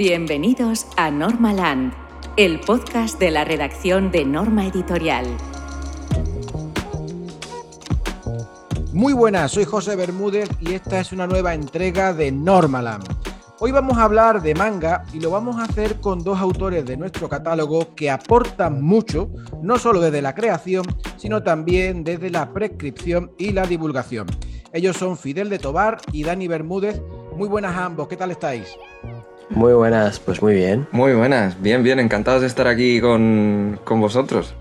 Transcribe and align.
Bienvenidos 0.00 0.86
a 0.96 1.10
Normaland, 1.10 1.92
el 2.38 2.58
podcast 2.60 3.20
de 3.20 3.30
la 3.30 3.44
redacción 3.44 4.10
de 4.10 4.24
Norma 4.24 4.66
Editorial. 4.66 5.26
Muy 8.94 9.12
buenas, 9.12 9.52
soy 9.52 9.66
José 9.66 9.96
Bermúdez 9.96 10.48
y 10.58 10.72
esta 10.72 11.00
es 11.00 11.12
una 11.12 11.26
nueva 11.26 11.52
entrega 11.52 12.14
de 12.14 12.32
Normaland. 12.32 13.04
Hoy 13.58 13.72
vamos 13.72 13.98
a 13.98 14.04
hablar 14.04 14.40
de 14.40 14.54
manga 14.54 15.04
y 15.12 15.20
lo 15.20 15.32
vamos 15.32 15.56
a 15.56 15.64
hacer 15.64 16.00
con 16.00 16.24
dos 16.24 16.38
autores 16.38 16.86
de 16.86 16.96
nuestro 16.96 17.28
catálogo 17.28 17.94
que 17.94 18.10
aportan 18.10 18.80
mucho, 18.80 19.28
no 19.62 19.78
solo 19.78 20.00
desde 20.00 20.22
la 20.22 20.34
creación, 20.34 20.86
sino 21.18 21.42
también 21.42 22.04
desde 22.04 22.30
la 22.30 22.54
prescripción 22.54 23.32
y 23.36 23.52
la 23.52 23.66
divulgación. 23.66 24.28
Ellos 24.72 24.96
son 24.96 25.18
Fidel 25.18 25.50
de 25.50 25.58
Tobar 25.58 25.98
y 26.10 26.22
Dani 26.22 26.48
Bermúdez. 26.48 27.02
Muy 27.36 27.48
buenas 27.48 27.76
a 27.76 27.84
ambos, 27.84 28.08
¿qué 28.08 28.16
tal 28.16 28.30
estáis? 28.30 28.78
Muy 29.50 29.72
buenas, 29.72 30.20
pues 30.20 30.40
muy 30.40 30.54
bien. 30.54 30.86
Muy 30.92 31.12
buenas, 31.12 31.60
bien, 31.60 31.82
bien, 31.82 31.98
encantados 31.98 32.42
de 32.42 32.46
estar 32.46 32.68
aquí 32.68 33.00
con, 33.00 33.80
vosotros. 33.84 34.54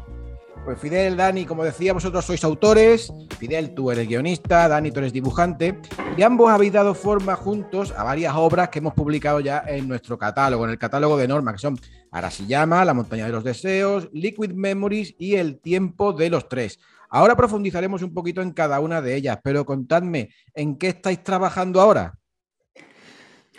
Pues 0.66 0.80
Fidel, 0.80 1.16
Dani, 1.16 1.46
como 1.46 1.64
decía, 1.64 1.94
vosotros 1.94 2.26
sois 2.26 2.44
autores. 2.44 3.14
Fidel, 3.38 3.76
tú 3.76 3.92
eres 3.92 4.08
guionista, 4.08 4.68
Dani, 4.68 4.92
tú 4.92 5.00
eres 5.00 5.14
dibujante. 5.14 5.80
Y 6.18 6.24
ambos 6.24 6.50
habéis 6.50 6.74
dado 6.74 6.96
forma 6.96 7.36
juntos 7.36 7.94
a 7.96 8.04
varias 8.04 8.34
obras 8.36 8.70
que 8.70 8.80
hemos 8.80 8.94
publicado 8.96 9.40
ya 9.40 9.64
en 9.68 9.88
nuestro 9.88 10.18
catálogo, 10.18 10.66
en 10.66 10.72
el 10.72 10.80
catálogo 10.80 11.18
de 11.18 11.28
Norma, 11.28 11.54
que 11.54 11.60
son 11.60 11.80
Arashiyama, 12.12 12.84
La 12.84 12.96
montaña 12.96 13.28
de 13.28 13.32
los 13.32 13.44
deseos, 13.44 14.10
Liquid 14.12 14.54
Memories 14.54 15.16
y 15.20 15.36
El 15.36 15.59
tiempo 15.59 16.14
de 16.14 16.31
los 16.31 16.50
tres. 16.50 16.80
Ahora 17.09 17.36
profundizaremos 17.36 18.02
un 18.02 18.14
poquito 18.14 18.42
en 18.42 18.52
cada 18.52 18.80
una 18.80 19.02
de 19.02 19.16
ellas, 19.16 19.40
pero 19.44 19.66
contadme, 19.66 20.30
¿en 20.53 20.78
qué 20.78 20.90
estáis 20.90 21.24
trabajando 21.24 21.80
ahora? 21.80 22.19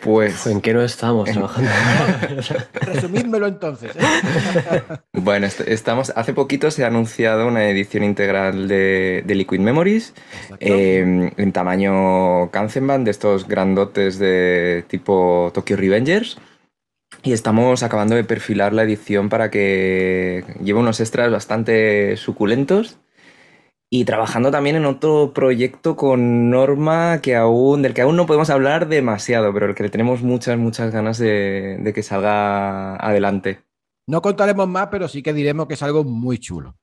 Pues. 0.03 0.47
¿En 0.47 0.61
qué 0.61 0.73
no 0.73 0.81
estamos 0.81 1.29
trabajando? 1.29 1.69
Resumídmelo 2.81 3.47
entonces. 3.47 3.91
bueno, 5.13 5.47
estamos. 5.67 6.11
Hace 6.15 6.33
poquito 6.33 6.71
se 6.71 6.83
ha 6.83 6.87
anunciado 6.87 7.47
una 7.47 7.69
edición 7.69 8.03
integral 8.03 8.67
de, 8.67 9.23
Liquid 9.27 9.59
Memories 9.59 10.13
em, 10.59 11.31
en 11.37 11.51
tamaño 11.51 12.49
Kanzenban, 12.51 13.03
de 13.03 13.11
estos 13.11 13.47
grandotes 13.47 14.17
de 14.17 14.83
tipo 14.87 15.51
Tokyo 15.53 15.77
Revengers. 15.77 16.37
Y 17.23 17.33
estamos 17.33 17.83
acabando 17.83 18.15
de 18.15 18.23
perfilar 18.23 18.73
la 18.73 18.83
edición 18.83 19.29
para 19.29 19.51
que 19.51 20.43
lleve 20.63 20.79
unos 20.79 20.99
extras 20.99 21.31
bastante 21.31 22.17
suculentos 22.17 22.97
y 23.93 24.05
trabajando 24.05 24.51
también 24.51 24.77
en 24.77 24.85
otro 24.85 25.33
proyecto 25.33 25.97
con 25.97 26.49
Norma 26.49 27.19
que 27.21 27.35
aún, 27.35 27.81
del 27.81 27.93
que 27.93 28.01
aún 28.01 28.15
no 28.15 28.25
podemos 28.25 28.49
hablar 28.49 28.87
demasiado, 28.87 29.53
pero 29.53 29.65
el 29.65 29.75
que 29.75 29.83
le 29.83 29.89
tenemos 29.89 30.21
muchas, 30.21 30.57
muchas 30.57 30.93
ganas 30.93 31.17
de, 31.17 31.91
que 31.93 32.01
salga 32.01 32.95
adelante. 32.95 33.65
No 34.07 34.21
contaremos 34.21 34.65
más, 34.69 34.87
pero 34.87 35.09
sí 35.09 35.21
que 35.21 35.33
diremos 35.33 35.67
que 35.67 35.73
es 35.73 35.83
algo 35.83 36.05
muy 36.05 36.39
chulo. 36.39 36.77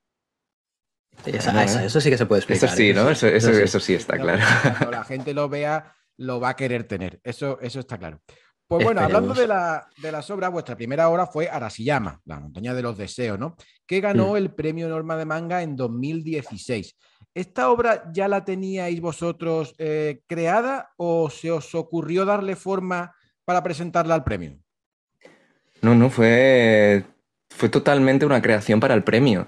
eso, 1.25 1.99
sí 1.99 2.11
que 2.11 2.17
se 2.17 2.27
puede 2.27 2.41
explicar. 2.41 2.69
Eso 2.69 2.77
sí, 2.77 2.93
¿no? 2.93 3.09
Eso, 3.09 3.79
sí 3.79 3.95
está 3.95 4.19
claro. 4.19 4.43
Cuando 4.61 4.91
la 4.91 5.03
gente 5.03 5.33
lo 5.33 5.49
vea, 5.49 5.95
lo 6.15 6.39
va 6.39 6.49
a 6.49 6.55
querer 6.55 6.83
tener. 6.83 7.19
Eso, 7.23 7.59
eso 7.59 7.79
está 7.79 7.97
claro. 7.97 8.21
Pues 8.69 8.83
bueno, 8.83 9.01
hablando 9.01 9.33
de, 9.33 9.47
la, 9.47 9.89
de, 9.97 10.11
las 10.11 10.29
obras, 10.29 10.51
vuestra 10.51 10.75
primera 10.75 11.09
obra 11.09 11.25
fue 11.25 11.49
Arashiyama, 11.49 12.21
la 12.25 12.39
montaña 12.39 12.75
de 12.75 12.83
los 12.83 12.99
deseos, 12.99 13.39
¿no? 13.39 13.55
Que 13.87 13.99
ganó 13.99 14.33
mm. 14.33 14.37
el 14.37 14.51
premio 14.51 14.87
Norma 14.87 15.17
de 15.17 15.25
Manga 15.25 15.63
en 15.63 15.75
2016. 15.75 16.95
¿Esta 17.33 17.71
obra 17.71 18.11
ya 18.13 18.27
la 18.27 18.45
teníais 18.45 19.01
vosotros 19.01 19.73
eh, 19.79 20.21
creada 20.27 20.91
o 20.97 21.31
se 21.31 21.49
os 21.49 21.73
ocurrió 21.73 22.25
darle 22.25 22.55
forma 22.55 23.15
para 23.43 23.63
presentarla 23.63 24.13
al 24.13 24.23
premio? 24.23 24.59
No, 25.81 25.95
no, 25.95 26.11
fue, 26.11 27.05
fue 27.49 27.69
totalmente 27.69 28.27
una 28.27 28.39
creación 28.39 28.79
para 28.79 28.93
el 28.93 29.03
premio. 29.03 29.47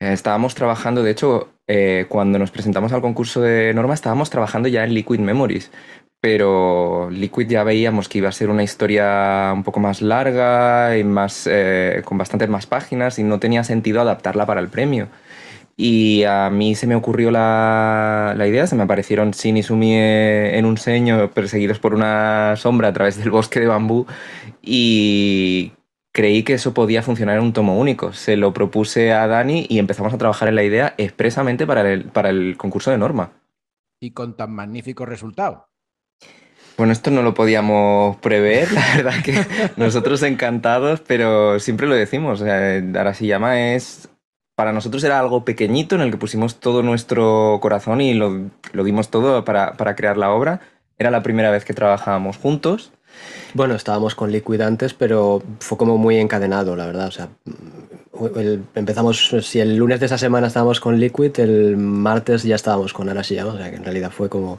Eh, 0.00 0.12
estábamos 0.12 0.54
trabajando, 0.54 1.02
de 1.02 1.10
hecho, 1.10 1.48
eh, 1.66 2.06
cuando 2.08 2.38
nos 2.38 2.52
presentamos 2.52 2.92
al 2.92 3.00
concurso 3.00 3.40
de 3.40 3.74
Norma, 3.74 3.94
estábamos 3.94 4.30
trabajando 4.30 4.68
ya 4.68 4.84
en 4.84 4.94
Liquid 4.94 5.18
Memories, 5.18 5.72
pero 6.20 7.10
Liquid 7.10 7.48
ya 7.48 7.64
veíamos 7.64 8.08
que 8.08 8.18
iba 8.18 8.28
a 8.28 8.32
ser 8.32 8.48
una 8.50 8.62
historia 8.62 9.50
un 9.52 9.64
poco 9.64 9.80
más 9.80 10.00
larga 10.00 10.96
y 10.96 11.04
más, 11.04 11.48
eh, 11.50 12.02
con 12.04 12.16
bastantes 12.16 12.48
más 12.48 12.66
páginas 12.66 13.18
y 13.18 13.24
no 13.24 13.40
tenía 13.40 13.64
sentido 13.64 14.00
adaptarla 14.00 14.46
para 14.46 14.60
el 14.60 14.68
premio. 14.68 15.08
Y 15.76 16.24
a 16.24 16.50
mí 16.50 16.74
se 16.74 16.88
me 16.88 16.96
ocurrió 16.96 17.30
la, 17.30 18.34
la 18.36 18.46
idea, 18.48 18.66
se 18.66 18.74
me 18.76 18.82
aparecieron 18.84 19.30
Shin 19.32 19.56
y 19.58 19.62
Sumi 19.62 19.94
en 19.96 20.64
un 20.66 20.76
seño 20.76 21.30
perseguidos 21.30 21.78
por 21.78 21.94
una 21.94 22.54
sombra 22.56 22.88
a 22.88 22.92
través 22.92 23.16
del 23.16 23.30
bosque 23.30 23.60
de 23.60 23.68
bambú 23.68 24.06
y 24.60 25.72
creí 26.18 26.42
que 26.42 26.54
eso 26.54 26.74
podía 26.74 27.00
funcionar 27.04 27.36
en 27.36 27.44
un 27.44 27.52
tomo 27.52 27.78
único. 27.78 28.12
Se 28.12 28.36
lo 28.36 28.52
propuse 28.52 29.12
a 29.12 29.28
Dani 29.28 29.66
y 29.68 29.78
empezamos 29.78 30.12
a 30.12 30.18
trabajar 30.18 30.48
en 30.48 30.56
la 30.56 30.64
idea 30.64 30.94
expresamente 30.98 31.64
para 31.64 31.88
el, 31.92 32.06
para 32.06 32.30
el 32.30 32.56
concurso 32.56 32.90
de 32.90 32.98
norma. 32.98 33.30
Y 34.00 34.10
con 34.10 34.36
tan 34.36 34.52
magnífico 34.52 35.06
resultado. 35.06 35.68
Bueno, 36.76 36.92
esto 36.92 37.12
no 37.12 37.22
lo 37.22 37.34
podíamos 37.34 38.16
prever, 38.16 38.72
la 38.72 38.96
verdad 38.96 39.22
que 39.24 39.46
nosotros 39.76 40.24
encantados, 40.24 41.00
pero 41.02 41.60
siempre 41.60 41.86
lo 41.86 41.94
decimos. 41.94 42.40
O 42.40 42.44
sea, 42.44 42.80
llama 43.20 43.74
es. 43.74 44.08
Para 44.56 44.72
nosotros 44.72 45.04
era 45.04 45.20
algo 45.20 45.44
pequeñito 45.44 45.94
en 45.94 46.00
el 46.00 46.10
que 46.10 46.16
pusimos 46.16 46.58
todo 46.58 46.82
nuestro 46.82 47.60
corazón 47.62 48.00
y 48.00 48.14
lo, 48.14 48.50
dimos 48.72 49.08
todo 49.08 49.44
para, 49.44 49.76
crear 49.94 50.16
la 50.16 50.32
obra. 50.32 50.62
Era 50.98 51.12
la 51.12 51.22
primera 51.22 51.52
vez 51.52 51.64
que 51.64 51.74
trabajábamos 51.74 52.38
juntos. 52.38 52.92
Bueno, 53.54 53.74
estábamos 53.74 54.14
con 54.14 54.30
Liquid 54.30 54.60
antes, 54.60 54.94
pero 54.94 55.42
fue 55.60 55.78
como 55.78 55.96
muy 55.98 56.18
encadenado, 56.18 56.76
la 56.76 56.86
verdad. 56.86 57.08
O 57.08 57.10
sea, 57.10 57.28
empezamos, 58.74 59.34
si 59.42 59.60
el 59.60 59.76
lunes 59.76 60.00
de 60.00 60.06
esa 60.06 60.18
semana 60.18 60.48
estábamos 60.48 60.80
con 60.80 60.98
Liquid, 60.98 61.38
el 61.40 61.76
martes 61.76 62.42
ya 62.42 62.56
estábamos 62.56 62.92
con 62.92 63.08
Arashiyama, 63.08 63.52
o 63.52 63.56
sea 63.56 63.70
que 63.70 63.76
en 63.76 63.84
realidad 63.84 64.10
fue 64.10 64.28
como 64.28 64.58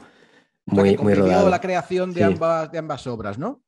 muy, 0.66 0.96
muy 0.96 1.14
rodado. 1.14 1.50
la 1.50 1.60
creación 1.60 2.12
de, 2.12 2.24
ambas, 2.24 2.70
de 2.72 2.78
ambas 2.78 3.06
obras, 3.06 3.38
¿no? 3.38 3.60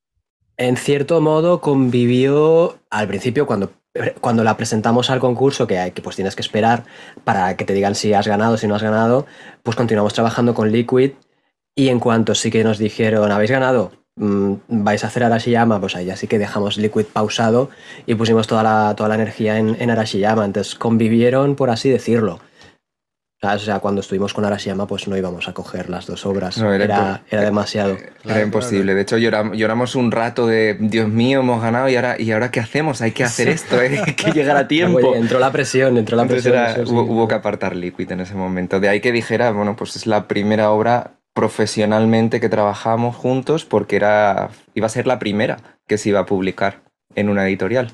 En 0.56 0.76
cierto 0.76 1.20
modo 1.20 1.60
convivió 1.60 2.78
al 2.91 3.08
principio 3.08 3.47
cuando, 3.47 3.72
cuando 4.20 4.44
la 4.44 4.56
presentamos 4.56 5.10
al 5.10 5.19
concurso, 5.19 5.66
que, 5.66 5.78
hay, 5.78 5.91
que 5.92 6.02
pues 6.02 6.16
tienes 6.16 6.36
que 6.36 6.42
esperar 6.42 6.84
para 7.25 7.56
que 7.56 7.64
te 7.64 7.72
digan 7.72 7.94
si 7.94 8.12
has 8.12 8.26
ganado, 8.26 8.56
si 8.56 8.66
no 8.66 8.75
has 8.75 8.82
ganado, 8.82 9.26
pues 9.62 9.76
continuamos 9.76 10.12
trabajando 10.14 10.54
con 10.54 10.70
Liquid 10.70 11.12
y 11.75 11.88
en 11.88 12.00
cuanto 12.00 12.34
sí 12.34 12.50
que 12.50 12.64
nos 12.64 12.78
dijeron, 12.78 13.32
habéis 13.32 13.50
ganado, 13.50 13.92
mm, 14.16 14.54
vais 14.68 15.04
a 15.04 15.06
hacer 15.06 15.24
Arashiyama, 15.24 15.80
pues 15.80 15.96
ahí 15.96 16.06
ya 16.06 16.16
sí 16.16 16.26
que 16.26 16.38
dejamos 16.38 16.76
Liquid 16.76 17.06
pausado 17.12 17.70
y 18.06 18.14
pusimos 18.14 18.46
toda 18.46 18.62
la, 18.62 18.94
toda 18.96 19.08
la 19.08 19.14
energía 19.16 19.58
en, 19.58 19.76
en 19.80 19.90
Arashiyama, 19.90 20.44
entonces 20.44 20.74
convivieron, 20.74 21.56
por 21.56 21.70
así 21.70 21.90
decirlo. 21.90 22.40
O 23.44 23.58
sea, 23.58 23.80
cuando 23.80 24.02
estuvimos 24.02 24.32
con 24.34 24.44
Arashiyama, 24.44 24.86
pues 24.86 25.08
no 25.08 25.16
íbamos 25.16 25.48
a 25.48 25.52
coger 25.52 25.90
las 25.90 26.06
dos 26.06 26.24
obras. 26.26 26.58
era, 26.58 27.22
demasiado. 27.28 27.96
Era 28.24 28.40
imposible. 28.40 28.94
De 28.94 29.02
hecho, 29.02 29.18
lloramos, 29.18 29.96
un 29.96 30.12
rato 30.12 30.46
de, 30.46 30.76
Dios 30.78 31.08
mío, 31.08 31.40
hemos 31.40 31.60
ganado 31.60 31.88
y 31.88 31.96
ahora, 31.96 32.14
¿y 32.20 32.30
ahora 32.30 32.52
qué 32.52 32.60
hacemos? 32.60 33.02
Hay 33.02 33.10
que 33.10 33.24
hacer 33.24 33.48
esto, 33.48 33.82
¿eh? 33.82 34.00
hay 34.06 34.14
que 34.14 34.30
llegar 34.30 34.56
a 34.56 34.68
tiempo. 34.68 35.16
entró 35.16 35.40
la 35.40 35.50
presión, 35.50 35.98
entró 35.98 36.16
la 36.16 36.26
presión. 36.26 36.54
hubo, 36.86 37.26
que 37.26 37.34
apartar 37.34 37.74
Liquid 37.74 38.12
en 38.12 38.20
ese 38.20 38.36
momento. 38.36 38.78
De 38.78 38.88
ahí 38.88 39.00
que 39.00 39.10
dijera, 39.10 39.50
bueno, 39.50 39.74
pues 39.74 39.96
es 39.96 40.06
la 40.06 40.28
primera 40.28 40.70
obra 40.70 41.14
profesionalmente 41.34 42.41
que 42.41 42.48
trabajamos 42.48 43.16
juntos 43.16 43.65
porque 43.65 43.97
era, 43.97 44.50
iba 44.75 44.87
a 44.87 44.91
ser 44.91 45.06
la 45.06 45.19
primera 45.19 45.78
que 45.87 45.98
se 45.98 46.10
iba 46.10 46.20
a 46.20 46.26
publicar 46.26 46.82
en 47.15 47.28
una 47.28 47.47
editorial. 47.47 47.91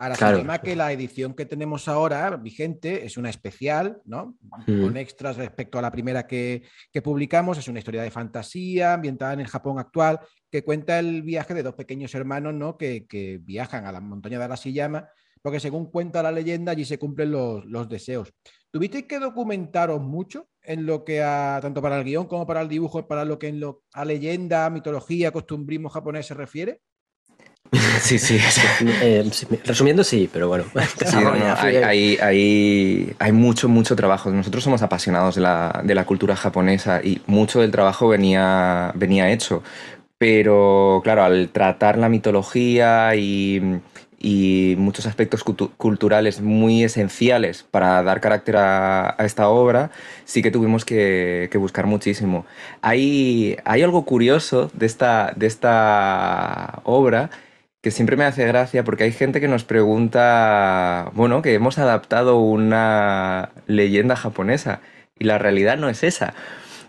Ahora, 0.00 0.14
claro. 0.14 0.38
tema 0.38 0.60
que 0.60 0.76
la 0.76 0.92
edición 0.92 1.34
que 1.34 1.44
tenemos 1.44 1.88
ahora 1.88 2.36
vigente 2.36 3.04
es 3.04 3.16
una 3.16 3.30
especial, 3.30 4.00
¿no? 4.04 4.36
Mm. 4.68 4.82
Con 4.82 4.96
extras 4.96 5.36
respecto 5.36 5.76
a 5.76 5.82
la 5.82 5.90
primera 5.90 6.24
que, 6.24 6.62
publicamos. 7.02 7.58
Es 7.58 7.66
una 7.66 7.80
historia 7.80 8.02
de 8.02 8.10
fantasía 8.12 8.94
ambientada 8.94 9.32
en 9.32 9.40
el 9.40 9.48
Japón 9.48 9.80
actual 9.80 10.20
que 10.50 10.62
cuenta 10.62 11.00
el 11.00 11.22
viaje 11.22 11.52
de 11.52 11.64
dos 11.64 11.74
pequeños 11.74 12.14
hermanos, 12.14 12.54
¿no? 12.54 12.78
Que, 12.78 13.40
viajan 13.42 13.86
a 13.86 13.92
la 13.92 14.00
montaña 14.00 14.38
de 14.38 14.44
Arashiyama, 14.44 15.08
porque 15.42 15.58
según 15.58 15.90
cuenta 15.90 16.22
la 16.22 16.30
leyenda, 16.30 16.72
allí 16.72 16.84
se 16.84 16.98
cumplen 16.98 17.32
los, 17.32 17.64
los 17.64 17.88
deseos. 17.88 18.32
¿Tuvisteis 18.70 19.06
que 19.06 19.18
documentaros 19.18 20.00
mucho 20.00 20.48
en 20.62 20.84
lo 20.84 21.04
que 21.04 21.22
a, 21.22 21.58
tanto 21.62 21.80
para 21.80 21.98
el 21.98 22.04
guion 22.04 22.26
como 22.26 22.46
para 22.46 22.60
el 22.60 22.68
dibujo, 22.68 23.06
para 23.08 23.24
lo 23.24 23.38
que 23.38 23.48
en 23.48 23.60
lo, 23.60 23.82
a 23.92 24.04
leyenda, 24.04 24.68
mitología, 24.68 25.32
costumbrismo 25.32 25.88
japonés 25.88 26.26
se 26.26 26.34
refiere? 26.34 26.82
Sí, 28.00 28.18
sí. 28.18 28.38
Eh, 29.02 29.28
resumiendo, 29.64 30.04
sí, 30.04 30.28
pero 30.32 30.48
bueno. 30.48 30.64
hay, 31.82 33.32
mucho, 33.32 33.68
mucho 33.68 33.96
trabajo. 33.96 34.30
Nosotros 34.30 34.64
somos 34.64 34.82
apasionados 34.82 35.34
de 35.34 35.40
la, 35.40 36.04
cultura 36.06 36.36
japonesa 36.36 37.00
y 37.02 37.20
mucho 37.26 37.60
del 37.60 37.70
trabajo 37.70 38.08
venía, 38.08 38.92
venía 38.94 39.30
hecho. 39.30 39.62
Pero 40.16 41.00
claro, 41.04 41.24
al 41.24 41.50
tratar 41.50 41.98
la 41.98 42.08
mitología 42.08 43.14
y, 43.14 43.60
muchos 44.76 45.06
aspectos 45.06 45.44
culturales 45.44 46.40
muy 46.40 46.82
esenciales 46.82 47.64
para 47.70 48.02
dar 48.02 48.20
carácter 48.20 48.56
a, 48.56 49.14
esta 49.20 49.48
obra, 49.48 49.90
sí 50.24 50.42
que 50.42 50.50
tuvimos 50.50 50.84
que, 50.84 51.50
buscar 51.54 51.86
muchísimo. 51.86 52.44
Hay, 52.82 53.56
hay 53.64 53.82
algo 53.82 54.04
curioso 54.04 54.70
de 54.74 54.86
esta, 54.86 55.32
de 55.36 55.46
esta 55.46 56.80
obra 56.84 57.30
que 57.80 57.90
siempre 57.92 58.16
me 58.16 58.24
hace 58.24 58.44
gracia 58.44 58.82
porque 58.82 59.04
hay 59.04 59.12
gente 59.12 59.40
que 59.40 59.48
nos 59.48 59.64
pregunta, 59.64 61.10
bueno, 61.14 61.42
que 61.42 61.54
hemos 61.54 61.78
adaptado 61.78 62.38
una 62.40 63.50
leyenda 63.66 64.16
japonesa 64.16 64.80
y 65.18 65.24
la 65.24 65.38
realidad 65.38 65.78
no 65.78 65.88
es 65.88 66.02
esa. 66.02 66.34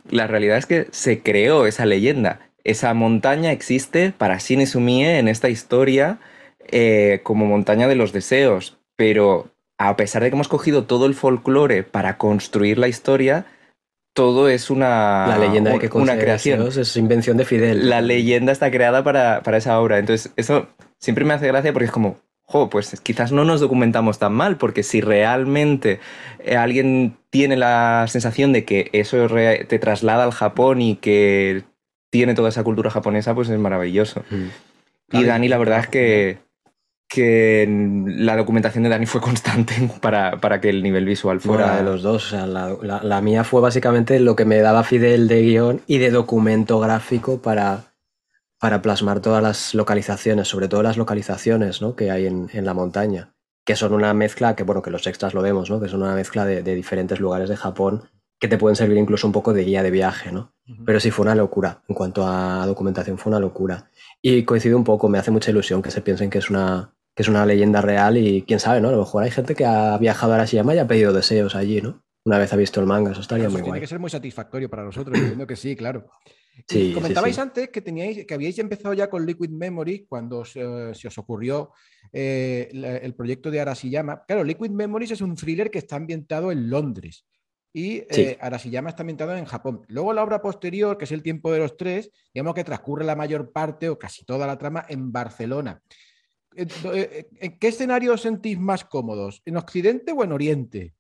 La 0.10 0.26
realidad 0.26 0.58
es 0.58 0.66
que 0.66 0.88
se 0.92 1.22
creó 1.22 1.68
esa 1.68 1.86
leyenda. 1.86 2.40
Esa 2.64 2.94
montaña 2.94 3.52
existe 3.52 4.14
para 4.18 4.38
Shin 4.38 4.62
en 4.62 5.28
esta 5.28 5.50
historia 5.50 6.20
eh, 6.72 7.22
como 7.24 7.46
montaña 7.46 7.88
de 7.88 7.96
los 7.96 8.14
deseos, 8.14 8.78
pero 8.96 9.52
a 9.78 9.96
pesar 9.96 10.22
de 10.22 10.30
que 10.30 10.36
hemos 10.36 10.48
cogido 10.48 10.84
todo 10.84 11.06
el 11.06 11.16
folclore 11.16 11.84
para 11.84 12.18
construir 12.18 12.78
la 12.78 12.88
historia, 12.88 13.46
todo 14.14 14.50
es 14.50 14.70
una, 14.70 15.28
la 15.28 15.38
leyenda 15.38 15.72
de 15.72 15.80
que 15.80 15.98
una 15.98 16.18
creación. 16.18 16.68
Es 16.68 16.98
invención 16.98 17.38
de 17.38 17.46
Fidel. 17.46 17.90
La 17.90 18.02
leyenda 18.02 18.52
está 18.52 18.70
creada 18.72 19.04
para, 19.04 19.42
para, 19.44 19.58
esa 19.58 19.80
obra. 19.80 19.98
Entonces, 19.98 20.34
eso 20.36 20.68
siempre 20.98 21.24
me 21.24 21.34
hace 21.34 21.48
gracia 21.48 21.72
porque 21.72 21.86
es 21.86 21.92
como, 21.92 22.18
jo, 22.44 22.70
pues 22.70 23.00
quizás 23.02 23.32
no 23.32 23.46
nos 23.46 23.62
documentamos 23.62 24.20
tan 24.20 24.34
mal, 24.34 24.58
porque 24.58 24.84
si 24.84 25.00
realmente 25.00 26.00
eh, 26.40 26.58
alguien 26.58 27.16
tiene 27.30 27.56
la 27.56 28.06
sensación 28.10 28.52
de 28.52 28.66
que 28.66 28.90
eso 28.92 29.28
te 29.28 29.80
traslada 29.80 30.24
al 30.24 30.32
Japón 30.32 30.82
y 30.82 30.98
que 30.98 31.64
tiene 32.10 32.34
toda 32.34 32.50
esa 32.50 32.64
cultura 32.64 32.90
japonesa, 32.90 33.36
pues 33.36 33.50
es 33.50 33.60
maravilloso. 33.60 34.24
Mm. 34.30 35.18
Y 35.18 35.24
Dani, 35.24 35.48
la 35.48 35.58
verdad 35.58 35.80
es 35.80 35.88
que 35.88 36.49
que 37.10 37.68
la 38.06 38.38
documentación 38.38 38.84
de 38.84 38.90
Dani 38.92 39.08
fue 39.08 39.20
constante 39.20 39.90
para, 40.00 40.62
que 40.62 40.70
el 40.70 40.84
nivel 40.84 41.06
visual 41.06 41.42
fuera... 41.42 41.78
de 41.78 41.84
los 41.84 42.04
dos, 42.04 42.28
o 42.28 42.30
sea, 42.30 42.46
la, 42.46 43.22
mía 43.22 43.44
fue 43.44 43.62
básicamente 43.62 44.20
lo 44.20 44.36
que 44.36 44.46
me 44.46 44.60
daba 44.60 44.84
Fidel 44.84 45.28
de 45.28 45.42
guion 45.42 45.82
y 45.88 45.98
de 45.98 46.12
documento 46.12 46.80
gráfico 46.80 47.42
para, 47.42 47.96
para 48.60 48.84
plasmar 48.84 49.22
todas 49.22 49.42
las 49.42 49.74
localizaciones, 49.74 50.48
sobre 50.48 50.68
todo 50.68 50.84
las 50.84 50.98
localizaciones 50.98 51.82
¿no? 51.82 51.96
que 51.96 52.12
hay 52.12 52.28
en, 52.28 52.48
la 52.54 52.76
montaña, 52.76 53.34
que 53.66 53.76
son 53.76 53.94
una 53.94 54.14
mezcla, 54.14 54.56
que 54.56 54.64
bueno, 54.64 54.84
que 54.84 54.92
los 54.92 55.08
extras 55.08 55.34
lo 55.34 55.42
vemos, 55.42 55.72
¿no? 55.72 55.82
que 55.82 55.90
son 55.90 56.04
una 56.04 56.14
mezcla 56.14 56.46
de, 56.46 56.62
diferentes 56.62 57.20
lugares 57.20 57.50
de 57.50 57.58
Japón 57.58 58.04
que 58.40 58.48
te 58.48 58.60
pueden 58.60 58.76
servir 58.76 58.98
incluso 58.98 59.26
un 59.26 59.34
poco 59.34 59.52
de 59.52 59.66
guía 59.66 59.84
de 59.84 59.92
viaje, 59.92 60.32
¿no? 60.32 60.54
Pero 60.86 61.02
sí 61.02 61.12
fue 61.12 61.24
una 61.24 61.36
locura, 61.36 61.82
en 61.90 61.96
cuanto 61.96 62.26
a 62.26 62.66
documentación 62.66 63.18
fue 63.18 63.32
una 63.32 63.40
locura. 63.40 63.90
Y 64.22 64.46
coincide 64.46 64.76
un 64.76 64.86
poco, 64.86 65.10
me 65.10 65.18
hace 65.18 65.30
mucha 65.30 65.52
ilusión 65.52 65.82
que 65.82 65.92
se 65.92 66.00
piensen 66.00 66.30
que 66.30 66.38
es 66.38 66.50
una, 66.50 66.94
que 67.20 67.24
es 67.24 67.28
una 67.28 67.46
leyenda 67.46 67.82
real 67.82 68.16
y 68.16 68.44
quién 68.44 68.62
sabe, 68.62 68.80
¿no? 68.80 68.88
A 68.88 68.92
lo 68.94 69.00
mejor 69.00 69.24
hay 69.24 69.30
gente 69.30 69.54
que 69.54 69.66
ha 69.66 69.98
viajado 69.98 70.32
a 70.32 70.36
Arashiyama 70.36 70.74
y 70.74 70.78
ha 70.78 70.88
pedido 70.88 71.12
deseos 71.12 71.54
allí, 71.54 71.82
¿no? 71.82 72.02
Una 72.24 72.38
vez 72.38 72.54
ha 72.54 72.56
visto 72.56 72.80
el 72.80 72.86
manga, 72.86 73.12
eso 73.12 73.20
estaría 73.20 73.50
muy 73.50 73.56
muy 73.56 73.64
tiene 73.64 73.82
que 73.82 73.88
ser 73.88 74.00
muy 74.00 74.10
satisfactorio 74.10 74.70
para 74.70 74.86
nosotros, 74.86 75.18
entiendo 75.18 75.46
que 75.46 75.58
sí, 75.58 75.76
claro. 75.76 76.10
Sí, 76.66 76.94
comentabais 76.94 77.38
antes 77.38 77.72
que 77.72 77.82
teníais, 77.82 78.26
que 78.26 78.34
habíais 78.34 78.58
empezado 78.60 78.94
ya 78.94 79.10
con 79.10 79.26
Liquid 79.26 79.50
Memory 79.50 80.06
cuando 80.08 80.46
se, 80.46 80.64
os 80.64 81.18
ocurrió 81.18 81.74
eh, 82.14 82.70
el 83.04 83.14
proyecto 83.16 83.52
de 83.52 83.60
Arashiyama. 83.60 84.24
Claro, 84.26 84.46
Liquid 84.46 84.72
Memories 84.72 85.12
es 85.12 85.20
un 85.20 85.36
thriller 85.36 85.70
que 85.70 85.80
está 85.80 85.98
ambientado 85.98 86.54
en 86.54 86.70
Londres 86.70 87.26
y 87.74 87.98
eh, 88.10 88.38
Arashiyama 88.40 88.92
está 88.92 89.04
ambientado 89.04 89.36
en 89.36 89.44
Japón. 89.44 89.82
Luego 89.90 90.14
la 90.14 90.24
obra 90.24 90.42
posterior, 90.42 90.98
que 90.98 91.04
es 91.04 91.12
El 91.12 91.22
tiempo 91.22 91.52
de 91.52 91.60
los 91.60 91.76
tres, 91.76 92.12
digamos 92.34 92.56
que 92.56 92.64
transcurre 92.64 93.04
la 93.04 93.18
mayor 93.18 93.52
parte 93.52 93.90
o 93.90 94.00
casi 94.00 94.24
toda 94.24 94.48
la 94.48 94.58
trama 94.58 94.86
en 94.88 95.12
Barcelona. 95.12 95.82
Eh, 96.56 96.68
eh, 96.84 97.30
¿En 97.40 97.60
qué 97.60 97.68
escenario 97.68 98.14
os 98.14 98.22
sentís 98.22 98.60
más 98.60 98.84
cómodos? 98.84 99.42
¿En 99.46 99.58
Occidente 99.58 100.12
o 100.12 100.24
en 100.24 100.32
Oriente? 100.32 100.94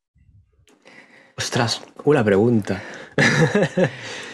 Ostras, 1.37 1.81
una 2.03 2.23
pregunta. 2.23 2.81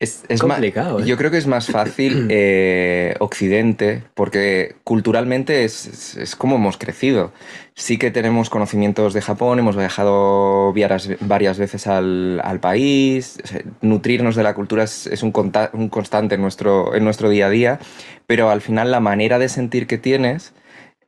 Es, 0.00 0.22
complicado. 0.40 1.00
¿eh? 1.00 1.06
Yo 1.06 1.16
creo 1.16 1.32
que 1.32 1.38
es 1.38 1.48
más 1.48 1.66
fácil 1.66 2.28
Occidente, 3.18 4.04
porque 4.14 4.76
culturalmente 4.84 5.64
es, 5.64 6.36
como 6.38 6.54
hemos 6.54 6.76
crecido. 6.76 7.32
Sí 7.74 7.98
que 7.98 8.12
tenemos 8.12 8.48
conocimientos 8.48 9.12
de 9.12 9.22
Japón, 9.22 9.58
hemos 9.58 9.76
viajado 9.76 10.72
varias, 10.72 11.58
veces 11.58 11.88
al, 11.88 12.58
país, 12.60 13.38
nutrirnos 13.80 14.36
de 14.36 14.44
la 14.44 14.54
cultura 14.54 14.84
es, 14.84 15.22
un, 15.22 15.32
un, 15.72 15.88
constante 15.88 16.36
en 16.36 16.42
nuestro, 16.42 16.94
en 16.94 17.02
nuestro 17.02 17.28
día 17.28 17.46
a 17.46 17.50
día, 17.50 17.80
pero 18.26 18.50
al 18.50 18.60
final 18.60 18.92
la 18.92 19.00
manera 19.00 19.40
de 19.40 19.48
sentir 19.48 19.88
que 19.88 19.98
tienes 19.98 20.52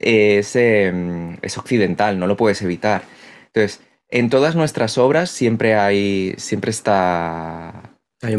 es, 0.00 0.56
em, 0.56 1.36
es 1.42 1.58
occidental, 1.58 2.18
no 2.18 2.26
lo 2.26 2.36
puedes 2.36 2.60
evitar. 2.62 3.02
Entonces, 3.46 3.80
en 4.08 4.30
todas 4.30 4.56
nuestras 4.56 4.98
obras 4.98 5.30
siempre 5.30 5.76
hay, 5.76 6.34
siempre 6.38 6.72
está 6.72 7.90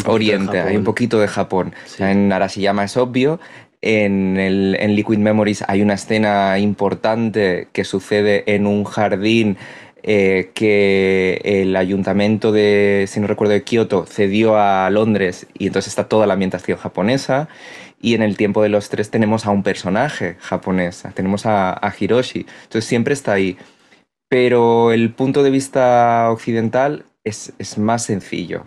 Oriente, 0.05 0.59
hay 0.59 0.77
un 0.77 0.83
poquito 0.83 1.19
de 1.19 1.27
Japón. 1.27 1.73
en 1.97 2.31
Arashiyama 2.31 2.83
es 2.83 2.97
obvio, 2.97 3.39
en, 3.81 4.37
el, 4.37 4.77
en 4.79 4.95
Liquid 4.95 5.17
Memories 5.17 5.63
hay 5.67 5.81
una 5.81 5.95
escena 5.95 6.59
importante 6.59 7.67
que 7.73 7.83
sucede 7.83 8.43
en 8.53 8.67
un 8.67 8.83
jardín 8.83 9.57
eh, 10.03 10.49
que 10.55 11.41
el 11.43 11.75
ayuntamiento 11.75 12.51
de, 12.51 13.05
si 13.07 13.19
no 13.19 13.27
recuerdo, 13.27 13.53
de 13.53 13.63
Kioto 13.63 14.05
cedió 14.07 14.57
a 14.57 14.89
Londres 14.89 15.45
y 15.57 15.67
entonces 15.67 15.91
está 15.91 16.07
toda 16.07 16.25
la 16.25 16.33
ambientación 16.33 16.77
japonesa. 16.77 17.49
Y 18.03 18.15
en 18.15 18.23
el 18.23 18.35
tiempo 18.35 18.63
de 18.63 18.69
los 18.69 18.89
tres 18.89 19.11
tenemos 19.11 19.45
a 19.45 19.51
un 19.51 19.61
personaje 19.61 20.37
japonés, 20.39 21.03
tenemos 21.13 21.45
a, 21.45 21.79
Hiroshi. 21.99 22.47
Entonces 22.63 22.85
siempre 22.85 23.13
está 23.13 23.33
ahí. 23.33 23.57
Pero 24.27 24.91
el 24.91 25.13
punto 25.13 25.43
de 25.43 25.51
vista 25.51 26.29
occidental 26.31 27.05
es, 27.23 27.53
más 27.77 28.03
sencillo. 28.05 28.65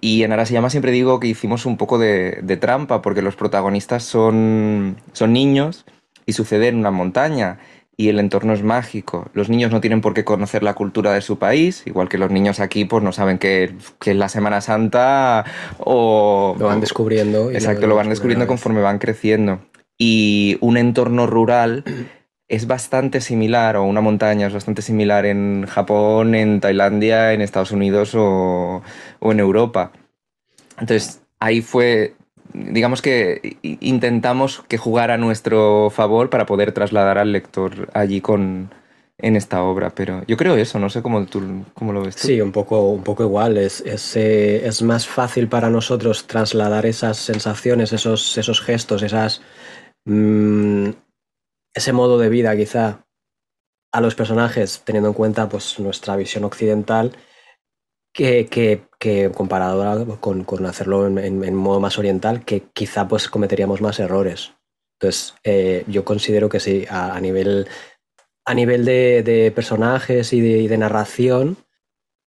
Y 0.00 0.22
en 0.22 0.32
Arashiyama 0.32 0.70
siempre 0.70 0.92
digo 0.92 1.20
que 1.20 1.28
hicimos 1.28 1.66
un 1.66 1.76
poco 1.76 1.98
de, 1.98 2.40
de, 2.42 2.56
trampa, 2.56 3.02
porque 3.02 3.22
los 3.22 3.36
protagonistas 3.36 4.02
son, 4.02 4.96
son 5.12 5.32
niños 5.32 5.84
y 6.26 6.32
sucede 6.32 6.68
en 6.68 6.76
una 6.76 6.90
montaña 6.90 7.58
y 8.00 8.08
el 8.08 8.18
entorno 8.18 8.54
es 8.54 8.62
mágico. 8.62 9.28
Los 9.34 9.50
niños 9.50 9.70
no 9.72 9.82
tienen 9.82 10.00
por 10.00 10.14
qué 10.14 10.24
conocer 10.24 10.62
la 10.62 10.72
cultura 10.72 11.12
de 11.12 11.20
su 11.20 11.38
país, 11.38 11.82
igual 11.84 12.08
que 12.08 12.16
los 12.16 12.30
niños 12.30 12.58
aquí 12.58 12.86
pues 12.86 13.04
no 13.04 13.12
saben 13.12 13.36
que, 13.36 13.74
es 14.06 14.16
la 14.16 14.30
Semana 14.30 14.62
Santa 14.62 15.44
o... 15.76 16.56
Lo 16.58 16.64
van 16.64 16.80
descubriendo. 16.80 17.50
exacto, 17.50 17.86
lo, 17.86 17.96
van 17.96 18.08
descubriendo 18.08 18.46
conforme 18.46 18.80
van 18.80 18.98
creciendo. 19.00 19.60
Y 19.98 20.56
un 20.62 20.78
entorno 20.78 21.26
rural 21.26 21.84
es 22.48 22.66
bastante 22.66 23.20
similar, 23.20 23.76
o 23.76 23.84
una 23.84 24.00
montaña 24.00 24.46
es 24.46 24.54
bastante 24.54 24.80
similar 24.80 25.26
en 25.26 25.66
Japón, 25.66 26.34
en 26.34 26.60
Tailandia, 26.60 27.34
en 27.34 27.42
Estados 27.42 27.70
Unidos 27.70 28.14
o, 28.14 28.80
o 29.18 29.32
en 29.32 29.40
Europa. 29.40 29.92
Entonces, 30.80 31.22
ahí 31.38 31.62
fue 31.62 32.14
digamos 32.52 33.02
que 33.02 33.58
intentamos 33.62 34.62
que 34.68 34.78
jugara 34.78 35.14
a 35.14 35.18
nuestro 35.18 35.90
favor 35.90 36.30
para 36.30 36.46
poder 36.46 36.72
trasladar 36.72 37.18
al 37.18 37.32
lector 37.32 37.88
allí 37.94 38.20
con, 38.20 38.70
en 39.18 39.36
esta 39.36 39.62
obra, 39.62 39.90
pero 39.90 40.24
yo 40.26 40.36
creo 40.36 40.56
eso, 40.56 40.78
no 40.78 40.90
sé 40.90 41.02
cómo, 41.02 41.24
tú, 41.26 41.64
cómo 41.74 41.92
lo 41.92 42.02
ves 42.02 42.16
tú. 42.16 42.26
Sí, 42.26 42.40
un 42.40 42.52
poco, 42.52 42.90
un 42.90 43.02
poco 43.02 43.22
igual, 43.22 43.56
es, 43.58 43.80
es, 43.82 44.16
eh, 44.16 44.66
es, 44.66 44.82
más 44.82 45.06
fácil 45.06 45.48
para 45.48 45.70
nosotros 45.70 46.26
trasladar 46.26 46.86
esas 46.86 47.18
sensaciones, 47.18 47.92
esos, 47.92 48.36
esos 48.36 48.60
gestos, 48.60 49.02
esas, 49.02 49.42
mm, 50.04 50.90
ese 51.74 51.92
modo 51.92 52.18
de 52.18 52.28
vida 52.28 52.56
quizá 52.56 53.04
a 53.92 54.00
los 54.00 54.14
personajes, 54.14 54.82
teniendo 54.84 55.08
en 55.08 55.14
cuenta 55.14 55.48
pues, 55.48 55.78
nuestra 55.78 56.16
visión 56.16 56.44
occidental 56.44 57.12
que, 58.12 58.82
que, 58.98 59.30
comparado 59.32 60.18
con, 60.20 60.44
con 60.44 60.66
hacerlo 60.66 61.06
en, 61.06 61.54
modo 61.54 61.80
más 61.80 61.98
oriental, 61.98 62.44
que 62.44 62.64
quizá 62.72 63.08
pues 63.08 63.28
cometeríamos 63.28 63.80
más 63.80 63.98
errores. 63.98 64.52
Entonces, 64.98 65.34
eh, 65.44 65.84
yo 65.86 66.04
considero 66.04 66.48
que 66.48 66.60
sí, 66.60 66.86
a, 66.90 67.18
nivel, 67.20 67.68
a 68.44 68.54
nivel 68.54 68.84
de, 68.84 69.52
personajes 69.54 70.32
y 70.32 70.40
de, 70.40 70.58
y 70.58 70.68
de, 70.68 70.78
narración, 70.78 71.56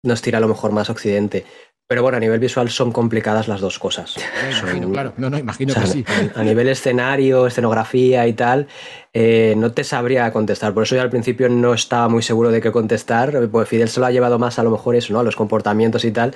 nos 0.03 0.23
tira 0.23 0.39
a 0.39 0.41
lo 0.41 0.49
mejor 0.49 0.73
más 0.73 0.91
occidente. 0.91 1.45
Pero 1.89 2.03
bueno, 2.03 2.19
a 2.19 2.21
nivel 2.21 2.39
visual 2.39 2.69
son 2.69 2.93
complicadas 2.93 3.49
las 3.49 3.63
dos 3.63 3.79
cosas. 3.79 4.15
claro. 4.93 5.15
No, 5.17 5.31
no, 5.31 5.39
imagino 5.39 5.73
que 5.73 5.87
sí. 5.87 6.05
A 6.35 6.43
nivel 6.43 6.69
escenario, 6.69 7.47
escenografía 7.47 8.27
y 8.27 8.35
tal, 8.35 8.69
eh, 9.15 9.55
no 9.57 9.73
te 9.73 9.85
sabría 9.85 10.31
contestar. 10.31 10.75
Por 10.75 10.83
eso 10.83 10.97
yo 10.97 11.01
al 11.01 11.09
principio 11.09 11.49
no 11.49 11.73
estaba 11.73 12.11
muy 12.11 12.23
seguro 12.23 12.51
de 12.51 12.61
qué 12.61 12.71
contestar. 12.71 13.49
Pues 13.51 13.69
Fidel 13.69 13.89
se 13.89 14.01
lo 14.01 14.07
ha 14.07 14.11
llevado 14.11 14.39
más 14.39 14.59
a 14.59 14.65
lo 14.65 14.71
mejor 14.71 14.97
eso, 14.97 15.15
¿no? 15.15 15.21
A 15.21 15.23
los 15.23 15.35
comportamientos 15.35 16.05
y 16.05 16.13
tal. 16.13 16.35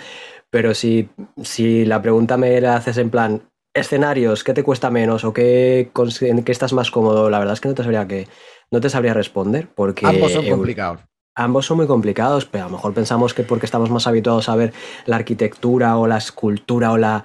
Pero 0.49 0.73
si, 0.73 1.11
si 1.42 1.85
la 1.85 2.00
pregunta 2.00 2.38
me 2.38 2.59
la 2.59 2.76
haces 2.76 2.97
en 2.97 3.11
plan, 3.11 3.42
escenarios, 3.75 4.44
¿qué 4.44 4.54
te 4.54 4.62
cuesta 4.62 4.90
menos? 4.90 5.23
¿O 5.25 5.35
qué, 5.35 5.90
en 6.23 6.44
qué 6.44 6.52
estás 6.52 6.73
más 6.73 6.90
cómodo? 6.90 7.28
La 7.28 7.38
verdad 7.38 7.52
es 7.52 7.61
que 7.61 7.68
no 7.68 7.75
te 7.75 7.82
sabría 7.82 8.09
que 8.09 8.26
no 8.71 8.80
te 8.80 8.88
sabría 8.88 9.12
responder. 9.12 9.68
Porque 9.75 10.06
Ambos 10.06 10.32
son 10.32 10.49
complicados 10.49 11.00
ambos 11.34 11.66
son 11.66 11.78
muy 11.78 11.86
complicados, 11.86 12.46
pero 12.46 12.64
a 12.64 12.68
lo 12.68 12.76
mejor 12.76 12.94
pensamos 12.94 13.34
que 13.34 13.42
porque 13.42 13.66
estamos 13.66 13.90
más 13.90 14.06
habituados 14.06 14.48
a 14.48 14.56
ver 14.56 14.72
la 15.06 15.16
arquitectura 15.16 15.96
o 15.96 16.06
la 16.06 16.18
escultura 16.18 16.92
o 16.92 16.98
la 16.98 17.24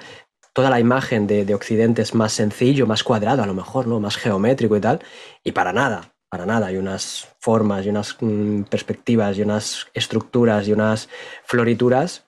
toda 0.58 0.72
la 0.72 0.80
imagen 0.80 1.28
de, 1.28 1.54
Occidente 1.54 2.02
es 2.02 2.16
más 2.16 2.34
sencillo, 2.34 2.88
más 2.88 3.04
cuadrado 3.04 3.44
a 3.44 3.46
lo 3.46 3.54
mejor, 3.54 3.86
¿no? 3.86 4.00
Más 4.00 4.18
geométrico 4.18 4.76
y 4.76 4.82
tal. 4.82 5.00
Y 5.44 5.52
para 5.52 5.72
nada, 5.72 6.16
para 6.32 6.48
nada. 6.48 6.66
Hay 6.66 6.78
unas 6.78 7.28
formas 7.40 7.86
y 7.86 7.90
unas 7.90 8.18
mm, 8.20 8.64
perspectivas 8.64 9.38
y 9.38 9.44
unas 9.44 9.86
estructuras 9.94 10.68
y 10.68 10.74
unas 10.74 11.10
florituras 11.44 12.26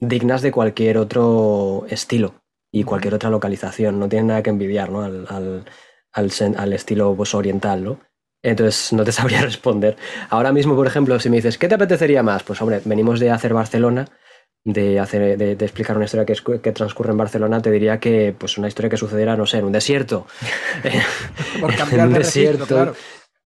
dignas 0.00 0.42
de 0.42 0.50
cualquier 0.50 0.98
otro 0.98 1.86
estilo 1.88 2.34
y 2.72 2.82
cualquier 2.82 3.14
otra 3.14 3.30
localización. 3.30 4.00
No 4.00 4.08
tienen 4.08 4.26
nada 4.26 4.42
que 4.42 4.50
envidiar 4.50 4.90
¿no? 4.90 5.02
al, 5.02 5.64
al, 6.12 6.72
estilo 6.72 7.16
oriental, 7.32 7.84
¿no? 7.84 8.00
Entonces 8.42 8.92
no 8.92 9.04
te 9.04 9.12
sabría 9.18 9.42
responder. 9.42 9.96
Ahora 10.30 10.52
mismo, 10.52 10.76
por 10.76 10.86
ejemplo, 10.86 11.18
si 11.20 11.30
me 11.30 11.36
dices, 11.36 11.58
¿qué 11.58 11.68
te 11.68 11.74
apetecería 11.74 12.22
más? 12.22 12.42
Pues 12.42 12.60
hombre, 12.62 12.80
venimos 12.84 13.20
de 13.20 13.30
hacer 13.30 13.54
Barcelona, 13.54 14.06
de, 14.64 15.00
hacer, 15.00 15.38
de, 15.38 15.52
explicar 15.52 15.96
una 15.96 16.04
historia 16.04 16.26
que, 16.26 16.60
que, 16.60 16.72
transcurre 16.72 17.12
en 17.12 17.16
Barcelona, 17.16 17.62
te 17.62 17.70
diría 17.70 17.98
que 18.00 18.34
pues 18.36 18.58
una 18.58 18.68
historia 18.68 18.90
que 18.90 18.96
sucediera, 18.96 19.36
no 19.36 19.46
sé, 19.46 19.58
en 19.58 19.64
un 19.64 19.72
desierto. 19.72 20.26
por 21.60 21.74
cambiar 21.76 22.00
en 22.00 22.06
un 22.08 22.12
desierto, 22.14 22.66
claro. 22.66 22.94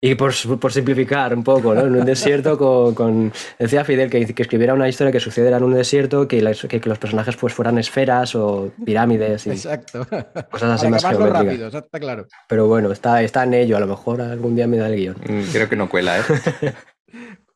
Y 0.02 0.16
por, 0.16 0.34
por, 0.60 0.72
simplificar 0.72 1.36
un 1.36 1.44
poco, 1.44 1.76
¿no? 1.76 1.82
En 1.82 1.94
un 1.94 2.06
desierto 2.06 2.58
con, 2.58 2.96
con 2.96 3.34
decía 3.58 3.84
Fidel 3.84 4.10
que, 4.10 4.34
que, 4.34 4.42
escribiera 4.42 4.74
una 4.74 4.88
historia 4.88 5.12
que 5.12 5.20
sucediera 5.20 5.58
en 5.58 5.64
un 5.64 5.74
desierto, 5.74 6.26
que, 6.26 6.38
que, 6.40 6.82
los 6.86 7.00
personajes 7.00 7.36
pues 7.36 7.54
fueran 7.54 7.78
esferas 7.78 8.34
o 8.34 8.72
pirámides 8.86 9.46
y 9.48 9.50
Exacto. 9.50 10.08
cosas 10.50 10.82
así 10.82 10.88
más 10.88 11.04
geométricas. 11.04 11.46
Rápido, 11.46 11.68
está 11.68 12.00
claro. 12.00 12.28
Pero 12.48 12.68
bueno, 12.68 12.94
está, 12.94 13.22
está 13.22 13.44
en 13.44 13.56
ello, 13.56 13.76
a 13.76 13.82
lo 13.82 13.88
mejor 13.88 14.22
algún 14.22 14.56
día 14.56 14.68
me 14.68 14.78
da 14.78 14.88
el 14.88 14.96
guion. 14.96 15.18
Mm, 15.18 15.52
creo 15.52 15.68
que 15.68 15.76
no 15.76 15.90
cuela, 15.90 16.20
¿eh? 16.20 16.24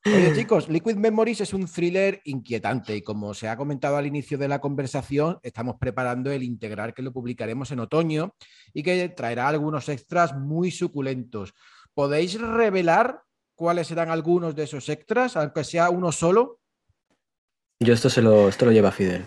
Oye, 0.05 0.33
chicos, 0.35 0.67
Liquid 0.67 0.97
Memories 0.97 1.39
es 1.39 1.53
un 1.53 1.65
thriller 1.65 2.19
inquietante 2.25 2.93
y 2.93 3.01
como 3.01 3.33
se 3.33 3.47
ha 3.47 3.55
comentado 3.55 3.95
al 3.95 4.05
inicio 4.05 4.37
de 4.37 4.49
la 4.49 4.59
conversación, 4.59 5.39
estamos 5.43 5.77
preparando 5.79 6.29
el 6.29 6.43
integral 6.43 6.93
que 6.93 7.01
lo 7.01 7.13
publicaremos 7.13 7.71
en 7.71 7.79
otoño 7.79 8.35
y 8.73 8.83
que 8.83 9.07
traerá 9.07 9.47
algunos 9.47 9.87
extras 9.87 10.35
muy 10.35 10.71
suculentos. 10.71 11.53
¿Podéis 11.93 12.39
revelar 12.39 13.23
cuáles 13.55 13.87
serán 13.87 14.09
algunos 14.09 14.55
de 14.55 14.63
esos 14.63 14.89
extras, 14.89 15.37
aunque 15.37 15.63
sea 15.63 15.89
uno 15.89 16.11
solo? 16.11 16.59
Yo 17.79 17.93
esto 17.93 18.09
se 18.09 18.21
lo, 18.21 18.49
esto 18.49 18.65
lo 18.65 18.71
lleva 18.71 18.91
Fidel. 18.91 19.25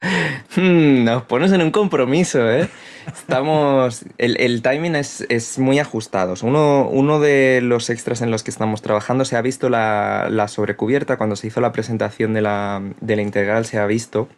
Hmm, 0.56 1.02
nos 1.04 1.24
pones 1.24 1.50
en 1.50 1.62
un 1.62 1.72
compromiso, 1.72 2.48
¿eh? 2.48 2.68
Estamos. 3.06 4.04
El, 4.18 4.62
timing 4.62 4.94
es, 4.94 5.58
muy 5.58 5.80
ajustado. 5.80 6.34
Uno, 6.42 6.88
uno, 6.88 7.18
de 7.18 7.60
los 7.60 7.90
extras 7.90 8.22
en 8.22 8.30
los 8.30 8.44
que 8.44 8.50
estamos 8.50 8.80
trabajando 8.80 9.24
se 9.24 9.36
ha 9.36 9.42
visto 9.42 9.68
la, 9.68 10.46
sobrecubierta. 10.48 11.16
Cuando 11.16 11.34
se 11.34 11.48
hizo 11.48 11.60
la 11.60 11.72
presentación 11.72 12.34
de 12.34 12.42
la, 12.42 12.82
integral, 13.08 13.66
se 13.66 13.78
ha 13.78 13.86
visto. 13.86 14.28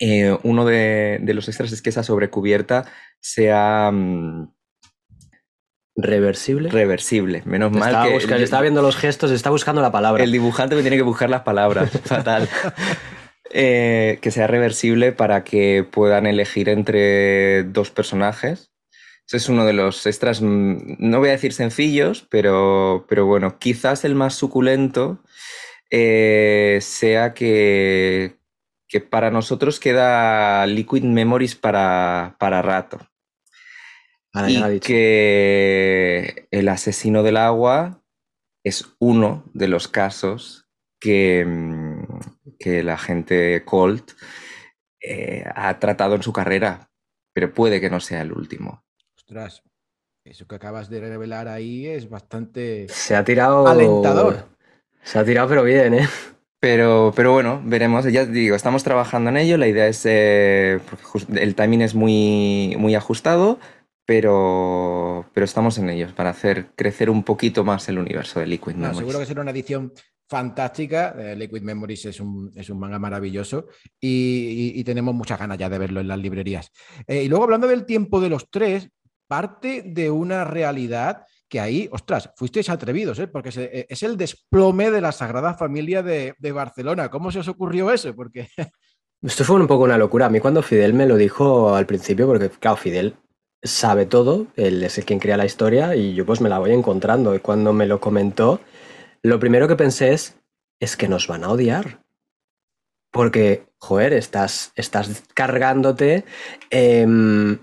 Eh, 0.00 0.36
uno 0.42 0.64
de, 0.64 1.20
los 1.22 1.48
extras 1.48 1.70
es 1.70 1.82
que 1.82 1.90
esa 1.90 2.02
sobrecubierta 2.02 2.86
sea. 3.20 3.90
Mm, 3.92 4.48
Reversible. 6.00 6.70
Reversible, 6.70 7.42
menos 7.44 7.72
mal 7.72 8.06
que. 8.06 8.14
Buscando, 8.14 8.44
está 8.44 8.60
viendo 8.60 8.82
los 8.82 8.96
gestos, 8.96 9.32
está 9.32 9.50
buscando 9.50 9.82
la 9.82 9.90
palabra. 9.90 10.22
El 10.22 10.30
dibujante 10.30 10.76
me 10.76 10.82
tiene 10.82 10.96
que 10.96 11.02
buscar 11.02 11.28
las 11.28 11.42
palabras. 11.42 11.90
Fatal. 12.04 12.48
Eh, 13.50 14.20
que 14.22 14.30
sea 14.30 14.46
reversible 14.46 15.10
para 15.10 15.42
que 15.42 15.84
puedan 15.90 16.26
elegir 16.26 16.68
entre 16.68 17.64
dos 17.64 17.90
personajes. 17.90 18.70
Ese 19.26 19.38
es 19.38 19.48
uno 19.48 19.66
de 19.66 19.72
los 19.72 20.06
extras, 20.06 20.40
mm, 20.40 20.98
no 21.00 21.18
voy 21.18 21.30
a 21.30 21.32
decir 21.32 21.52
sencillos, 21.52 22.24
pero, 22.30 23.04
pero 23.08 23.26
bueno, 23.26 23.58
quizás 23.58 24.04
el 24.04 24.14
más 24.14 24.34
suculento 24.34 25.18
eh, 25.90 26.78
sea 26.80 27.34
que, 27.34 28.36
que 28.86 29.00
para 29.00 29.32
nosotros 29.32 29.80
queda 29.80 30.64
Liquid 30.66 31.02
Memories 31.02 31.56
para, 31.56 32.36
para 32.38 32.62
rato 32.62 33.07
y 34.48 34.80
que 34.80 36.48
el 36.50 36.68
asesino 36.68 37.22
del 37.22 37.36
agua 37.36 38.02
es 38.64 38.84
uno 38.98 39.44
de 39.54 39.68
los 39.68 39.88
casos 39.88 40.68
que, 41.00 41.44
mm, 41.46 42.02
que 42.58 42.82
la 42.82 42.98
gente 42.98 43.64
Colt 43.64 44.12
eh, 45.00 45.44
ha 45.54 45.78
tratado 45.78 46.16
en 46.16 46.22
su 46.22 46.32
carrera, 46.32 46.90
pero 47.32 47.52
puede 47.52 47.80
que 47.80 47.90
no 47.90 48.00
sea 48.00 48.22
el 48.22 48.32
último. 48.32 48.84
Ostras, 49.16 49.62
eso 50.24 50.46
que 50.46 50.56
acabas 50.56 50.90
de 50.90 51.00
revelar 51.00 51.48
ahí 51.48 51.86
es 51.86 52.08
bastante 52.08 52.86
se 52.88 53.16
ha 53.16 53.24
tirado 53.24 53.66
alentador. 53.66 54.48
Se 55.02 55.18
ha 55.18 55.24
tirado 55.24 55.48
pero 55.48 55.62
bien, 55.62 55.94
¿eh? 55.94 56.08
Pero, 56.60 57.12
pero 57.14 57.32
bueno, 57.32 57.62
veremos. 57.64 58.04
Ya 58.06 58.26
digo, 58.26 58.56
estamos 58.56 58.82
trabajando 58.82 59.30
en 59.30 59.36
ello. 59.36 59.56
La 59.56 59.68
idea 59.68 59.86
es. 59.86 60.04
Eh, 60.04 60.80
el 61.36 61.54
timing 61.54 61.82
es 61.82 61.94
muy, 61.94 62.74
muy 62.78 62.96
ajustado 62.96 63.60
pero, 64.08 65.26
pero 65.34 65.44
estamos 65.44 65.76
en 65.76 65.90
ellos 65.90 66.14
para 66.14 66.30
hacer 66.30 66.70
crecer 66.74 67.10
un 67.10 67.22
poquito 67.22 67.62
más 67.62 67.90
el 67.90 67.98
universo 67.98 68.40
de 68.40 68.46
Liquid 68.46 68.72
Memories. 68.72 68.96
seguro 68.96 69.18
que 69.18 69.26
será 69.26 69.42
una 69.42 69.50
edición 69.50 69.92
fantástica. 70.26 71.14
Eh, 71.18 71.36
Liquid 71.36 71.60
Memories 71.60 72.06
es 72.06 72.18
un, 72.18 72.50
es 72.56 72.70
un 72.70 72.78
manga 72.78 72.98
maravilloso 72.98 73.66
y, 74.00 74.82
tenemos 74.82 75.14
muchas 75.14 75.38
ganas 75.38 75.58
ya 75.58 75.68
de 75.68 75.76
verlo 75.76 76.00
en 76.00 76.08
las 76.08 76.18
librerías. 76.18 76.72
Eh, 77.06 77.24
y 77.24 77.28
luego 77.28 77.44
hablando 77.44 77.66
del 77.66 77.84
tiempo 77.84 78.18
de 78.18 78.30
los 78.30 78.48
tres, 78.48 78.88
parte 79.26 79.82
de 79.84 80.10
una 80.10 80.42
realidad 80.42 81.26
que 81.46 81.60
ahí, 81.60 81.86
ostras, 81.92 82.30
fuisteis 82.34 82.70
atrevidos, 82.70 83.18
¿eh? 83.18 83.26
porque 83.26 83.50
eh, 83.56 83.84
es 83.90 84.02
el 84.02 84.16
desplome 84.16 84.90
de 84.90 85.02
la 85.02 85.12
Sagrada 85.12 85.52
Familia 85.52 86.02
de, 86.02 86.34
de 86.38 86.52
Barcelona. 86.52 87.10
¿Cómo 87.10 87.30
se 87.30 87.40
os 87.40 87.48
ocurrió 87.48 87.92
eso? 87.92 88.16
Porque... 88.16 88.48
Esto 89.20 89.44
fue 89.44 89.60
un 89.60 89.66
poco 89.66 89.84
una 89.84 89.98
locura. 89.98 90.26
A 90.26 90.30
mí 90.30 90.40
cuando 90.40 90.62
Fidel 90.62 90.94
me 90.94 91.04
lo 91.04 91.18
dijo 91.18 91.74
al 91.74 91.84
principio, 91.84 92.26
porque 92.26 92.48
claro, 92.48 92.78
Fidel 92.78 93.14
sabe 93.62 94.06
todo, 94.06 94.46
él 94.56 94.82
es 94.82 94.98
el 94.98 95.04
quien 95.04 95.18
crea 95.18 95.36
la 95.36 95.46
historia 95.46 95.96
y 95.96 96.14
yo 96.14 96.24
pues 96.24 96.40
me 96.40 96.48
la 96.48 96.58
voy 96.58 96.72
encontrando. 96.72 97.34
Y 97.34 97.40
cuando 97.40 97.72
me 97.72 97.86
lo 97.86 98.00
comentó, 98.00 98.60
lo 99.22 99.38
primero 99.40 99.68
que 99.68 99.76
pensé 99.76 100.12
es, 100.12 100.36
es 100.80 100.96
que 100.96 101.08
nos 101.08 101.26
van 101.26 101.44
a 101.44 101.50
odiar. 101.50 102.02
Porque, 103.10 103.66
joder, 103.78 104.12
estás, 104.12 104.72
estás 104.74 105.24
cargándote 105.34 106.24
em, 106.70 107.58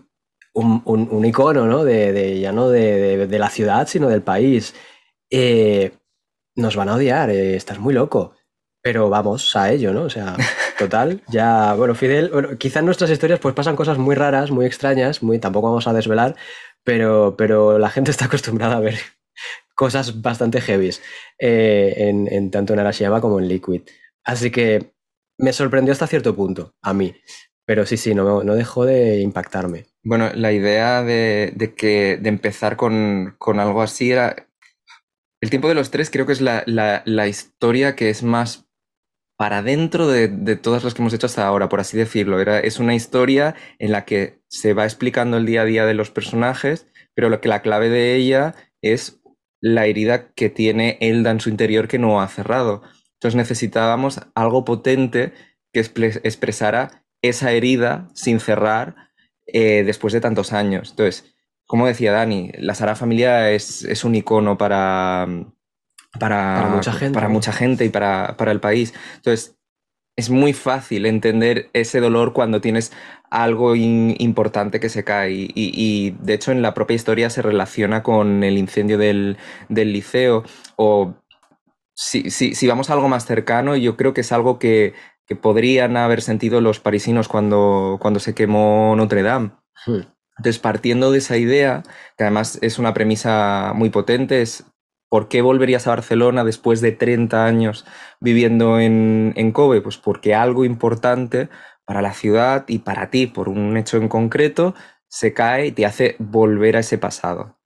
un, 0.53 1.25
icono, 1.25 1.67
¿no? 1.67 1.83
De, 1.83 2.39
ya 2.39 2.51
no 2.51 2.69
de, 2.69 3.27
la 3.29 3.49
ciudad, 3.49 3.87
sino 3.87 4.09
del 4.09 4.23
país. 4.23 4.73
Eh, 5.29 5.91
nos 6.55 6.75
van 6.75 6.89
a 6.89 6.95
odiar, 6.95 7.29
eh, 7.29 7.55
estás 7.55 7.79
muy 7.79 7.93
loco. 7.93 8.33
Pero 8.81 9.09
vamos 9.09 9.55
a 9.55 9.71
ello, 9.71 9.93
¿no? 9.93 10.03
O 10.03 10.09
sea, 10.09 10.35
total, 10.77 11.22
ya, 11.27 11.74
bueno, 11.74 11.96
Fidel, 11.96 12.29
bueno, 12.29 12.58
quizá 12.58 12.79
en 12.79 12.86
nuestras 12.86 13.10
historias 13.10 13.39
pues 13.39 13.55
pasan 13.55 13.75
cosas 13.75 13.98
muy 13.98 14.15
raras, 14.15 14.51
muy 14.51 14.65
extrañas, 14.65 15.24
muy, 15.24 15.39
tampoco 15.39 15.70
vamos 15.70 15.88
a 15.88 15.94
desvelar, 15.94 16.36
pero, 16.84 17.36
pero 17.38 17.79
la 17.79 17.89
gente 17.89 18.12
está 18.12 18.25
acostumbrada 18.25 18.77
a 18.77 18.79
ver 18.79 18.96
cosas 19.75 20.22
bastante 20.22 20.62
heavies, 20.62 21.01
eh, 21.38 21.94
en, 21.98 22.50
tanto 22.50 22.74
en 22.74 22.79
Arashiyama 22.79 23.22
como 23.22 23.39
en 23.39 23.48
Liquid. 23.48 23.82
Así 24.24 24.50
que 24.50 24.94
me 25.38 25.53
sorprendió 25.53 25.91
hasta 25.91 26.08
cierto 26.08 26.36
punto, 26.36 26.74
a 26.82 26.94
mí. 26.94 27.13
Pero 27.67 27.86
sí, 27.86 27.98
sí, 27.98 28.13
no, 28.13 28.44
no 28.44 28.55
dejó 28.55 28.86
de 28.86 29.22
impactarme. 29.22 29.86
Bueno, 30.03 30.29
la 30.34 30.51
idea 30.51 31.03
de, 31.03 31.74
que, 31.75 32.17
de 32.22 32.29
empezar 32.29 32.77
con, 32.77 33.36
algo 33.39 33.82
así 33.82 34.12
era... 34.12 34.48
El 35.41 35.50
tiempo 35.50 35.67
de 35.67 35.75
los 35.75 35.91
tres 35.91 36.10
creo 36.10 36.25
que 36.25 36.32
es 36.32 36.41
la, 36.41 36.63
la 36.65 37.27
historia 37.27 37.96
que 37.96 38.10
es 38.10 38.24
más 38.24 38.64
para 39.37 39.61
dentro 39.61 40.07
de, 40.07 40.55
todas 40.55 40.83
las 40.83 40.93
que 40.93 41.01
hemos 41.01 41.13
hecho 41.13 41.27
hasta 41.27 41.45
ahora, 41.45 41.69
por 41.69 41.79
así 41.79 41.97
decirlo. 41.97 42.39
Era, 42.39 42.59
es 42.59 42.79
una 42.79 42.95
historia 42.95 43.55
en 43.79 43.91
la 43.91 44.05
que 44.05 44.39
se 44.47 44.73
va 44.73 44.85
explicando 44.85 45.37
el 45.37 45.45
día 45.45 45.61
a 45.61 45.65
día 45.65 45.85
de 45.85 45.93
los 45.93 46.09
personajes, 46.09 46.87
pero 47.13 47.29
lo 47.29 47.41
que 47.41 47.49
la 47.49 47.61
clave 47.61 47.89
de 47.89 48.15
ella 48.15 48.55
es 48.81 49.21
la 49.61 49.87
herida 49.87 50.31
que 50.33 50.49
tiene 50.49 50.97
Elda 51.01 51.31
en 51.31 51.41
su 51.41 51.49
interior 51.49 51.87
que 51.87 51.99
no 51.99 52.21
ha 52.21 52.27
cerrado. 52.27 52.83
Entonces 53.13 53.35
necesitábamos 53.35 54.21
algo 54.35 54.63
potente 54.63 55.33
que 55.73 55.79
expresara 55.79 57.05
esa 57.21 57.51
herida 57.51 58.09
sin 58.13 58.39
cerrar 58.39 58.95
eh, 59.47 59.83
después 59.85 60.13
de 60.13 60.21
tantos 60.21 60.53
años. 60.53 60.91
Entonces, 60.91 61.35
como 61.65 61.87
decía 61.87 62.11
Dani, 62.11 62.51
la 62.57 62.75
Sara 62.75 62.95
Familia 62.95 63.51
es, 63.51 63.83
es 63.83 64.03
un 64.03 64.15
icono 64.15 64.57
para, 64.57 65.27
para, 66.19 66.67
mucha 66.67 66.93
gente, 66.93 67.13
para 67.13 67.29
mucha 67.29 67.51
gente 67.51 67.86
y 67.86 67.89
para, 67.89 68.36
el 68.39 68.60
país. 68.60 68.93
Entonces, 69.15 69.55
es 70.15 70.29
muy 70.29 70.53
fácil 70.53 71.05
entender 71.05 71.69
ese 71.74 72.00
dolor 72.00 72.34
cuando 72.34 72.62
tienes 72.62 72.91
algo 73.29 73.75
importante 73.75 74.79
que 74.79 74.89
se 74.89 75.03
cae. 75.03 75.31
Y, 75.34 76.12
de 76.22 76.34
hecho, 76.34 76.51
en 76.51 76.62
la 76.62 76.74
propia 76.74 76.95
historia 76.95 77.29
se 77.29 77.41
relaciona 77.41 78.03
con 78.03 78.43
el 78.43 78.57
incendio 78.57 78.98
del, 78.98 79.38
liceo. 79.69 80.43
O 80.77 81.15
si, 81.93 82.29
si, 82.29 82.67
vamos 82.67 82.89
a 82.89 82.93
algo 82.93 83.10
más 83.10 83.25
cercano, 83.25 83.75
yo 83.75 83.98
creo 83.98 84.13
que 84.13 84.22
es 84.22 84.31
algo 84.31 84.60
que, 84.60 84.93
podrían 85.41 85.98
haber 85.98 86.22
sentido 86.22 86.62
los 86.62 86.79
parisinos 86.79 87.27
cuando, 87.27 87.98
cuando 88.00 88.19
se 88.19 88.36
quemó 88.36 88.95
Notre 88.95 89.24
Dame. 89.24 89.51
Hmm. 89.86 90.01
Entonces, 90.38 90.60
partiendo 90.60 91.12
de 91.12 91.19
esa 91.19 91.38
idea, 91.38 91.84
que 92.17 92.25
además 92.25 92.60
es 92.62 92.77
una 92.77 92.93
premisa 92.93 93.72
muy 93.74 93.89
potente, 93.89 94.41
es 94.41 94.65
¿Por 95.09 95.27
qué 95.27 95.41
volverías 95.41 95.88
a 95.88 95.91
Barcelona 95.91 96.43
después 96.43 96.81
de 96.81 96.91
30 96.91 97.45
años 97.45 97.85
viviendo 98.19 98.79
en, 98.79 99.33
en 99.35 99.51
Kobe? 99.51 99.81
Pues 99.81 99.97
porque 99.97 100.33
algo 100.33 100.65
importante 100.65 101.50
para 101.85 102.01
la 102.01 102.13
ciudad 102.13 102.65
y 102.67 102.79
para 102.79 103.09
ti, 103.09 103.27
por 103.27 103.47
un 103.47 103.77
hecho 103.77 103.97
en 103.97 104.09
concreto, 104.09 104.74
se 105.07 105.33
cae 105.33 105.67
y 105.67 105.71
te 105.71 105.85
hace 105.85 106.15
volver 106.19 106.75
a 106.75 106.79
ese 106.79 106.97
pasado. 106.97 107.57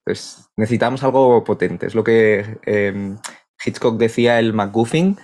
Necesitamos 0.58 1.04
algo 1.04 1.44
potente. 1.44 1.88
Es 1.88 1.96
lo 1.96 2.04
que 2.04 2.58
em, 2.66 3.18
Hitchcock 3.64 3.98
decía 3.98 4.40
el 4.40 4.54
MacGuffin, 4.54 5.18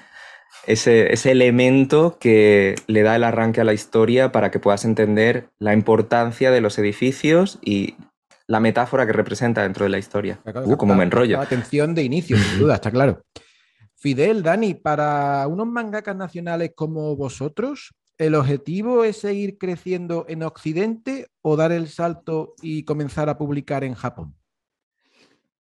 ese, 0.67 1.13
ese, 1.13 1.31
elemento 1.31 2.17
que 2.19 2.75
le 2.88 3.03
da 3.03 3.15
el 3.15 3.24
arranque 3.24 3.62
a 3.62 3.65
la 3.65 3.74
historia 3.74 4.31
para 4.31 4.50
que 4.50 4.60
puedas 4.60 4.86
entender 4.86 5.50
la 5.60 5.74
importancia 5.74 6.50
de 6.50 6.62
los 6.62 6.79
edificios 6.79 7.60
y 7.62 7.95
la 8.47 8.59
metáfora 8.59 9.05
que 9.05 9.13
representa 9.13 9.63
dentro 9.63 9.83
de 9.83 9.89
la 9.89 9.97
historia. 9.97 10.39
Uh, 10.45 10.77
como 10.77 10.95
me 10.95 11.03
enrollo. 11.03 11.39
Atención 11.39 11.95
de 11.95 12.03
inicio, 12.03 12.37
sin 12.37 12.59
duda, 12.59 12.75
está 12.75 12.91
claro. 12.91 13.23
Fidel, 13.95 14.43
Dani, 14.43 14.75
para 14.75 15.47
unos 15.47 15.67
mangakas 15.67 16.15
nacionales 16.15 16.73
como 16.75 17.15
vosotros, 17.15 17.95
¿el 18.17 18.35
objetivo 18.35 19.03
es 19.03 19.17
seguir 19.17 19.57
creciendo 19.57 20.25
en 20.29 20.43
Occidente 20.43 21.27
o 21.41 21.55
dar 21.55 21.71
el 21.71 21.87
salto 21.87 22.53
y 22.61 22.83
comenzar 22.83 23.29
a 23.29 23.37
publicar 23.37 23.83
en 23.83 23.95
Japón? 23.95 24.35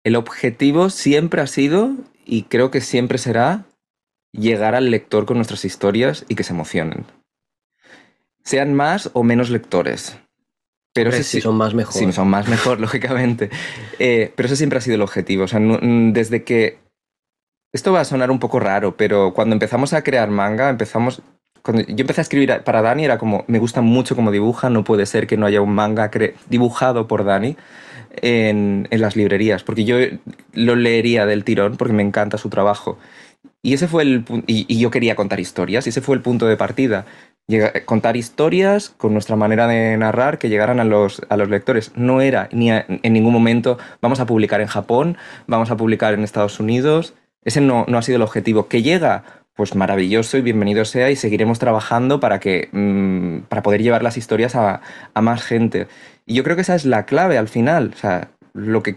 El 0.03 0.17
objetivo 0.17 0.91
siempre 0.91 1.41
ha 1.41 1.47
sido, 1.47 1.93
y 2.25 2.45
creo 2.45 2.71
que 2.71 2.81
siempre 2.81 3.19
será, 3.19 3.67
llegar 4.33 4.75
al 4.75 4.91
lector 4.91 5.27
con 5.27 5.37
nuestras 5.37 5.65
historias 5.65 6.25
y 6.29 6.35
que 6.35 6.45
se 6.45 6.53
emocionen. 6.53 7.07
Sean 8.45 8.75
más 8.75 9.11
o 9.15 9.25
menos 9.25 9.51
lectores. 9.51 10.19
Pero 10.97 11.13
si 11.13 11.41
son 11.43 11.57
más 11.57 11.75
mejor. 11.75 11.93
Sí, 11.93 12.11
son 12.13 12.29
más 12.29 12.49
mejor, 12.49 12.81
lógicamente. 12.81 13.51
Eh, 13.99 14.33
pero 14.35 14.47
ese 14.47 14.57
siempre 14.57 14.79
ha 14.79 14.83
sido 14.83 14.97
el 14.97 15.03
objetivo. 15.03 15.45
O 15.45 15.49
sea, 15.49 15.61
desde 15.61 16.43
que 16.43 16.79
esto 17.73 17.93
va 17.93 18.01
a 18.01 18.05
sonar 18.05 18.31
un 18.31 18.39
poco 18.39 18.59
raro, 18.59 18.97
pero 18.97 19.35
cuando 19.35 19.55
empezamos 19.55 19.93
a 19.93 20.03
crear 20.03 20.31
manga, 20.31 20.71
empezamos... 20.71 21.21
Cuando 21.61 21.83
yo 21.83 22.01
empecé 22.01 22.21
a 22.21 22.23
escribir 22.23 22.63
para 22.65 22.81
Dani 22.81 23.05
era 23.05 23.19
como, 23.19 23.45
me 23.49 23.59
gusta 23.59 23.83
mucho 23.83 24.17
cómo 24.17 24.31
dibuja, 24.31 24.71
no 24.71 24.85
puede 24.85 25.05
ser 25.05 25.27
que 25.27 25.37
no 25.37 25.47
haya 25.47 25.61
un 25.61 25.75
manga 25.75 26.11
dibujado 26.49 27.07
por 27.09 27.25
Dani 27.25 27.57
en, 28.23 28.89
las 28.91 29.17
librerías, 29.17 29.63
porque 29.65 29.85
yo 29.85 29.97
lo 30.55 30.77
leería 30.77 31.27
del 31.27 31.45
tirón 31.45 31.77
porque 31.77 31.93
me 31.93 32.03
encanta 32.03 32.39
su 32.39 32.49
trabajo. 32.49 32.99
Y 33.63 33.75
ese 33.75 33.89
fue 33.89 34.05
el 34.05 34.25
y, 34.47 34.65
y 34.69 34.79
yo 34.79 34.91
quería 34.91 35.17
contar 35.17 35.41
historias, 35.41 35.87
y 35.87 35.91
ese 35.91 36.01
fue 36.01 36.17
el 36.17 36.23
punto 36.23 36.47
de 36.47 36.57
partida. 36.57 37.05
Contar 37.85 38.17
historias 38.17 38.91
con 38.91 39.13
nuestra 39.13 39.37
manera 39.37 39.69
de 39.69 39.97
narrar 39.97 40.39
que 40.39 40.49
llegaran 40.49 40.81
a 40.81 40.85
los, 40.85 41.23
a 41.29 41.37
los 41.37 41.49
lectores. 41.49 41.93
No 41.95 42.21
era 42.21 42.49
ni 42.53 42.71
en 42.71 43.13
ningún 43.13 43.33
momento 43.33 43.79
vamos 44.01 44.19
a 44.21 44.27
publicar 44.27 44.61
en 44.61 44.67
Japón, 44.67 45.17
vamos 45.47 45.71
a 45.71 45.77
publicar 45.77 46.15
en 46.15 46.25
Estados 46.25 46.59
Unidos, 46.59 47.15
ese 47.47 47.61
no, 47.61 47.87
ha 47.89 48.03
sido 48.03 48.17
el 48.17 48.23
objetivo. 48.23 48.67
¿Que 48.67 48.83
llega? 48.83 49.23
Pues 49.55 49.77
maravilloso 49.77 50.37
y 50.37 50.43
bienvenido 50.43 50.85
sea 50.85 51.11
y 51.13 51.17
seguiremos 51.17 51.61
trabajando 51.61 52.19
para, 52.19 52.41
que, 52.41 52.69
mm, 52.73 53.47
para 53.49 53.63
poder 53.63 53.83
llevar 53.83 54.03
las 54.03 54.17
historias 54.17 54.57
a, 54.57 54.83
más 55.15 55.45
gente. 55.45 55.87
Y 56.27 56.35
yo 56.35 56.43
creo 56.43 56.57
que 56.57 56.63
esa 56.63 56.75
es 56.75 56.85
la 56.85 57.07
clave 57.07 57.39
al 57.39 57.47
final. 57.47 57.93
O 57.95 57.97
sea, 57.97 58.31
lo 58.53 58.83
que 58.83 58.97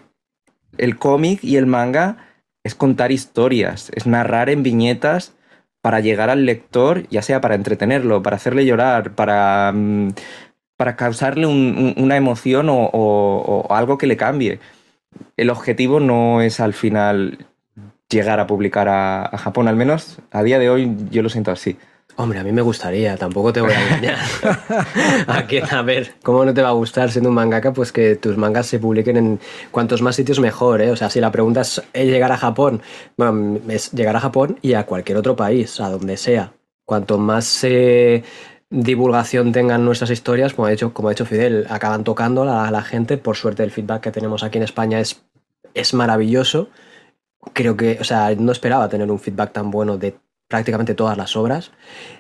el 0.79 0.97
cómic 0.97 1.43
y 1.43 1.57
el 1.57 1.67
manga 1.67 2.17
es 2.63 2.73
contar 2.73 3.11
historias, 3.11 3.91
es 3.93 4.07
narrar 4.07 4.49
en 4.49 4.63
viñetas 4.63 5.33
para 5.81 5.99
llegar 6.01 6.29
al 6.29 6.45
lector, 6.45 7.07
ya 7.09 7.21
sea 7.21 7.41
para 7.41 7.55
entretenerlo, 7.55 8.21
para 8.21 8.35
hacerle 8.35 8.65
llorar, 8.65 9.15
para, 9.15 9.71
mm, 9.73 10.09
para 10.77 10.95
causarle 10.95 11.45
una 11.45 12.15
emoción 12.17 12.67
o, 12.69 13.67
algo 13.69 13.97
que 13.97 14.07
le 14.07 14.17
cambie. 14.17 14.59
El 15.37 15.49
objetivo 15.49 15.99
no 15.99 16.41
es 16.41 16.59
al 16.59 16.73
final 16.73 17.47
llegar 18.09 18.39
a 18.39 18.47
publicar 18.47 18.87
a, 18.89 19.37
Japón, 19.37 19.67
al 19.67 19.75
menos 19.75 20.19
a 20.31 20.43
día 20.43 20.59
de 20.59 20.69
hoy 20.69 20.95
yo 21.11 21.21
lo 21.21 21.29
siento 21.29 21.51
así. 21.51 21.77
Hombre, 22.21 22.37
a 22.37 22.43
mí 22.43 22.51
me 22.51 22.61
gustaría, 22.61 23.15
tampoco 23.15 23.53
te 23.53 23.61
voy 23.61 23.71
a 23.71 23.81
engañar. 23.81 24.19
a, 25.71 25.81
ver, 25.83 26.15
¿cómo 26.21 26.43
no 26.43 26.53
te 26.53 26.61
va 26.61 26.67
a 26.67 26.73
gustar 26.73 27.09
siendo 27.11 27.29
un 27.29 27.35
mangaka? 27.35 27.71
Pues 27.71 27.93
que 27.93 28.17
tus 28.17 28.35
mangas 28.35 28.65
se 28.65 28.77
publiquen 28.77 29.15
en 29.15 29.39
cuantos 29.71 30.01
más 30.01 30.17
sitios 30.17 30.37
mejor, 30.41 30.81
¿eh? 30.81 30.91
O 30.91 30.97
sea, 30.97 31.09
si 31.09 31.21
la 31.21 31.31
pregunta 31.31 31.61
es 31.61 31.81
llegar 31.93 32.33
a 32.33 32.37
Japón, 32.37 32.81
bueno, 33.15 33.61
es 33.69 33.93
llegar 33.93 34.17
a 34.17 34.19
Japón 34.19 34.59
y 34.61 34.73
a 34.73 34.85
cualquier 34.85 35.17
otro 35.17 35.37
país, 35.37 35.79
a 35.79 35.87
donde 35.89 36.17
sea. 36.17 36.51
Cuanto 36.83 37.17
más 37.17 37.63
eh, 37.63 38.21
divulgación 38.69 39.53
tengan 39.53 39.85
nuestras 39.85 40.09
historias, 40.09 40.53
como 40.53 40.65
ha 40.65 40.71
dicho, 40.71 40.93
como 40.93 41.07
ha 41.07 41.11
dicho 41.11 41.25
Fidel, 41.25 41.67
acaban 41.69 42.03
tocando 42.03 42.43
a 42.43 42.69
la, 42.69 42.81
gente. 42.81 43.17
Por 43.17 43.37
suerte, 43.37 43.63
el 43.63 43.71
feedback 43.71 44.01
que 44.01 44.11
tenemos 44.11 44.43
aquí 44.43 44.57
en 44.57 44.65
España 44.65 44.99
es, 44.99 45.23
es 45.73 45.93
maravilloso 45.93 46.67
creo 47.53 47.77
que, 47.77 47.97
o 48.01 48.03
sea, 48.03 48.35
no 48.35 48.51
esperaba 48.51 48.89
tener 48.89 49.09
un 49.09 49.17
feedback 49.17 49.53
tan 49.53 49.71
bueno 49.71 49.97
de 49.97 50.17
prácticamente 50.49 50.95
todas 50.95 51.17
las 51.17 51.37
obras. 51.37 51.71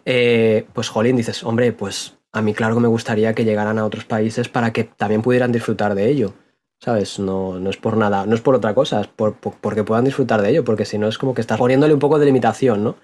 Eh, 0.05 0.65
pues, 0.73 0.87
jolín, 0.87 1.17
dices, 1.17 1.43
hombre, 1.43 1.73
pues 1.73 2.17
a 2.31 2.41
mí 2.41 2.53
claro 2.53 2.75
que 2.75 2.81
me 2.81 2.87
gustaría 2.87 3.33
que 3.33 3.43
llegaran 3.43 3.77
a 3.77 3.85
otros 3.85 4.05
países 4.05 4.47
para 4.47 4.71
que 4.71 4.85
también 4.85 5.21
pudieran 5.21 5.51
disfrutar 5.51 5.95
de 5.95 6.09
ello. 6.09 6.33
¿Sabes? 6.81 7.19
No, 7.19 7.59
no 7.59 7.69
es 7.69 7.75
por 7.75 7.97
nada, 7.97 8.25
no 8.25 8.35
es 8.35 8.39
por 8.39 8.55
otra 8.55 8.73
cosa, 8.73 9.01
es 9.01 9.07
por, 9.07 9.35
porque 9.35 9.83
puedan 9.83 10.05
disfrutar 10.05 10.41
de 10.41 10.51
ello, 10.51 10.63
porque 10.63 10.85
si 10.85 10.97
no 10.97 11.09
es 11.09 11.17
como 11.17 11.33
que 11.33 11.41
estás 11.41 11.57
poniéndole 11.57 11.93
un 11.93 11.99
poco 11.99 12.17
de 12.17 12.25
limitación, 12.25 12.85
¿no? 12.85 12.95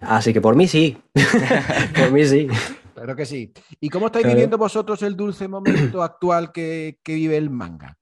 Así 0.00 0.32
que 0.32 0.40
por 0.40 0.54
mí 0.54 0.68
sí, 0.68 0.96
por 1.98 2.12
mí 2.12 2.24
sí. 2.24 2.46
Claro 2.94 3.16
que 3.16 3.26
sí. 3.26 3.52
¿Y 3.80 3.88
cómo 3.88 4.06
estáis 4.06 4.26
viviendo 4.26 4.56
vosotros 4.56 5.02
el 5.02 5.16
dulce 5.16 5.48
momento 5.48 6.04
actual 6.04 6.52
que, 6.52 7.00
que 7.02 7.14
vive 7.14 7.36
el 7.36 7.50
manga? 7.50 7.98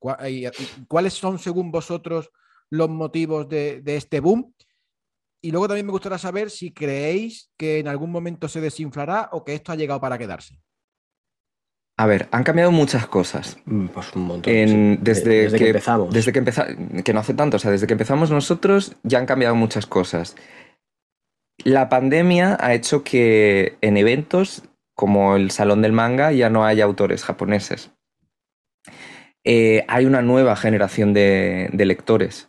¿Cuáles 0.88 1.14
son, 1.14 1.38
según 1.38 1.72
vosotros, 1.72 2.30
los 2.70 2.90
motivos 2.90 3.48
de, 3.48 3.82
este 3.87 4.20
boom. 4.20 4.54
Y 5.44 5.50
luego 5.50 5.68
también 5.68 5.85
me 5.85 5.92
gustaría 5.92 6.16
saber 6.16 6.48
si 6.48 6.72
creéis 6.72 7.50
que 7.59 7.78
en 7.78 7.87
algún 7.87 8.11
momento 8.11 8.48
se 8.48 8.62
desinflará 8.62 9.28
o 9.30 9.44
que 9.44 9.52
esto 9.52 9.72
ha 9.72 9.76
llegado 9.76 10.00
para 10.00 10.16
quedarse. 10.16 10.59
A 11.98 12.07
ver, 12.07 12.28
han 12.30 12.44
cambiado 12.44 12.72
muchas 12.72 13.07
cosas. 13.07 13.59
Mm, 13.66 13.88
pues 13.88 14.16
un 14.16 14.22
montón. 14.22 15.04
desde, 15.04 15.52
que, 15.52 15.66
empezamos. 15.66 16.14
Desde 16.14 16.33
que 16.33 16.38
empezamos. 16.38 17.02
Que 17.04 17.12
no 17.12 17.20
hace 17.20 17.35
tanto. 17.35 17.59
O 17.59 17.61
sea, 17.61 17.70
desde 17.70 17.87
que 17.87 17.92
empezamos 17.92 18.30
nosotros 18.30 18.96
ya 19.02 19.18
han 19.18 19.26
cambiado 19.26 19.54
muchas 19.54 19.85
cosas. 19.85 20.35
La 21.62 21.90
pandemia 21.90 22.57
ha 22.59 22.72
hecho 22.72 23.04
que 23.04 23.76
en 23.83 23.98
eventos 23.98 24.62
como 24.94 25.37
el 25.37 25.50
Salón 25.50 25.83
del 25.83 25.92
Manga 25.92 26.33
ya 26.33 26.48
no 26.48 26.64
haya 26.64 26.85
autores 26.85 27.22
japoneses. 27.22 27.90
Eh, 29.44 29.85
hay 29.88 30.07
una 30.07 30.22
nueva 30.22 30.57
generación 30.57 31.12
de 31.12 31.68
lectores 31.74 32.48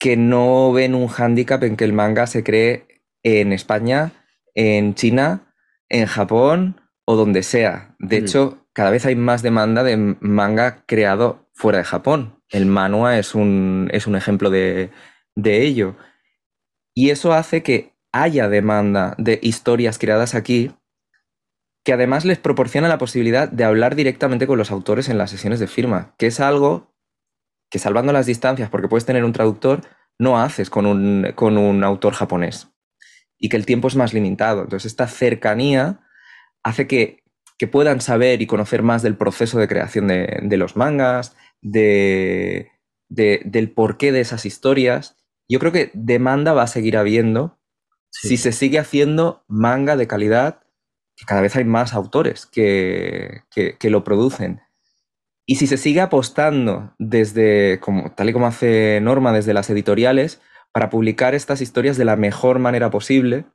que 0.00 0.16
no 0.16 0.72
ven 0.72 0.96
un 0.96 1.06
hándicap 1.06 1.62
en 1.62 1.76
que 1.76 1.84
el 1.84 1.92
manga 1.92 2.26
se 2.26 2.42
cree 2.42 3.04
en 3.22 3.52
España, 3.52 4.12
en 4.54 4.94
China, 4.94 5.54
en 5.88 6.06
Japón 6.06 6.80
o 7.04 7.16
donde 7.16 7.42
sea. 7.42 7.94
De 7.98 8.20
mm. 8.20 8.24
hecho, 8.24 8.66
cada 8.72 8.90
vez 8.90 9.04
hay 9.04 9.14
más 9.14 9.42
demanda 9.42 9.84
de 9.84 9.96
manga 9.96 10.84
creado 10.86 11.48
fuera 11.52 11.78
de 11.78 11.84
Japón. 11.84 12.42
El 12.48 12.66
manua 12.66 13.18
es 13.18 13.34
un, 13.34 13.88
es 13.92 14.06
un 14.06 14.16
ejemplo 14.16 14.48
de, 14.48 14.90
de 15.36 15.62
ello. 15.62 15.96
Y 16.94 17.10
eso 17.10 17.34
hace 17.34 17.62
que 17.62 17.94
haya 18.10 18.48
demanda 18.48 19.14
de 19.18 19.38
historias 19.42 19.98
creadas 19.98 20.34
aquí 20.34 20.72
que 21.84 21.92
además 21.92 22.24
les 22.24 22.38
proporciona 22.38 22.88
la 22.88 22.98
posibilidad 22.98 23.48
de 23.48 23.64
hablar 23.64 23.94
directamente 23.94 24.46
con 24.46 24.58
los 24.58 24.70
autores 24.70 25.08
en 25.08 25.18
las 25.18 25.30
sesiones 25.30 25.60
de 25.60 25.66
firma, 25.66 26.14
que 26.18 26.26
es 26.26 26.40
algo 26.40 26.90
que 27.70 27.78
salvando 27.78 28.12
las 28.12 28.26
distancias, 28.26 28.68
porque 28.68 28.88
puedes 28.88 29.06
tener 29.06 29.24
un 29.24 29.32
traductor, 29.32 29.82
no 30.18 30.40
haces 30.40 30.68
con 30.68 30.86
un, 30.86 31.84
autor 31.84 32.12
japonés. 32.12 32.68
Y 33.38 33.48
que 33.48 33.56
el 33.56 33.64
tiempo 33.64 33.88
es 33.88 33.96
más 33.96 34.12
limitado. 34.12 34.62
Entonces, 34.62 34.90
esta 34.90 35.06
cercanía 35.06 36.00
hace 36.62 36.86
que, 36.86 37.20
puedan 37.70 38.00
saber 38.00 38.40
y 38.40 38.46
conocer 38.46 38.82
más 38.82 39.02
del 39.02 39.18
proceso 39.18 39.58
de 39.58 39.68
creación 39.68 40.08
de, 40.08 40.56
los 40.56 40.76
mangas, 40.76 41.36
de, 41.60 42.70
del 43.08 43.70
porqué 43.70 44.12
de 44.12 44.20
esas 44.20 44.46
historias. 44.46 45.16
Yo 45.46 45.58
creo 45.58 45.70
que 45.70 45.90
demanda 45.92 46.54
va 46.54 46.62
a 46.62 46.66
seguir 46.66 46.96
habiendo 46.96 47.58
si 48.08 48.38
se 48.38 48.52
sigue 48.52 48.78
haciendo 48.78 49.44
manga 49.46 49.96
de 49.96 50.06
calidad, 50.06 50.62
que 51.16 51.26
cada 51.26 51.42
vez 51.42 51.54
hay 51.54 51.64
más 51.64 51.92
autores 51.92 52.46
que, 52.46 53.42
que 53.50 53.90
lo 53.90 54.04
producen. 54.04 54.62
Y 55.50 55.56
si 55.56 55.66
se 55.66 55.78
sigue 55.78 56.00
apostando 56.00 56.94
desde, 57.00 57.80
como, 57.80 58.12
tal 58.12 58.30
y 58.30 58.32
como 58.32 58.46
hace 58.46 59.00
Norma, 59.02 59.32
desde 59.32 59.52
las 59.52 59.68
editoriales, 59.68 60.40
para 60.70 60.90
publicar 60.90 61.34
estas 61.34 61.60
historias 61.60 61.96
de 61.96 62.04
la 62.04 62.14
mejor 62.14 62.60
manera 62.60 62.88
posible 62.90 63.46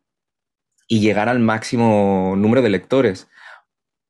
y 0.89 0.99
llegar 0.99 1.29
al 1.29 1.39
máximo 1.39 2.33
número 2.35 2.61
de 2.61 2.67
lectores. 2.67 3.29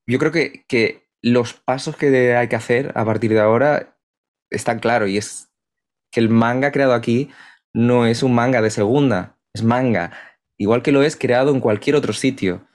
Yo 0.08 0.18
creo 0.18 0.32
que, 0.32 0.66
que 0.68 1.08
los 1.22 1.54
pasos 1.54 1.96
que 1.96 2.36
hay 2.36 2.48
que 2.48 2.56
hacer 2.56 2.92
a 2.96 3.06
partir 3.06 3.32
de 3.34 3.40
ahora 3.40 3.96
están 4.50 4.80
claros 4.80 5.10
y 5.10 5.20
es 5.20 5.52
que 6.12 6.22
el 6.22 6.30
manga 6.30 6.72
creado 6.72 6.96
aquí 6.96 7.30
no 7.72 8.08
es 8.08 8.24
un 8.24 8.34
manga 8.34 8.64
de 8.64 8.72
segunda, 8.72 9.38
es 9.54 9.62
manga, 9.62 10.12
igual 10.58 10.82
que 10.82 10.92
lo 10.92 11.04
es 11.04 11.16
creado 11.16 11.52
en 11.52 11.60
cualquier 11.60 11.96
otro 11.96 12.14
sitio 12.14 12.68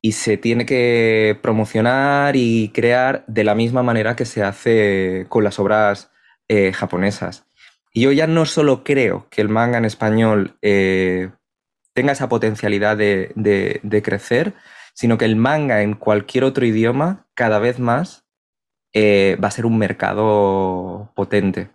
y 0.00 0.12
se 0.12 0.36
tiene 0.36 0.64
que 0.64 1.38
promocionar 1.42 2.36
y 2.36 2.70
crear 2.70 3.24
de 3.26 3.44
la 3.44 3.54
misma 3.54 3.82
manera 3.82 4.16
que 4.16 4.24
se 4.24 4.42
hace 4.42 5.26
con 5.28 5.44
las 5.44 5.58
obras 5.58 6.10
eh, 6.48 6.72
japonesas. 6.72 7.46
Y 7.92 8.02
yo 8.02 8.12
ya 8.12 8.26
no 8.26 8.44
solo 8.46 8.84
creo 8.84 9.26
que 9.30 9.40
el 9.40 9.48
manga 9.48 9.78
en 9.78 9.84
español 9.84 10.56
eh, 10.62 11.30
tenga 11.94 12.12
esa 12.12 12.28
potencialidad 12.28 12.96
de, 12.96 14.02
crecer, 14.04 14.54
sino 14.94 15.18
que 15.18 15.24
el 15.24 15.36
manga 15.36 15.82
en 15.82 15.94
cualquier 15.94 16.44
otro 16.44 16.64
idioma 16.64 17.26
cada 17.34 17.58
vez 17.58 17.80
más 17.80 18.24
eh, 18.92 19.36
va 19.42 19.48
a 19.48 19.52
ser 19.52 19.66
un 19.66 19.78
mercado 19.78 21.12
potente. 21.16 21.70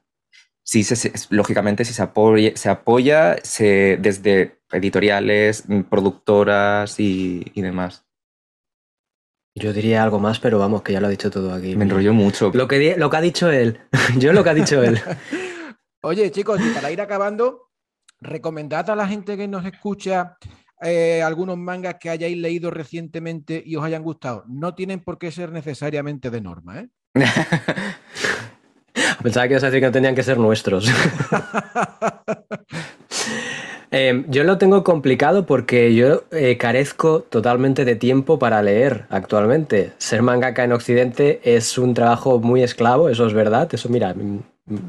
Sí, 0.65 0.85
lógicamente, 1.29 1.83
si 1.83 1.93
se 1.93 2.01
apoya, 2.03 2.51
se 2.55 2.69
apoya 2.69 3.35
desde 3.35 4.61
editoriales, 4.71 5.65
productoras 5.89 6.99
y 6.99 7.51
demás. 7.55 8.05
Yo 9.55 9.71
diría 9.71 10.01
algo 10.03 10.19
más, 10.19 10.39
pero 10.39 10.57
vamos, 10.57 10.81
que 10.81 10.93
ya 10.93 10.99
lo 10.99 11.07
ha 11.07 11.11
dicho 11.11 11.29
todo 11.29 11.53
aquí. 11.53 11.75
Me 11.75 11.83
enrolló 11.83 12.13
mucho. 12.13 12.51
Lo 12.53 12.67
que, 12.67 12.95
lo 12.97 13.09
que 13.09 13.17
ha 13.17 13.21
dicho 13.21 13.51
él. 13.51 13.79
Yo 14.17 14.33
lo 14.33 14.43
que 14.43 14.49
ha 14.49 14.53
dicho 14.53 14.81
él. 14.81 14.99
Oye, 16.01 16.31
chicos, 16.31 16.59
y 16.59 16.69
para 16.73 16.91
ir 16.91 16.99
acabando, 16.99 17.69
recomendad 18.19 18.89
a 18.89 18.95
la 18.95 19.07
gente 19.07 19.37
que 19.37 19.47
nos 19.47 19.63
escucha 19.65 20.37
eh, 20.81 21.21
algunos 21.21 21.57
mangas 21.57 21.95
que 21.99 22.09
hayáis 22.09 22.35
leído 22.37 22.71
recientemente 22.71 23.61
y 23.65 23.75
os 23.75 23.85
hayan 23.85 24.03
gustado. 24.03 24.43
No 24.47 24.73
tienen 24.73 25.01
por 25.01 25.19
qué 25.19 25.31
ser 25.31 25.51
necesariamente 25.51 26.29
de 26.31 26.41
norma, 26.41 26.79
¿eh? 26.79 26.89
Pensaba 29.23 29.47
que 29.47 29.53
ibas 29.53 29.63
a 29.63 29.67
decir 29.67 29.79
que 29.79 29.85
no 29.85 29.91
tenían 29.91 30.15
que 30.15 30.23
ser 30.23 30.37
nuestros. 30.37 30.91
Em, 33.95 34.25
yo 34.27 34.43
lo 34.43 34.57
tengo 34.57 34.83
complicado 34.83 35.45
porque 35.45 35.93
yo 35.93 36.23
eh, 36.31 36.57
carezco 36.57 37.21
totalmente 37.21 37.85
de 37.85 37.95
tiempo 37.95 38.39
para 38.39 38.59
leer 38.63 39.05
actualmente. 39.11 39.93
Ser 39.99 40.23
mangaka 40.23 40.63
en 40.63 40.71
Occidente 40.71 41.39
es 41.43 41.77
un 41.77 41.93
trabajo 41.93 42.39
muy 42.39 42.63
esclavo, 42.63 43.09
eso 43.09 43.27
es 43.27 43.35
verdad. 43.35 43.69
Eso, 43.71 43.89
mira, 43.89 44.15
mm, 44.15 44.39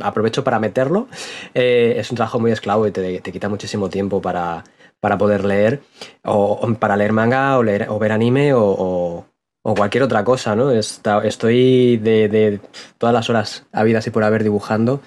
aprovecho 0.01 0.43
para 0.43 0.59
meterlo. 0.59 1.07
Eh, 1.53 1.97
es 1.99 2.11
un 2.11 2.17
trabajo 2.17 2.41
muy 2.41 2.51
esclavo 2.51 2.87
y 2.87 2.93
te, 2.93 3.21
quita 3.21 3.51
muchísimo 3.51 3.91
tiempo 3.91 4.23
para, 4.23 4.65
para 5.01 5.19
poder 5.19 5.45
leer, 5.45 5.83
o, 6.25 6.67
para 6.81 6.97
leer 6.97 7.13
manga, 7.13 7.59
o, 7.59 7.63
ver 7.63 8.13
anime, 8.13 8.53
o, 8.55 9.27
cualquier 9.63 10.05
otra 10.05 10.25
cosa, 10.25 10.57
¿no? 10.57 10.71
estoy 10.71 11.99
de, 11.99 12.29
de, 12.31 12.61
todas 12.97 13.13
las 13.15 13.29
horas 13.29 13.67
habidas 13.71 14.07
y 14.07 14.11
por 14.11 14.25
haber 14.25 14.45
dibujando. 14.45 15.03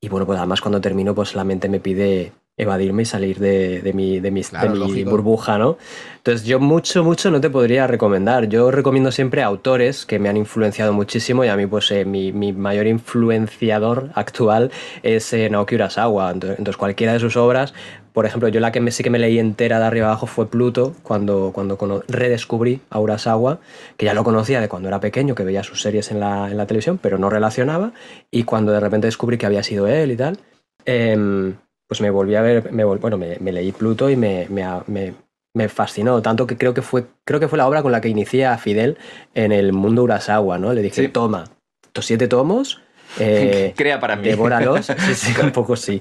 Y 0.00 0.08
bueno, 0.08 0.24
pues 0.24 0.38
además 0.38 0.60
cuando 0.60 0.80
termino, 0.80 1.16
pues 1.16 1.34
la 1.34 1.42
mente 1.42 1.68
me 1.68 1.80
pide 1.80 2.32
evadirme 2.56 3.02
y 3.02 3.04
salir 3.04 3.40
de, 3.40 3.90
mi, 3.94 4.20
de, 4.20 4.30
mi 4.30 5.04
burbuja, 5.04 5.58
¿no? 5.58 5.76
Entonces 6.18 6.46
yo 6.46 6.60
mucho, 6.60 7.02
mucho 7.02 7.30
no 7.30 7.40
te 7.40 7.50
podría 7.50 7.86
recomendar. 7.86 8.48
Yo 8.48 8.70
recomiendo 8.70 9.10
siempre 9.10 9.42
autores 9.42 10.06
que 10.06 10.20
me 10.20 10.28
han 10.28 10.36
influenciado 10.36 10.92
muchísimo 10.92 11.44
y 11.44 11.48
a 11.48 11.56
mí 11.56 11.66
pues 11.66 11.90
eh, 11.90 12.04
mi, 12.04 12.32
mayor 12.32 12.86
influenciador 12.86 14.10
actual 14.14 14.70
es 15.02 15.32
eh, 15.32 15.50
Naoki 15.50 15.74
Urasawa. 15.74 16.30
Entonces 16.30 16.76
cualquiera 16.76 17.12
de 17.12 17.18
sus 17.18 17.36
obras, 17.36 17.74
por 18.12 18.24
ejemplo, 18.24 18.48
yo 18.48 18.60
la 18.60 18.70
que 18.70 18.80
me, 18.80 18.92
sí 18.92 19.02
que 19.02 19.10
me 19.10 19.18
leí 19.18 19.40
entera 19.40 19.80
de 19.80 19.86
arriba 19.86 20.06
abajo 20.06 20.28
fue 20.28 20.48
Pluto, 20.48 20.94
cuando, 21.02 21.50
cuando 21.52 22.04
redescubrí 22.06 22.80
a 22.88 23.00
Urasawa, 23.00 23.58
que 23.96 24.06
ya 24.06 24.14
lo 24.14 24.22
conocía 24.22 24.60
de 24.60 24.68
cuando 24.68 24.86
era 24.86 25.00
pequeño, 25.00 25.34
que 25.34 25.42
veía 25.42 25.64
sus 25.64 25.82
series 25.82 26.12
en 26.12 26.20
la, 26.20 26.48
en 26.48 26.56
la 26.56 26.66
televisión, 26.66 27.00
pero 27.02 27.18
no 27.18 27.28
relacionaba, 27.28 27.92
y 28.30 28.44
cuando 28.44 28.70
de 28.70 28.78
repente 28.78 29.08
descubrí 29.08 29.36
que 29.36 29.46
había 29.46 29.64
sido 29.64 29.88
él 29.88 30.12
y 30.12 30.16
tal. 30.16 30.38
Eh, 30.86 31.54
pues 31.94 32.00
me 32.00 32.10
volví 32.10 32.34
a 32.34 32.42
ver, 32.42 32.72
me, 32.72 32.82
bueno, 32.82 33.16
me, 33.16 33.52
leí 33.52 33.70
Pluto 33.70 34.10
y 34.10 34.16
me, 34.16 34.48
me, 34.48 35.68
fascinó, 35.68 36.20
tanto 36.22 36.44
que 36.44 36.56
creo 36.56 36.74
que, 36.74 36.82
fue, 36.82 37.04
creo 37.24 37.38
que 37.38 37.46
fue 37.46 37.56
la 37.56 37.68
obra 37.68 37.82
con 37.82 37.92
la 37.92 38.00
que 38.00 38.08
inicié 38.08 38.46
a 38.46 38.58
Fidel 38.58 38.98
en 39.32 39.52
el 39.52 39.72
mundo 39.72 40.02
Urasawa, 40.02 40.58
¿no? 40.58 40.72
Le 40.72 40.82
dije, 40.82 41.08
toma, 41.08 41.44
estos 41.84 42.06
siete 42.06 42.26
tomos, 42.26 42.80
eh, 43.20 43.74
Crea 43.76 44.00
para 44.00 44.16
mí. 44.16 44.24
Devóralos. 44.24 44.86
Sí, 44.98 45.14
sí, 45.14 45.32
un 45.40 45.52
poco 45.52 45.76
sí. 45.76 46.00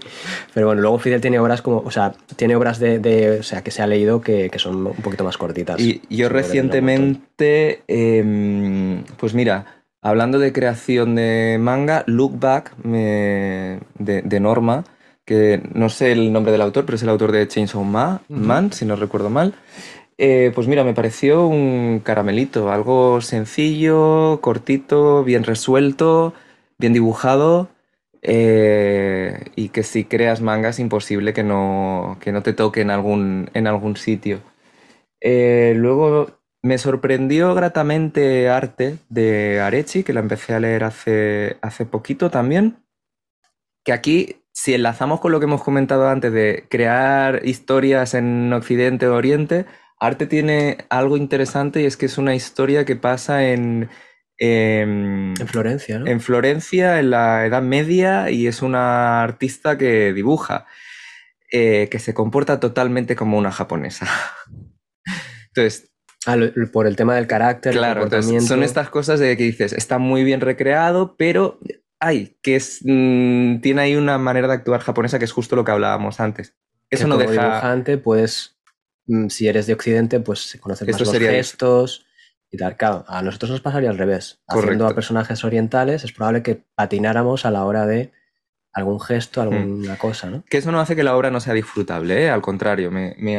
Pero 0.51 0.65
bueno, 0.65 0.81
luego 0.81 0.97
Fidel 0.97 1.21
tiene 1.21 1.37
obras 1.37 1.61
como, 1.61 1.83
o 1.85 1.91
sea, 1.91 2.13
tiene 2.35 2.55
obras 2.55 2.79
de, 2.79 3.37
o 3.39 3.43
sea, 3.43 3.61
que 3.61 3.69
se 3.69 3.83
ha 3.83 3.85
leído 3.85 4.19
que, 4.21 4.49
son 4.55 4.87
un 4.87 4.95
poquito 4.95 5.23
más 5.23 5.37
cortitas. 5.37 5.79
Y 5.79 6.01
yo 6.09 6.27
recientemente, 6.27 7.83
em, 7.87 9.03
pues 9.17 9.35
mira, 9.35 9.83
hablando 10.01 10.39
de 10.39 10.51
creación 10.53 11.13
de 11.13 11.57
manga, 11.59 12.03
Look 12.07 12.39
Back 12.39 12.75
de, 12.77 13.79
de 13.99 14.39
Norma, 14.39 14.85
que 15.25 15.61
no 15.73 15.89
sé 15.89 16.11
el 16.11 16.33
nombre 16.33 16.51
del 16.51 16.61
autor, 16.61 16.85
pero 16.85 16.95
es 16.95 17.03
el 17.03 17.09
autor 17.09 17.31
de 17.31 17.47
Chainsaw 17.47 17.83
Man, 17.83 18.73
si 18.73 18.85
no 18.85 18.95
recuerdo 18.95 19.29
mal. 19.29 19.53
Eh, 20.17 20.51
pues 20.53 20.67
mira, 20.67 20.83
me 20.83 20.93
pareció 20.93 21.47
un 21.47 22.01
caramelito, 22.03 22.71
algo 22.71 23.21
sencillo, 23.21 24.39
cortito, 24.41 25.23
bien 25.23 25.43
resuelto, 25.43 26.33
bien 26.77 26.93
dibujado. 26.93 27.69
Eh, 28.25 29.51
y 29.55 29.69
que 29.69 29.83
si 29.83 30.05
creas 30.05 30.39
manga 30.39 30.69
es 30.69 30.79
imposible 30.79 31.33
que 31.33 31.43
no, 31.43 32.17
que 32.21 32.31
no 32.31 32.41
te 32.41 32.53
toque 32.53 32.81
en 32.81 32.89
algún, 32.91 33.49
en 33.53 33.67
algún 33.67 33.97
sitio. 33.97 34.39
Eh, 35.19 35.73
luego 35.75 36.39
me 36.61 36.77
sorprendió 36.77 37.53
gratamente 37.55 38.49
Arte 38.49 38.97
de 39.09 39.59
Arechi, 39.59 40.03
que 40.03 40.13
la 40.13 40.21
empecé 40.21 40.53
a 40.53 40.59
leer 40.61 40.85
hace, 40.85 41.57
hace 41.61 41.85
poquito 41.85 42.29
también. 42.29 42.77
Que 43.83 43.91
aquí 43.91 44.42
si 44.53 44.73
enlazamos 44.73 45.19
con 45.19 45.31
lo 45.31 45.39
que 45.39 45.45
hemos 45.45 45.63
comentado 45.63 46.07
antes 46.07 46.31
de 46.31 46.65
crear 46.69 47.41
historias 47.43 48.13
en 48.13 48.53
Occidente 48.53 49.07
o 49.07 49.15
Oriente, 49.15 49.65
Arte 49.99 50.27
tiene 50.27 50.77
algo 50.89 51.17
interesante 51.17 51.81
y 51.81 51.85
es 51.85 51.97
que 51.97 52.05
es 52.05 52.17
una 52.17 52.35
historia 52.35 52.85
que 52.85 52.95
pasa 52.95 53.47
en... 53.49 53.89
en 54.37 55.33
Florencia, 55.47 55.99
¿no? 55.99 56.07
En 56.07 56.21
Florencia, 56.21 56.99
en 56.99 57.09
la 57.09 57.45
Edad 57.45 57.61
Media, 57.61 58.29
y 58.29 58.47
es 58.47 58.61
una 58.61 59.23
artista 59.23 59.77
que 59.77 60.13
dibuja, 60.13 60.67
eh, 61.51 61.87
que 61.89 61.99
se 61.99 62.13
comporta 62.13 62.59
totalmente 62.59 63.15
como 63.15 63.37
una 63.37 63.51
japonesa. 63.51 64.07
Entonces, 65.47 65.93
Ah, 66.25 66.37
por 66.71 66.87
el 66.87 66.95
tema 66.95 67.15
del 67.15 67.27
carácter. 67.27 67.73
Claro, 67.73 68.07
son 68.41 68.63
estas 68.63 68.89
cosas 68.89 69.19
de 69.19 69.35
que 69.35 69.43
dices, 69.43 69.73
está 69.73 69.97
muy 69.97 70.23
bien 70.23 70.39
recreado, 70.39 71.15
pero 71.17 71.59
hay, 72.03 72.37
que 72.41 72.57
es, 72.57 72.81
mm, 72.83 73.61
tiene 73.61 73.81
ahí 73.81 73.95
una 73.95 74.17
manera 74.17 74.47
de 74.47 74.55
actuar 74.55 74.81
japonesa 74.81 75.19
que 75.19 75.25
es 75.25 75.31
justo 75.31 75.55
lo 75.55 75.63
que 75.63 75.71
hablábamos 75.71 76.19
antes. 76.19 76.53
Eso 76.89 77.07
no 77.07 77.15
como 77.15 77.29
deja. 77.29 77.47
dibujante, 77.47 77.97
pues, 77.97 78.57
mm, 79.07 79.27
si 79.29 79.47
eres 79.47 79.67
de 79.67 79.73
Occidente, 79.73 80.19
pues 80.19 80.57
conoces 80.59 80.85
más 80.87 80.99
los 80.99 81.11
gestos 81.11 82.05
y 82.51 82.57
tal. 82.57 82.75
Claro, 82.75 83.05
a 83.07 83.21
nosotros 83.21 83.51
nos 83.51 83.61
pasaría 83.61 83.89
al 83.89 83.97
revés. 83.97 84.41
Haciendo 84.47 84.85
a 84.85 84.93
personajes 84.93 85.45
orientales, 85.45 86.03
es 86.03 86.11
probable 86.11 86.43
que 86.43 86.61
patináramos 86.75 87.45
a 87.45 87.51
la 87.51 87.63
hora 87.63 87.85
de 87.85 88.11
algún 88.73 88.99
gesto, 88.99 89.41
mm. 89.41 89.53
alguna 89.53 89.97
cosa, 89.97 90.29
¿no? 90.29 90.43
Que 90.49 90.57
eso 90.57 90.73
no 90.73 90.81
hace 90.81 90.97
que 90.97 91.03
la 91.03 91.15
obra 91.15 91.31
no 91.31 91.39
sea 91.39 91.53
disfrutable, 91.53 92.25
¿eh? 92.25 92.29
al 92.29 92.41
contrario, 92.41 92.91
me, 92.91 93.15
me, 93.17 93.37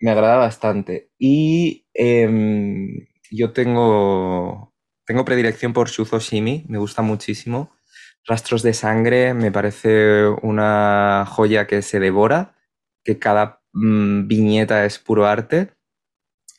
me 0.00 0.10
agrada 0.10 0.36
bastante. 0.36 1.10
Y 1.18 1.86
em, 1.94 3.06
yo 3.30 3.52
tengo 3.52 4.73
tengo 5.06 5.24
predilección 5.24 5.72
por 5.72 5.88
Shuzo 5.88 6.18
Shimi, 6.18 6.64
me 6.68 6.78
gusta 6.78 7.02
muchísimo. 7.02 7.72
Rastros 8.26 8.62
de 8.62 8.72
sangre 8.72 9.34
me 9.34 9.52
parece 9.52 10.26
una 10.42 11.26
joya 11.28 11.66
que 11.66 11.82
se 11.82 12.00
devora, 12.00 12.56
que 13.04 13.18
cada 13.18 13.60
mm, 13.72 14.26
viñeta 14.26 14.84
es 14.86 14.98
puro 14.98 15.26
arte. 15.26 15.74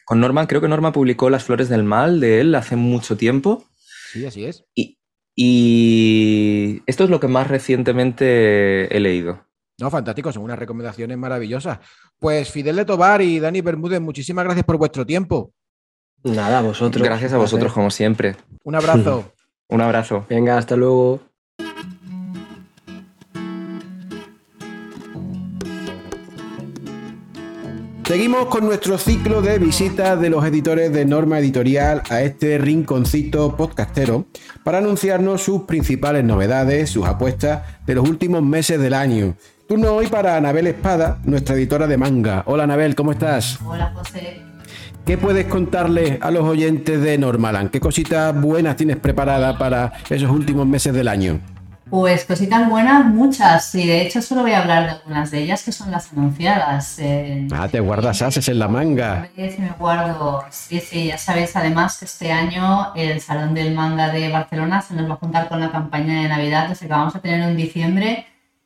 Con 0.06 0.20
Norma, 0.20 0.46
creo 0.46 0.62
que 0.62 0.68
Norma 0.68 0.92
publicó 0.92 1.32
Las 1.32 1.44
Flores 1.44 1.70
del 1.70 1.84
Mal 1.84 2.20
de 2.20 2.42
él 2.42 2.54
hace 2.54 2.76
mucho 2.76 3.18
tiempo. 3.18 3.66
Sí, 4.12 4.24
así 4.28 4.46
es. 4.46 4.64
Y, 4.76 5.00
y 5.36 6.84
esto 6.86 7.04
es 7.04 7.10
lo 7.10 7.20
que 7.20 7.28
más 7.28 7.48
recientemente 7.48 8.96
he 8.96 9.00
leído. 9.00 9.44
No, 9.80 9.90
fantástico, 9.90 10.32
son 10.32 10.44
unas 10.44 10.60
recomendaciones 10.60 11.18
maravillosas. 11.18 11.80
Pues 12.20 12.52
Fidel 12.52 12.76
de 12.76 12.86
Tobar 12.86 13.24
y 13.24 13.40
Dani 13.40 13.62
Bermúdez, 13.62 14.00
muchísimas 14.00 14.46
gracias 14.46 14.66
por 14.66 14.78
vuestro 14.78 15.04
tiempo. 15.04 15.52
Nada, 16.26 16.58
a 16.58 16.62
vosotros. 16.64 17.04
Gracias 17.04 17.34
a 17.34 17.38
vosotros, 17.38 17.72
como 17.72 17.92
siempre. 17.92 18.36
Un 18.64 18.76
abrazo. 18.76 19.32
Un 19.70 19.82
abrazo. 19.82 20.26
Venga, 20.30 20.58
hasta 20.58 20.76
luego. 20.76 21.20
Seguimos 28.06 28.46
con 28.46 28.66
nuestro 28.66 28.98
ciclo 29.00 29.42
de 29.42 29.58
visitas 29.58 30.20
de 30.20 30.30
los 30.30 30.46
editores 30.46 30.94
de 30.94 31.06
Norma 31.06 31.40
Editorial 31.40 32.04
a 32.10 32.22
este 32.22 32.60
rinconcito 32.60 33.56
podcastero 33.56 34.26
para 34.64 34.78
anunciarnos 34.78 35.42
sus 35.42 35.64
principales 35.64 36.24
novedades, 36.24 36.92
sus 36.92 37.08
apuestas 37.08 37.64
de 37.86 37.96
los 37.96 38.08
últimos 38.08 38.44
meses 38.44 38.80
del 38.80 38.94
año. 38.94 39.36
Turno 39.68 39.94
hoy 39.94 40.06
para 40.08 40.38
Anabel 40.38 40.68
Espada, 40.68 41.20
nuestra 41.24 41.56
editora 41.56 41.88
de 41.88 41.98
manga. 41.98 42.44
Hola 42.46 42.66
Anabel, 42.66 42.94
¿cómo 42.94 43.12
estás? 43.12 43.60
Hola 43.66 43.92
José, 43.96 44.45
¿Qué 45.06 45.20
puedes 45.20 45.46
contarle 45.46 46.18
a 46.20 46.32
los 46.32 46.44
oyentes 46.44 47.00
de 47.00 47.16
Normalan? 47.20 47.70
¿Qué 47.70 47.80
cositas 47.80 48.34
buenas 48.42 48.76
tienes 48.76 48.98
preparadas 48.98 49.56
para 49.56 49.94
esos 50.10 50.32
últimos 50.32 50.66
meses 50.66 50.96
del 50.96 51.08
año? 51.08 51.40
Pues 51.92 52.26
cositas 52.26 52.68
buenas, 52.68 53.06
muchas. 53.06 53.76
Y 53.76 53.86
de 53.86 54.02
hecho 54.02 54.20
solo 54.20 54.42
voy 54.42 54.54
a 54.54 54.64
hablar 54.64 54.86
de 54.86 54.90
algunas 54.94 55.30
de 55.30 55.44
ellas 55.44 55.62
que 55.64 55.72
son 55.72 55.92
las 55.92 56.12
anunciadas. 56.12 57.00
ah, 57.54 57.68
te 57.68 57.80
guardas 57.82 58.24
ases 58.24 58.50
en 58.50 58.58
la 58.58 58.68
manga. 58.68 59.30
Sí, 59.36 59.56
me 59.60 59.70
guardo. 59.78 60.44
Sí, 60.50 60.80
sí, 60.80 61.06
ya 61.06 61.20
sabéis 61.20 61.56
además 61.56 62.00
que 62.00 62.06
este 62.06 62.32
año 62.32 62.92
el 62.96 63.22
Salón 63.22 63.54
del 63.54 63.76
Manga 63.76 64.10
de 64.10 64.30
Barcelona 64.30 64.82
se 64.82 64.96
nos 64.96 65.08
va 65.08 65.14
a 65.14 65.18
juntar 65.18 65.48
con 65.48 65.60
la 65.60 65.72
campaña 65.72 66.24
de 66.24 66.30
Navidad 66.30 66.76
que 66.76 66.88
vamos 66.88 67.16
a 67.16 67.20
tener 67.20 67.48
en 67.48 67.56
diciembre 67.56 68.26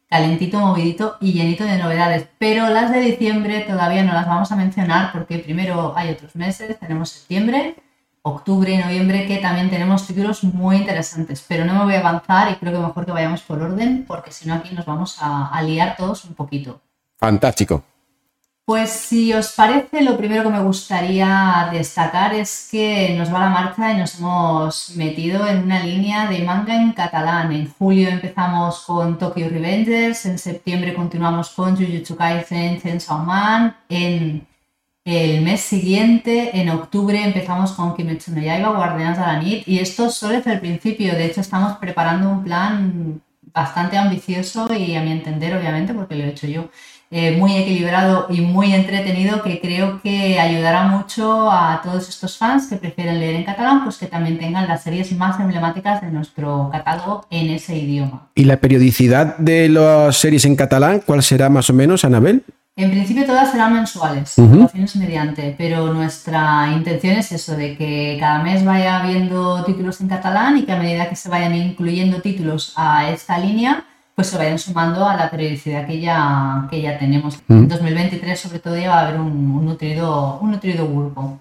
calentito, 0.10 0.60
movidito 0.60 1.17
y 1.22 1.34
llenito 1.34 1.63
de 1.63 1.78
novedades. 1.78 2.28
Pero 2.39 2.69
las 2.69 2.91
de 2.91 3.00
diciembre 3.00 3.62
todavía 3.62 4.04
no 4.04 4.13
las 4.13 4.28
vamos 4.28 4.52
a 4.52 4.56
mencionar 4.56 5.12
porque 5.12 5.39
primero 5.39 5.93
hay 5.95 6.10
otros 6.10 6.36
meses, 6.36 6.80
tenemos 6.80 7.10
septiembre, 7.10 7.76
octubre 8.24 8.72
y 8.72 8.78
noviembre 8.78 9.28
que 9.28 9.38
también 9.38 9.69
tenemos 9.69 10.08
títulos 10.08 10.43
muy 10.43 10.78
interesantes. 10.78 11.45
Pero 11.48 11.63
no 11.65 11.74
me 11.74 11.84
voy 11.86 11.93
a 11.93 12.00
avanzar 12.00 12.52
y 12.52 12.56
creo 12.56 12.74
que 12.74 12.80
mejor 12.80 13.06
que 13.06 13.12
vayamos 13.12 13.41
por 13.41 13.62
orden 13.62 14.06
porque 14.08 14.32
si 14.32 14.48
no 14.48 14.56
aquí 14.56 14.74
nos 14.74 14.86
vamos 14.86 15.17
a, 15.22 15.62
liar 15.62 15.95
todos 15.95 16.26
un 16.26 16.34
poquito. 16.34 16.82
Fantástico. 17.17 17.84
Pues 18.69 18.91
si 18.91 19.34
os 19.34 19.53
parece, 19.53 20.03
lo 20.03 20.15
primero 20.15 20.43
que 20.43 20.49
me 20.49 20.62
gustaría 20.62 21.69
destacar 21.71 22.36
es 22.36 22.67
que 22.69 23.15
nos 23.17 23.34
va 23.34 23.39
la 23.39 23.49
marcha 23.49 23.91
y 23.91 23.97
nos 23.97 24.19
hemos 24.19 24.91
metido 24.95 25.47
en 25.47 25.63
una 25.63 25.84
línea 25.84 26.27
de 26.27 26.43
manga 26.43 26.75
en 26.75 26.93
catalán. 26.93 27.51
En 27.51 27.67
julio 27.67 28.10
empezamos 28.10 28.82
con 28.82 29.17
Tokyo 29.17 29.49
Revengers, 29.49 30.27
en 30.27 30.38
septiembre 30.38 30.93
continuamos 30.93 31.49
con 31.49 31.75
Jujutsu 31.75 32.15
Kaisen, 32.15 32.79
Chainsaw 32.79 33.25
Man, 33.25 33.75
en 33.89 34.45
el 35.03 35.41
mes 35.41 35.62
siguiente, 35.62 36.62
en 36.62 36.69
octubre, 36.69 37.23
empezamos 37.23 37.71
con 37.71 37.95
Kimetsu 37.95 38.34
no 38.36 38.41
Yaiba, 38.43 38.69
Guardianes 38.69 39.17
de 39.17 39.23
la 39.23 39.39
Nit, 39.39 39.67
y 39.67 39.79
esto 39.79 40.12
solo 40.12 40.36
es 40.38 40.45
el 40.45 40.60
principio. 40.60 41.15
De 41.15 41.25
hecho, 41.25 41.41
estamos 41.41 41.75
preparando 41.79 42.29
un 42.29 42.43
plan 42.43 43.19
bastante 43.51 43.97
ambicioso 43.97 44.71
y 44.71 44.95
a 44.95 45.01
mi 45.01 45.12
entender, 45.12 45.58
obviamente, 45.58 45.95
porque 45.95 46.13
lo 46.13 46.25
he 46.25 46.29
hecho 46.29 46.45
yo, 46.45 46.69
eh, 47.12 47.36
muy 47.38 47.56
equilibrado 47.56 48.28
y 48.30 48.41
muy 48.41 48.74
entretenido 48.74 49.41
que 49.41 49.60
creo 49.60 50.00
que 50.02 50.39
ayudará 50.39 50.84
mucho 50.84 51.50
a 51.52 51.82
todos 51.84 52.08
estos 52.08 52.38
fans 52.38 52.67
que 52.67 52.76
prefieren 52.76 53.19
leer 53.19 53.36
en 53.36 53.43
catalán, 53.45 53.84
pues 53.84 53.98
que 53.98 54.06
también 54.06 54.38
tengan 54.38 54.67
las 54.67 54.84
series 54.84 55.12
más 55.13 55.39
emblemáticas 55.39 56.02
de 56.02 56.12
nuestro 56.12 56.69
catálogo 56.72 57.26
en 57.32 57.50
ese 57.50 57.76
idioma. 57.76 58.30
¿Y 58.36 58.43
la 58.43 58.58
periodicidad 58.58 59.38
de 59.38 59.69
las 59.69 60.17
series 60.17 60.45
en 60.45 60.56
catalán, 60.56 61.02
cuál 61.04 61.24
será 61.24 61.50
más 61.50 61.69
o 61.69 61.74
menos, 61.74 62.06
Anabel? 62.06 62.43
En 62.76 62.91
principio 62.91 63.26
todas 63.26 63.52
serán 63.52 63.74
mensuales, 63.74 64.38
uh 64.38 64.69
mediante, 64.95 65.54
pero 65.58 65.91
nuestra 65.91 66.72
intención 66.74 67.17
es 67.17 67.32
eso, 67.32 67.58
de 67.58 67.76
que 67.76 68.17
cada 68.19 68.41
mes 68.41 68.63
vaya 68.63 69.00
habiendo 69.00 69.63
títulos 69.65 70.00
en 70.00 70.08
catalán 70.08 70.58
y 70.58 70.63
que 70.63 70.72
a 70.72 70.78
medida 70.78 71.10
que 71.10 71.15
se 71.15 71.28
vayan 71.28 71.56
incluyendo 71.56 72.22
títulos 72.22 72.72
a 72.78 73.10
esta 73.10 73.38
línea, 73.38 73.84
pues 74.19 74.27
se 74.27 74.38
vayan 74.38 74.60
sumando 74.60 75.08
a 75.08 75.15
la 75.15 75.32
periodicidad 75.32 75.88
que 75.88 76.01
ya, 76.01 76.67
que 76.69 76.82
ya 76.82 76.99
tenemos. 76.99 77.39
En 77.47 77.69
2023 77.69 78.38
sobre 78.38 78.60
todo 78.60 78.75
ya 78.75 78.89
va 78.89 78.99
a 78.99 79.08
haber 79.08 79.21
un, 79.21 79.65
nutrido, 79.65 80.39
un 80.41 80.51
nutrido 80.51 80.86
grupo. 80.86 81.39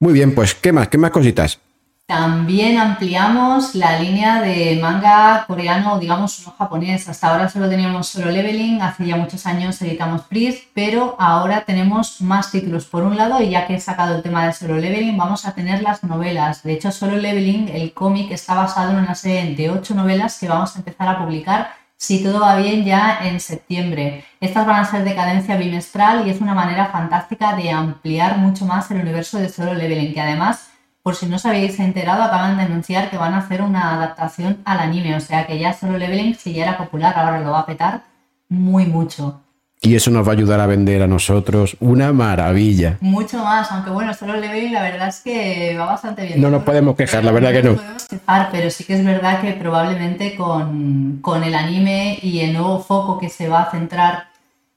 Muy 0.00 0.12
bien, 0.12 0.34
pues 0.34 0.56
¿qué 0.56 0.72
más? 0.72 0.88
¿Qué 0.88 0.98
más 0.98 1.12
cositas? 1.12 1.60
También 2.04 2.78
ampliamos 2.78 3.76
la 3.76 4.00
línea 4.00 4.42
de 4.42 4.76
manga 4.82 5.44
coreano, 5.46 6.00
digamos, 6.00 6.44
no 6.44 6.52
japonés. 6.58 7.08
Hasta 7.08 7.28
ahora 7.30 7.48
solo 7.48 7.68
teníamos 7.68 8.08
solo 8.08 8.28
leveling, 8.28 8.82
hace 8.82 9.06
ya 9.06 9.16
muchos 9.16 9.46
años 9.46 9.80
editamos 9.80 10.22
Priest, 10.22 10.64
pero 10.74 11.14
ahora 11.20 11.64
tenemos 11.64 12.20
más 12.20 12.50
títulos. 12.50 12.86
Por 12.86 13.04
un 13.04 13.16
lado, 13.16 13.40
y 13.40 13.50
ya 13.50 13.68
que 13.68 13.76
he 13.76 13.80
sacado 13.80 14.16
el 14.16 14.22
tema 14.22 14.44
de 14.44 14.52
solo 14.52 14.78
leveling, 14.78 15.16
vamos 15.16 15.46
a 15.46 15.52
tener 15.52 15.80
las 15.80 16.02
novelas. 16.02 16.64
De 16.64 16.72
hecho, 16.72 16.90
solo 16.90 17.16
leveling, 17.16 17.68
el 17.68 17.92
cómic, 17.92 18.32
está 18.32 18.54
basado 18.54 18.90
en 18.90 18.96
una 18.96 19.14
serie 19.14 19.54
de 19.54 19.70
ocho 19.70 19.94
novelas 19.94 20.40
que 20.40 20.48
vamos 20.48 20.74
a 20.74 20.80
empezar 20.80 21.06
a 21.06 21.20
publicar 21.20 21.83
si 22.04 22.22
todo 22.22 22.40
va 22.40 22.56
bien 22.56 22.84
ya 22.84 23.20
en 23.22 23.40
septiembre. 23.40 24.24
Estas 24.40 24.66
van 24.66 24.80
a 24.80 24.84
ser 24.84 25.04
de 25.04 25.14
cadencia 25.14 25.56
bimestral 25.56 26.26
y 26.26 26.30
es 26.30 26.40
una 26.40 26.54
manera 26.54 26.86
fantástica 26.86 27.56
de 27.56 27.70
ampliar 27.70 28.38
mucho 28.38 28.66
más 28.66 28.90
el 28.90 29.00
universo 29.00 29.38
de 29.38 29.48
solo 29.48 29.74
leveling, 29.74 30.12
que 30.12 30.20
además 30.20 30.70
por 31.04 31.16
si 31.16 31.26
no 31.26 31.36
os 31.36 31.44
habéis 31.44 31.78
enterado, 31.80 32.22
acaban 32.22 32.56
de 32.56 32.62
anunciar 32.62 33.10
que 33.10 33.18
van 33.18 33.34
a 33.34 33.40
hacer 33.40 33.60
una 33.60 33.92
adaptación 33.92 34.62
al 34.64 34.78
anime, 34.80 35.14
o 35.14 35.20
sea 35.20 35.46
que 35.46 35.58
ya 35.58 35.74
solo 35.74 35.98
Leveling, 35.98 36.34
si 36.34 36.54
ya 36.54 36.62
era 36.62 36.78
popular, 36.78 37.12
ahora 37.14 37.40
lo 37.40 37.50
va 37.50 37.60
a 37.60 37.66
petar 37.66 38.04
muy 38.48 38.86
mucho. 38.86 39.43
Y 39.84 39.94
eso 39.94 40.10
nos 40.10 40.26
va 40.26 40.32
a 40.32 40.34
ayudar 40.34 40.60
a 40.60 40.66
vender 40.66 41.02
a 41.02 41.06
nosotros 41.06 41.76
una 41.78 42.10
maravilla. 42.12 42.96
Mucho 43.02 43.44
más, 43.44 43.70
aunque 43.70 43.90
bueno, 43.90 44.14
solo 44.14 44.34
Leveling 44.34 44.72
la 44.72 44.82
verdad 44.82 45.08
es 45.08 45.20
que 45.20 45.76
va 45.78 45.84
bastante 45.84 46.24
bien. 46.24 46.40
No 46.40 46.48
nos 46.48 46.62
podemos 46.62 46.96
quejar, 46.96 47.22
la 47.22 47.32
verdad 47.32 47.52
que 47.52 47.62
no. 47.62 47.70
No 47.72 47.76
podemos 47.76 48.06
quejar, 48.08 48.48
pero 48.50 48.70
sí 48.70 48.84
que 48.84 48.94
es 48.94 49.04
verdad 49.04 49.42
que 49.42 49.52
probablemente 49.52 50.36
con, 50.36 51.18
con 51.20 51.44
el 51.44 51.54
anime 51.54 52.18
y 52.22 52.40
el 52.40 52.54
nuevo 52.54 52.80
foco 52.80 53.18
que 53.18 53.28
se 53.28 53.48
va 53.48 53.62
a 53.62 53.70
centrar 53.70 54.28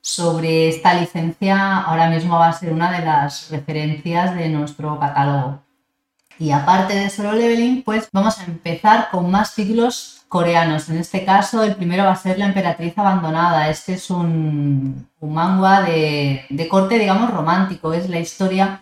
sobre 0.01 0.67
esta 0.67 0.93
licencia, 0.93 1.77
ahora 1.77 2.09
mismo 2.09 2.37
va 2.37 2.49
a 2.49 2.53
ser 2.53 2.73
una 2.73 2.91
de 2.91 3.05
las 3.05 3.49
referencias 3.49 4.35
de 4.35 4.49
nuestro 4.49 4.99
catálogo. 4.99 5.61
Y 6.37 6.51
aparte 6.51 6.95
de 6.95 7.09
solo 7.09 7.31
leveling, 7.31 7.81
pues 7.83 8.09
vamos 8.11 8.39
a 8.39 8.43
empezar 8.43 9.07
con 9.09 9.31
más 9.31 9.55
títulos 9.55 10.16
coreanos. 10.27 10.89
En 10.89 10.97
este 10.97 11.25
caso, 11.25 11.63
el 11.63 11.75
primero 11.75 12.03
va 12.05 12.11
a 12.11 12.15
ser 12.15 12.37
La 12.37 12.45
Emperatriz 12.45 12.97
Abandonada. 12.97 13.69
Este 13.69 13.93
es 13.93 14.09
un, 14.09 15.07
un 15.19 15.33
manga 15.33 15.81
de, 15.81 16.45
de 16.49 16.67
corte, 16.67 16.99
digamos, 16.99 17.31
romántico. 17.31 17.93
Es 17.93 18.09
la 18.09 18.19
historia 18.19 18.81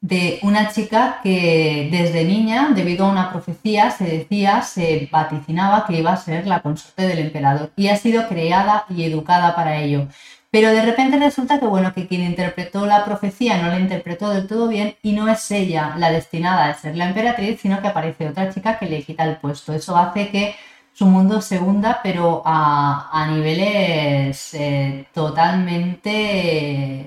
de 0.00 0.38
una 0.42 0.70
chica 0.70 1.20
que 1.22 1.88
desde 1.90 2.24
niña, 2.24 2.72
debido 2.74 3.06
a 3.06 3.10
una 3.10 3.30
profecía, 3.30 3.90
se 3.90 4.04
decía, 4.04 4.60
se 4.60 5.08
vaticinaba 5.10 5.86
que 5.86 5.98
iba 5.98 6.12
a 6.12 6.16
ser 6.18 6.46
la 6.46 6.60
consorte 6.60 7.06
del 7.06 7.20
emperador 7.20 7.72
y 7.74 7.88
ha 7.88 7.96
sido 7.96 8.28
creada 8.28 8.84
y 8.90 9.04
educada 9.04 9.56
para 9.56 9.78
ello. 9.78 10.08
Pero 10.50 10.70
de 10.70 10.82
repente 10.82 11.18
resulta 11.18 11.58
que, 11.58 11.66
bueno, 11.66 11.92
que 11.94 12.06
quien 12.06 12.22
interpretó 12.22 12.86
la 12.86 13.04
profecía 13.04 13.60
no 13.60 13.68
la 13.68 13.80
interpretó 13.80 14.28
del 14.28 14.46
todo 14.46 14.68
bien 14.68 14.94
y 15.02 15.12
no 15.12 15.26
es 15.26 15.50
ella 15.50 15.94
la 15.96 16.10
destinada 16.10 16.66
a 16.66 16.74
ser 16.74 16.96
la 16.96 17.08
emperatriz, 17.08 17.60
sino 17.60 17.80
que 17.80 17.88
aparece 17.88 18.28
otra 18.28 18.52
chica 18.52 18.78
que 18.78 18.86
le 18.86 19.02
quita 19.02 19.24
el 19.24 19.38
puesto. 19.38 19.72
Eso 19.72 19.96
hace 19.96 20.28
que 20.28 20.54
su 20.94 21.06
mundo 21.06 21.42
se 21.42 21.58
hunda, 21.58 22.00
pero 22.02 22.42
a, 22.46 23.26
niveles 23.30 24.54
eh, 24.54 25.06
totalmente 25.12 27.06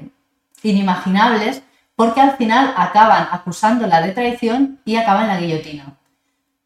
inimaginables, 0.61 1.63
porque 1.95 2.21
al 2.21 2.37
final 2.37 2.73
acaban 2.77 3.27
acusándola 3.31 4.01
de 4.01 4.11
traición 4.11 4.79
y 4.85 4.97
acaba 4.97 5.21
en 5.21 5.27
la 5.27 5.39
guillotina. 5.39 5.97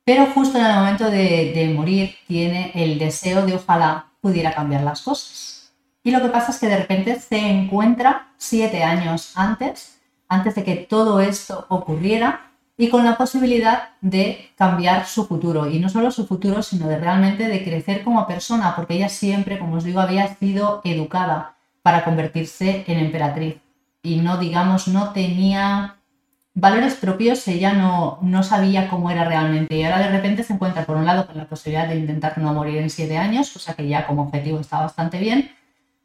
Pero 0.03 0.25
justo 0.33 0.57
en 0.57 0.65
el 0.65 0.75
momento 0.75 1.09
de 1.09 1.73
morir 1.73 2.15
tiene 2.27 2.71
el 2.75 2.99
deseo 2.99 3.45
de 3.45 3.55
ojalá 3.55 4.07
pudiera 4.19 4.53
cambiar 4.53 4.83
las 4.83 5.01
cosas 5.01 5.51
y 6.03 6.11
lo 6.11 6.21
que 6.21 6.29
pasa 6.29 6.51
es 6.51 6.59
que 6.59 6.67
de 6.67 6.77
repente 6.77 7.19
se 7.19 7.37
encuentra 7.37 8.31
siete 8.37 8.83
años 8.83 9.33
antes, 9.35 9.99
antes 10.27 10.55
de 10.55 10.63
que 10.63 10.75
todo 10.75 11.19
esto 11.19 11.65
ocurriera, 11.69 12.50
y 12.81 12.89
con 12.89 13.05
la 13.05 13.15
posibilidad 13.15 13.89
de 14.01 14.49
cambiar 14.57 15.05
su 15.05 15.27
futuro. 15.27 15.69
Y 15.69 15.77
no 15.77 15.87
solo 15.87 16.09
su 16.09 16.25
futuro, 16.25 16.63
sino 16.63 16.87
de 16.87 16.97
realmente 16.97 17.47
de 17.47 17.63
crecer 17.63 18.03
como 18.03 18.25
persona, 18.25 18.75
porque 18.75 18.95
ella 18.95 19.07
siempre, 19.07 19.59
como 19.59 19.75
os 19.75 19.83
digo, 19.83 19.99
había 19.99 20.33
sido 20.37 20.81
educada 20.83 21.57
para 21.83 22.03
convertirse 22.03 22.83
en 22.87 22.97
emperatriz. 22.97 23.57
Y 24.01 24.15
no, 24.21 24.39
digamos, 24.39 24.87
no 24.87 25.13
tenía 25.13 25.97
valores 26.55 26.95
propios, 26.95 27.47
ella 27.47 27.73
no, 27.73 28.17
no 28.23 28.41
sabía 28.41 28.89
cómo 28.89 29.11
era 29.11 29.25
realmente. 29.25 29.75
Y 29.75 29.83
ahora 29.83 29.99
de 29.99 30.09
repente 30.09 30.43
se 30.43 30.53
encuentra, 30.53 30.83
por 30.83 30.97
un 30.97 31.05
lado, 31.05 31.27
con 31.27 31.37
la 31.37 31.45
posibilidad 31.45 31.87
de 31.87 31.97
intentar 31.97 32.39
no 32.39 32.51
morir 32.51 32.77
en 32.77 32.89
siete 32.89 33.15
años, 33.15 33.51
cosa 33.51 33.75
que 33.75 33.87
ya 33.87 34.07
como 34.07 34.23
objetivo 34.23 34.59
está 34.59 34.79
bastante 34.79 35.19
bien 35.19 35.51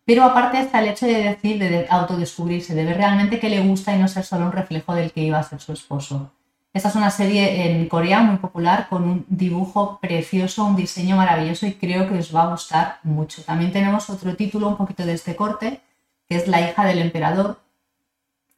pero 0.04 0.22
aparte 0.22 0.60
está 0.60 0.80
el 0.80 0.88
hecho 0.90 1.04
de 1.04 1.20
decir, 1.20 1.58
de 1.58 1.84
autodescubrirse, 1.90 2.76
de 2.76 2.84
ver 2.84 2.96
realmente 2.96 3.40
qué 3.40 3.50
le 3.50 3.60
gusta 3.66 3.92
y 3.92 3.98
no 3.98 4.06
ser 4.06 4.22
solo 4.22 4.46
un 4.46 4.52
reflejo 4.52 4.94
del 4.94 5.10
que 5.10 5.22
iba 5.22 5.40
a 5.40 5.42
ser 5.42 5.58
su 5.58 5.72
esposo. 5.72 6.30
Esta 6.76 6.90
es 6.90 6.94
una 6.94 7.10
serie 7.10 7.70
en 7.70 7.88
Corea 7.88 8.20
muy 8.20 8.36
popular 8.36 8.88
con 8.90 9.02
un 9.04 9.24
dibujo 9.30 9.98
precioso, 9.98 10.66
un 10.66 10.76
diseño 10.76 11.16
maravilloso 11.16 11.66
y 11.66 11.72
creo 11.72 12.06
que 12.06 12.18
os 12.18 12.36
va 12.36 12.42
a 12.42 12.50
gustar 12.50 12.98
mucho. 13.02 13.42
También 13.44 13.72
tenemos 13.72 14.10
otro 14.10 14.36
título 14.36 14.68
un 14.68 14.76
poquito 14.76 15.06
de 15.06 15.14
este 15.14 15.34
corte, 15.34 15.80
que 16.28 16.36
es 16.36 16.46
La 16.48 16.60
hija 16.60 16.84
del 16.84 16.98
emperador, 16.98 17.60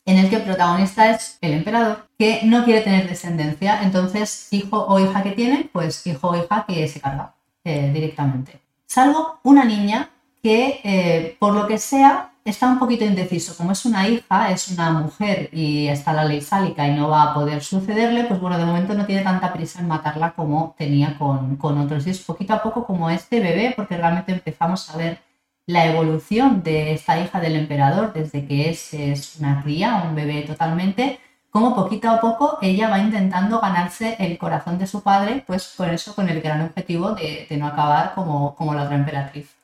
en 0.04 0.18
el 0.18 0.28
que 0.28 0.34
el 0.34 0.42
protagonista 0.42 1.12
es 1.12 1.38
el 1.40 1.52
emperador, 1.52 2.08
que 2.18 2.40
no 2.42 2.64
quiere 2.64 2.80
tener 2.80 3.08
descendencia. 3.08 3.84
Entonces, 3.84 4.48
hijo 4.50 4.84
o 4.84 4.98
hija 4.98 5.22
que 5.22 5.30
tiene, 5.30 5.70
pues 5.72 6.04
hijo 6.04 6.30
o 6.30 6.36
hija 6.36 6.64
que 6.66 6.88
se 6.88 7.00
carga 7.00 7.36
eh, 7.62 7.92
directamente. 7.94 8.60
Salvo 8.86 9.38
una 9.44 9.62
niña 9.62 10.10
que 10.42 10.80
eh, 10.82 11.36
por 11.38 11.54
lo 11.54 11.68
que 11.68 11.78
sea 11.78 12.32
está 12.50 12.68
un 12.68 12.78
poquito 12.78 13.04
indeciso. 13.04 13.56
Como 13.56 13.72
es 13.72 13.84
una 13.84 14.08
hija, 14.08 14.50
es 14.50 14.68
una 14.68 14.90
mujer 14.92 15.50
y 15.52 15.88
está 15.88 16.12
la 16.12 16.24
ley 16.24 16.40
sálica 16.40 16.86
y 16.86 16.94
no 16.94 17.08
va 17.08 17.24
a 17.24 17.34
poder 17.34 17.62
sucederle, 17.62 18.24
pues 18.24 18.40
bueno, 18.40 18.58
de 18.58 18.64
momento 18.64 18.94
no 18.94 19.06
tiene 19.06 19.22
tanta 19.22 19.52
prisa 19.52 19.80
en 19.80 19.88
matarla 19.88 20.32
como 20.32 20.74
tenía 20.78 21.16
con, 21.18 21.56
con 21.56 21.78
otros. 21.78 22.06
Y 22.06 22.10
es 22.10 22.20
poquito 22.20 22.54
a 22.54 22.62
poco 22.62 22.84
como 22.86 23.10
este 23.10 23.40
bebé, 23.40 23.74
porque 23.76 23.96
realmente 23.96 24.32
empezamos 24.32 24.88
a 24.90 24.96
ver 24.96 25.20
la 25.66 25.86
evolución 25.86 26.62
de 26.62 26.92
esta 26.94 27.20
hija 27.20 27.40
del 27.40 27.56
emperador 27.56 28.12
desde 28.14 28.46
que 28.46 28.70
es, 28.70 28.94
es 28.94 29.36
una 29.38 29.62
cría, 29.62 30.02
un 30.08 30.14
bebé 30.14 30.42
totalmente, 30.42 31.20
como 31.50 31.74
poquito 31.74 32.08
a 32.10 32.20
poco 32.20 32.58
ella 32.62 32.88
va 32.88 32.98
intentando 33.00 33.60
ganarse 33.60 34.16
el 34.18 34.38
corazón 34.38 34.78
de 34.78 34.86
su 34.86 35.02
padre, 35.02 35.44
pues 35.46 35.74
por 35.76 35.88
eso 35.90 36.14
con 36.14 36.28
el 36.28 36.40
gran 36.40 36.62
objetivo 36.62 37.12
de, 37.12 37.46
de 37.48 37.56
no 37.58 37.66
acabar 37.66 38.14
como, 38.14 38.54
como 38.54 38.74
la 38.74 38.84
otra 38.84 38.96
emperatriz. 38.96 39.57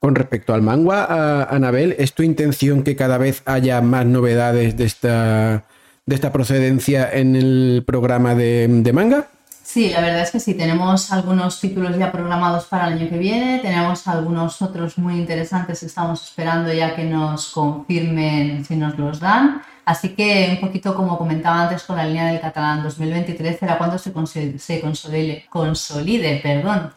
Con 0.00 0.14
respecto 0.14 0.54
al 0.54 0.62
manga, 0.62 1.44
Anabel, 1.44 1.96
¿es 1.98 2.14
tu 2.14 2.22
intención 2.22 2.84
que 2.84 2.94
cada 2.94 3.18
vez 3.18 3.42
haya 3.46 3.80
más 3.80 4.06
novedades 4.06 4.76
de 4.76 4.84
esta, 4.84 5.64
de 6.06 6.14
esta 6.14 6.32
procedencia 6.32 7.10
en 7.12 7.34
el 7.34 7.82
programa 7.84 8.34
de, 8.36 8.90
manga? 8.94 9.26
Sí, 9.62 9.90
la 9.90 10.00
verdad 10.00 10.22
es 10.22 10.30
que 10.30 10.40
sí, 10.40 10.54
tenemos 10.54 11.12
algunos 11.12 11.60
títulos 11.60 11.98
ya 11.98 12.12
programados 12.12 12.66
para 12.66 12.86
el 12.86 12.94
año 12.94 13.10
que 13.10 13.18
viene, 13.18 13.58
tenemos 13.58 14.06
algunos 14.06 14.62
otros 14.62 14.96
muy 14.96 15.16
interesantes 15.16 15.80
que 15.80 15.86
estamos 15.86 16.22
esperando 16.22 16.72
ya 16.72 16.94
que 16.94 17.04
nos 17.04 17.48
confirmen 17.48 18.64
si 18.64 18.76
nos 18.76 18.96
los 18.98 19.20
dan. 19.20 19.62
Así 19.84 20.10
que 20.10 20.50
un 20.52 20.60
poquito 20.60 20.94
como 20.94 21.18
comentaba 21.18 21.62
antes 21.62 21.82
con 21.82 21.96
la 21.96 22.04
línea 22.04 22.26
del 22.26 22.40
catalán 22.40 22.82
2023 22.82 23.58
será 23.58 23.78
cuando 23.78 23.98
se, 23.98 24.12
se 24.58 24.80
consolide, 24.80 25.46
consolide 25.50 26.40
perdón, 26.42 26.92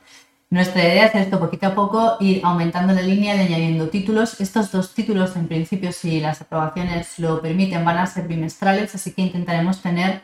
Nuestra 0.51 0.83
idea 0.83 1.05
es 1.05 1.15
esto, 1.15 1.39
poquito 1.39 1.67
a 1.67 1.73
poco 1.73 2.17
ir 2.19 2.41
aumentando 2.43 2.91
la 2.91 3.01
línea 3.01 3.35
y 3.37 3.39
añadiendo 3.39 3.87
títulos. 3.87 4.41
Estos 4.41 4.69
dos 4.69 4.93
títulos, 4.93 5.37
en 5.37 5.47
principio, 5.47 5.93
si 5.93 6.19
las 6.19 6.41
aprobaciones 6.41 7.17
lo 7.19 7.41
permiten, 7.41 7.85
van 7.85 7.99
a 7.99 8.05
ser 8.05 8.27
bimestrales, 8.27 8.93
así 8.93 9.13
que 9.13 9.21
intentaremos 9.21 9.81
tener, 9.81 10.23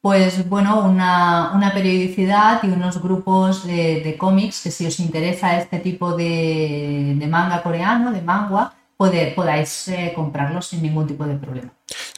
pues 0.00 0.48
bueno, 0.48 0.84
una, 0.84 1.72
periodicidad 1.74 2.62
y 2.62 2.68
unos 2.68 3.02
grupos 3.02 3.66
de, 3.66 4.14
cómics 4.16 4.62
que 4.62 4.70
si 4.70 4.86
os 4.86 5.00
interesa 5.00 5.58
este 5.58 5.80
tipo 5.80 6.16
de, 6.16 7.26
manga 7.28 7.60
coreano, 7.60 8.12
de 8.12 8.22
manga, 8.22 8.74
podáis 9.34 9.88
eh, 9.88 10.12
comprarlos 10.14 10.68
sin 10.68 10.82
ningún 10.82 11.06
tipo 11.06 11.24
de 11.26 11.34
problema. 11.34 11.70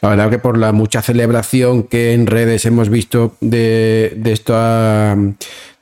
La 0.02 0.10
verdad 0.10 0.30
que 0.30 0.38
por 0.38 0.58
la 0.58 0.72
mucha 0.72 1.02
celebración 1.02 1.84
que 1.84 2.12
en 2.12 2.26
redes 2.26 2.64
hemos 2.66 2.88
visto 2.88 3.36
de, 3.40 4.12
de, 4.16 4.32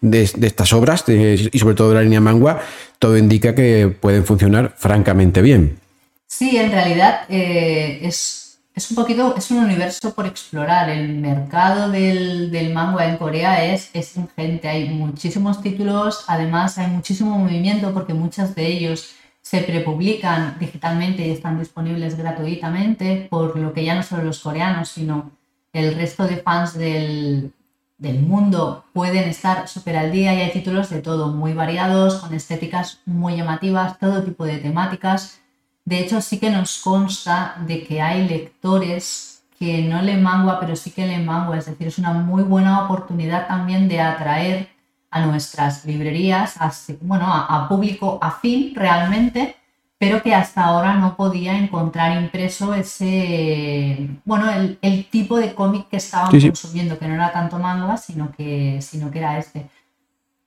de, 0.00 0.46
estas 0.46 0.72
obras 0.72 1.08
y 1.08 1.58
sobre 1.58 1.74
todo 1.74 1.90
de 1.90 1.94
la 1.96 2.02
línea 2.02 2.20
mangua, 2.20 2.60
todo 2.98 3.16
indica 3.18 3.54
que 3.54 3.88
pueden 3.88 4.24
funcionar 4.24 4.74
francamente 4.76 5.42
bien. 5.42 5.78
Sí, 6.26 6.56
en 6.56 6.72
realidad 6.72 7.26
eh, 7.28 8.00
es, 8.02 8.58
un 8.90 8.96
poquito, 8.96 9.34
es 9.36 9.50
un 9.50 9.58
universo 9.58 10.14
por 10.14 10.26
explorar. 10.26 10.88
El 10.88 11.16
mercado 11.16 11.90
del, 11.90 12.50
del 12.50 12.72
manga 12.72 13.08
en 13.08 13.18
Corea 13.18 13.72
es, 13.72 13.90
es 13.92 14.16
ingente, 14.16 14.68
hay 14.68 14.88
muchísimos 14.88 15.62
títulos, 15.62 16.24
además 16.26 16.78
hay 16.78 16.88
muchísimo 16.88 17.38
movimiento 17.38 17.92
porque 17.92 18.14
muchos 18.14 18.54
de 18.54 18.66
ellos 18.66 19.14
se 19.44 19.60
prepublican 19.60 20.56
digitalmente 20.58 21.26
y 21.26 21.30
están 21.30 21.58
disponibles 21.58 22.16
gratuitamente, 22.16 23.28
por 23.28 23.54
lo 23.58 23.74
que 23.74 23.84
ya 23.84 23.94
no 23.94 24.02
solo 24.02 24.24
los 24.24 24.40
coreanos, 24.40 24.88
sino 24.88 25.32
el 25.74 25.94
resto 25.94 26.26
de 26.26 26.38
fans 26.38 26.72
del, 26.78 27.52
del 27.98 28.20
mundo 28.20 28.86
pueden 28.94 29.28
estar 29.28 29.68
súper 29.68 29.98
al 29.98 30.10
día 30.10 30.32
y 30.32 30.40
hay 30.40 30.50
títulos 30.50 30.88
de 30.88 31.02
todo, 31.02 31.28
muy 31.28 31.52
variados, 31.52 32.16
con 32.16 32.32
estéticas 32.32 33.02
muy 33.04 33.36
llamativas, 33.36 33.98
todo 33.98 34.22
tipo 34.22 34.46
de 34.46 34.56
temáticas. 34.56 35.42
De 35.84 35.98
hecho, 35.98 36.22
sí 36.22 36.40
que 36.40 36.48
nos 36.48 36.78
consta 36.78 37.56
de 37.66 37.84
que 37.84 38.00
hay 38.00 38.26
lectores 38.26 39.44
que 39.58 39.82
no 39.82 40.00
leen 40.00 40.22
manga, 40.22 40.58
pero 40.58 40.74
sí 40.74 40.90
que 40.90 41.06
leen 41.06 41.26
manga, 41.26 41.58
es 41.58 41.66
decir, 41.66 41.88
es 41.88 41.98
una 41.98 42.14
muy 42.14 42.42
buena 42.42 42.82
oportunidad 42.82 43.46
también 43.46 43.88
de 43.88 44.00
atraer 44.00 44.73
a 45.14 45.24
nuestras 45.24 45.84
librerías, 45.84 46.56
a, 46.60 46.72
bueno, 47.00 47.26
a 47.28 47.68
público 47.68 48.18
afín 48.20 48.74
realmente, 48.74 49.56
pero 49.96 50.22
que 50.22 50.34
hasta 50.34 50.64
ahora 50.64 50.94
no 50.96 51.16
podía 51.16 51.56
encontrar 51.56 52.20
impreso 52.20 52.74
ese, 52.74 54.10
bueno, 54.24 54.50
el, 54.82 55.06
tipo 55.06 55.38
de 55.38 55.54
cómic 55.54 55.88
que 55.88 55.98
estaban 55.98 56.30
consumiendo, 56.30 56.98
que 56.98 57.06
no 57.06 57.14
era 57.14 57.32
tanto 57.32 57.58
manga, 57.58 57.96
sino 57.96 58.32
que, 58.32 58.82
sino 58.82 59.10
que 59.10 59.18
era 59.18 59.38
este. 59.38 59.68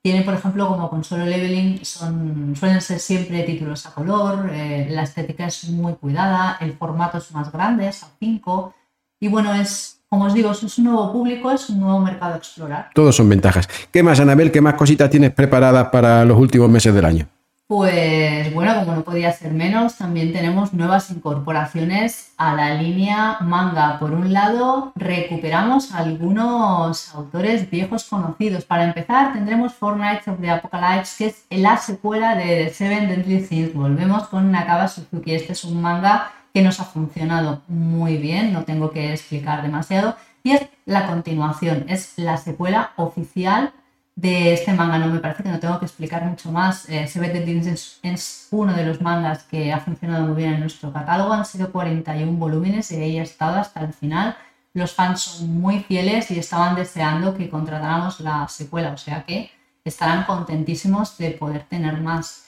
Tiene, 0.01 0.21
por 0.21 0.33
ejemplo, 0.33 0.67
como 0.67 0.89
con 0.89 1.03
solo 1.03 1.25
leveling, 1.25 1.83
son, 1.83 2.55
suelen 2.55 2.81
ser 2.81 2.99
siempre 2.99 3.43
títulos 3.43 3.85
a 3.85 3.93
color, 3.93 4.49
eh, 4.53 4.87
la 4.91 5.03
estética 5.03 5.47
es 5.47 5.69
muy 5.69 5.93
cuidada, 5.93 6.57
el 6.59 6.73
formato 6.73 7.17
es 7.17 7.31
más 7.31 7.51
grande, 7.51 7.87
es 7.87 8.03
a 8.03 8.09
5, 8.19 8.73
y 9.19 9.27
bueno, 9.27 9.53
es, 9.55 9.96
como 10.09 10.25
os 10.25 10.33
digo, 10.33 10.51
es 10.51 10.77
un 10.77 10.85
nuevo 10.85 11.11
público, 11.11 11.51
es 11.51 11.69
un 11.69 11.81
nuevo 11.81 11.99
mercado 11.99 12.35
a 12.35 12.37
explorar. 12.37 12.89
Todos 12.93 13.15
son 13.15 13.27
ventajas. 13.27 13.67
¿Qué 13.91 14.03
más, 14.03 14.19
Anabel? 14.19 14.51
¿Qué 14.51 14.61
más 14.61 14.75
cositas 14.75 15.09
tienes 15.09 15.31
preparadas 15.31 15.89
para 15.89 16.23
los 16.23 16.37
últimos 16.37 16.69
meses 16.69 16.93
del 16.93 17.05
año? 17.05 17.27
Pues 17.67 18.53
bueno, 18.53 18.73
como 18.79 18.95
no 18.95 19.03
podía 19.03 19.33
ser 19.33 19.51
menos, 19.51 19.97
también 19.97 20.31
tenemos 20.31 20.71
nuevas 20.71 21.11
incorporaciones 21.11 22.31
a 22.37 22.55
la 22.55 22.75
línea 22.75 23.39
manga. 23.41 23.99
Por 23.99 24.13
un 24.13 24.31
lado, 24.31 24.93
recuperamos 24.95 25.93
algunos 25.93 27.13
autores 27.13 27.69
viejos 27.69 28.05
conocidos. 28.05 28.63
Para 28.63 28.85
empezar, 28.85 29.33
tendremos 29.33 29.73
Four 29.73 29.97
Nights 29.97 30.29
of 30.29 30.39
the 30.39 30.49
Apocalypse, 30.49 31.17
que 31.17 31.25
es 31.25 31.43
la 31.49 31.75
secuela 31.75 32.35
de 32.35 32.67
The 32.67 32.73
Seven 32.73 33.09
Deadly 33.09 33.41
Things. 33.41 33.73
Volvemos 33.73 34.29
con 34.29 34.49
Nakaba 34.49 34.87
Suzuki. 34.87 35.35
Este 35.35 35.51
es 35.51 35.65
un 35.65 35.81
manga 35.81 36.31
que 36.57 36.63
nos 36.63 36.79
ha 36.79 36.85
funcionado 36.85 37.61
muy 37.67 38.17
bien, 38.17 38.51
no 38.51 38.63
tengo 38.63 38.89
que 38.89 39.13
explicar 39.13 39.61
demasiado. 39.61 40.17
Y 40.41 40.53
es 40.53 40.67
la 40.85 41.05
continuación, 41.05 41.85
es 41.87 42.13
la 42.17 42.37
secuela 42.37 42.93
oficial 42.95 43.73
de 44.15 44.53
este 44.53 44.73
manga. 44.73 44.97
No 44.97 45.05
me 45.05 45.19
parece 45.19 45.43
que 45.43 45.49
no 45.49 45.59
tengo 45.59 45.77
que 45.77 45.85
explicar 45.85 46.25
mucho 46.25 46.51
más. 46.51 46.89
Eh, 46.89 47.05
se 47.05 47.19
ve 47.19 47.31
que 47.31 47.59
es, 47.59 48.47
uno 48.49 48.73
de 48.73 48.85
los 48.85 49.01
mangas 49.01 49.43
que 49.43 49.71
ha 49.71 49.79
funcionado 49.79 50.25
muy 50.25 50.35
bien 50.35 50.55
en 50.55 50.61
nuestro 50.61 50.91
catálogo. 50.91 51.31
Han 51.31 51.45
sido 51.45 51.71
41 51.71 52.31
volúmenes 52.39 52.91
y 52.91 52.95
ahí 52.95 53.19
ha 53.19 53.23
estado 53.23 53.59
hasta 53.59 53.81
el 53.81 53.93
final. 53.93 54.35
Los 54.73 54.93
fans 54.93 55.21
son 55.21 55.61
muy 55.61 55.81
fieles 55.81 56.31
y 56.31 56.39
estaban 56.39 56.73
deseando 56.75 57.37
que 57.37 57.51
contratáramos 57.51 58.19
la 58.19 58.47
secuela, 58.47 58.93
o 58.93 58.97
sea 58.97 59.23
que 59.25 59.51
estarán 59.85 60.23
contentísimos 60.23 61.19
de 61.19 61.29
poder 61.31 61.65
tener 61.65 62.01
más. 62.01 62.46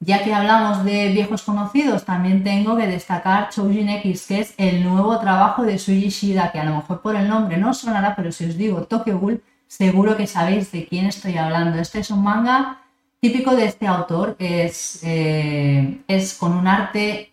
Ya 0.00 0.22
que 0.22 0.32
hablamos 0.32 0.84
de 0.84 1.08
viejos 1.08 1.42
conocidos, 1.42 2.04
también 2.04 2.44
tengo 2.44 2.76
que 2.76 2.86
destacar 2.86 3.50
Choujin 3.50 3.88
X, 3.88 4.26
que 4.28 4.40
es 4.40 4.54
el 4.56 4.84
nuevo 4.84 5.18
trabajo 5.18 5.64
de 5.64 5.76
Suji 5.76 6.08
Shida, 6.08 6.52
que 6.52 6.60
a 6.60 6.64
lo 6.64 6.76
mejor 6.76 7.02
por 7.02 7.16
el 7.16 7.28
nombre 7.28 7.56
no 7.56 7.74
sonará, 7.74 8.14
pero 8.14 8.30
si 8.30 8.44
os 8.44 8.56
digo 8.56 8.84
Tokyo 8.84 9.18
Ghoul, 9.18 9.42
seguro 9.66 10.16
que 10.16 10.28
sabéis 10.28 10.70
de 10.70 10.86
quién 10.86 11.06
estoy 11.06 11.36
hablando. 11.36 11.78
Este 11.80 11.98
es 11.98 12.10
un 12.10 12.22
manga 12.22 12.80
típico 13.20 13.56
de 13.56 13.66
este 13.66 13.88
autor, 13.88 14.36
es, 14.38 15.00
eh, 15.02 16.00
es 16.06 16.34
con 16.34 16.52
un 16.52 16.68
arte 16.68 17.32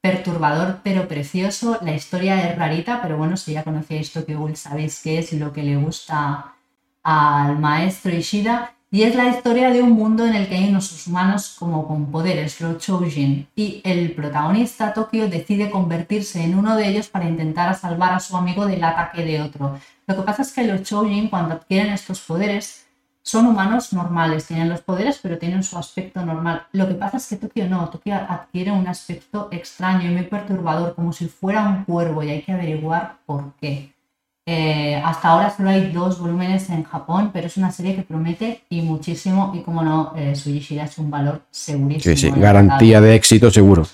perturbador 0.00 0.80
pero 0.82 1.08
precioso. 1.08 1.78
La 1.82 1.92
historia 1.92 2.48
es 2.48 2.56
rarita, 2.56 3.02
pero 3.02 3.18
bueno, 3.18 3.36
si 3.36 3.52
ya 3.52 3.64
conocéis 3.64 4.12
Tokyo 4.12 4.38
Ghoul 4.38 4.56
sabéis 4.56 5.02
qué 5.02 5.18
es 5.18 5.32
lo 5.34 5.52
que 5.52 5.62
le 5.62 5.76
gusta 5.76 6.54
al 7.02 7.58
maestro 7.58 8.14
Ishida. 8.14 8.77
Y 8.90 9.02
es 9.02 9.14
la 9.14 9.28
historia 9.28 9.70
de 9.70 9.82
un 9.82 9.90
mundo 9.90 10.26
en 10.26 10.34
el 10.34 10.48
que 10.48 10.54
hay 10.54 10.70
unos 10.70 11.06
humanos 11.06 11.56
como 11.58 11.86
con 11.86 12.10
poderes, 12.10 12.58
los 12.62 12.78
Choujin. 12.78 13.46
Y 13.54 13.82
el 13.84 14.12
protagonista, 14.12 14.94
Tokio, 14.94 15.28
decide 15.28 15.70
convertirse 15.70 16.42
en 16.42 16.58
uno 16.58 16.74
de 16.74 16.88
ellos 16.88 17.08
para 17.08 17.28
intentar 17.28 17.74
salvar 17.74 18.14
a 18.14 18.20
su 18.20 18.34
amigo 18.34 18.64
del 18.64 18.82
ataque 18.82 19.26
de 19.26 19.42
otro. 19.42 19.78
Lo 20.06 20.16
que 20.16 20.22
pasa 20.22 20.40
es 20.40 20.52
que 20.54 20.64
los 20.64 20.84
Choujin, 20.84 21.28
cuando 21.28 21.56
adquieren 21.56 21.92
estos 21.92 22.20
poderes, 22.20 22.86
son 23.20 23.46
humanos 23.46 23.92
normales, 23.92 24.46
tienen 24.46 24.70
los 24.70 24.80
poderes, 24.80 25.18
pero 25.22 25.36
tienen 25.36 25.62
su 25.62 25.76
aspecto 25.76 26.24
normal. 26.24 26.66
Lo 26.72 26.88
que 26.88 26.94
pasa 26.94 27.18
es 27.18 27.26
que 27.26 27.36
Tokio 27.36 27.68
no, 27.68 27.90
Tokio 27.90 28.14
adquiere 28.14 28.70
un 28.72 28.88
aspecto 28.88 29.48
extraño 29.50 30.10
y 30.10 30.14
muy 30.14 30.22
perturbador, 30.22 30.94
como 30.94 31.12
si 31.12 31.28
fuera 31.28 31.68
un 31.68 31.84
cuervo, 31.84 32.22
y 32.22 32.30
hay 32.30 32.40
que 32.40 32.52
averiguar 32.52 33.18
por 33.26 33.52
qué. 33.60 33.92
Eh, 34.50 34.96
hasta 35.04 35.28
ahora 35.28 35.54
solo 35.54 35.68
hay 35.68 35.92
dos 35.92 36.18
volúmenes 36.18 36.70
en 36.70 36.82
Japón, 36.82 37.28
pero 37.34 37.48
es 37.48 37.58
una 37.58 37.70
serie 37.70 37.94
que 37.94 38.00
promete 38.00 38.62
y 38.70 38.80
muchísimo, 38.80 39.52
y 39.54 39.60
como 39.60 39.82
no, 39.82 40.14
eh, 40.16 40.34
Sujishira 40.34 40.84
es 40.84 40.96
un 40.96 41.10
valor 41.10 41.42
segurísimo. 41.50 42.16
Sí, 42.16 42.30
sí, 42.30 42.32
garantía 42.34 42.98
de 43.02 43.14
éxito 43.14 43.50
seguro. 43.50 43.86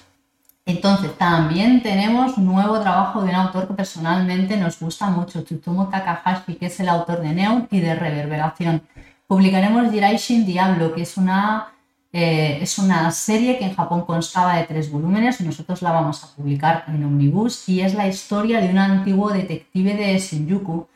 Entonces, 0.64 1.18
también 1.18 1.82
tenemos 1.82 2.38
nuevo 2.38 2.78
trabajo 2.78 3.22
de 3.22 3.30
un 3.30 3.34
autor 3.34 3.66
que 3.66 3.74
personalmente 3.74 4.56
nos 4.56 4.78
gusta 4.78 5.08
mucho, 5.08 5.42
Tsutomu 5.42 5.90
Takahashi, 5.90 6.54
que 6.54 6.66
es 6.66 6.78
el 6.78 6.88
autor 6.88 7.20
de 7.20 7.32
Neon 7.32 7.66
y 7.72 7.80
de 7.80 7.96
Reverberación. 7.96 8.80
Publicaremos 9.26 9.90
Jiraishin 9.90 10.46
Diablo, 10.46 10.94
que 10.94 11.02
es 11.02 11.16
una, 11.16 11.66
eh, 12.14 12.58
es 12.62 12.78
una 12.78 13.10
serie 13.10 13.58
que 13.58 13.66
en 13.66 13.74
Japón 13.74 14.06
constaba 14.06 14.56
de 14.56 14.64
tres 14.64 14.90
volúmenes, 14.90 15.40
nosotros 15.40 15.82
la 15.82 15.92
vamos 15.92 16.24
a 16.24 16.28
publicar 16.34 16.84
en 16.88 17.04
Omnibus, 17.04 17.68
y 17.68 17.80
es 17.80 17.94
la 17.94 18.08
historia 18.08 18.60
de 18.60 18.70
un 18.70 18.78
antiguo 18.78 19.30
detective 19.30 19.94
de 19.94 20.18
Shinjuku, 20.18 20.86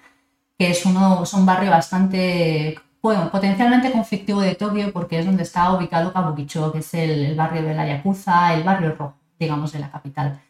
que 0.58 0.70
es, 0.70 0.86
uno, 0.86 1.22
es 1.24 1.34
un 1.34 1.44
barrio 1.44 1.70
bastante 1.70 2.78
bueno, 3.02 3.30
potencialmente 3.30 3.92
conflictivo 3.92 4.40
de 4.40 4.54
Tokio 4.54 4.92
porque 4.92 5.18
es 5.18 5.26
donde 5.26 5.42
está 5.42 5.72
ubicado 5.72 6.12
Kabukicho, 6.12 6.72
que 6.72 6.78
es 6.78 6.94
el, 6.94 7.10
el 7.26 7.36
barrio 7.36 7.62
de 7.62 7.74
la 7.74 7.86
Yakuza, 7.86 8.54
el 8.54 8.64
barrio 8.64 8.94
rojo 8.94 9.18
digamos, 9.38 9.72
de 9.72 9.78
la 9.78 9.90
capital. 9.90 10.40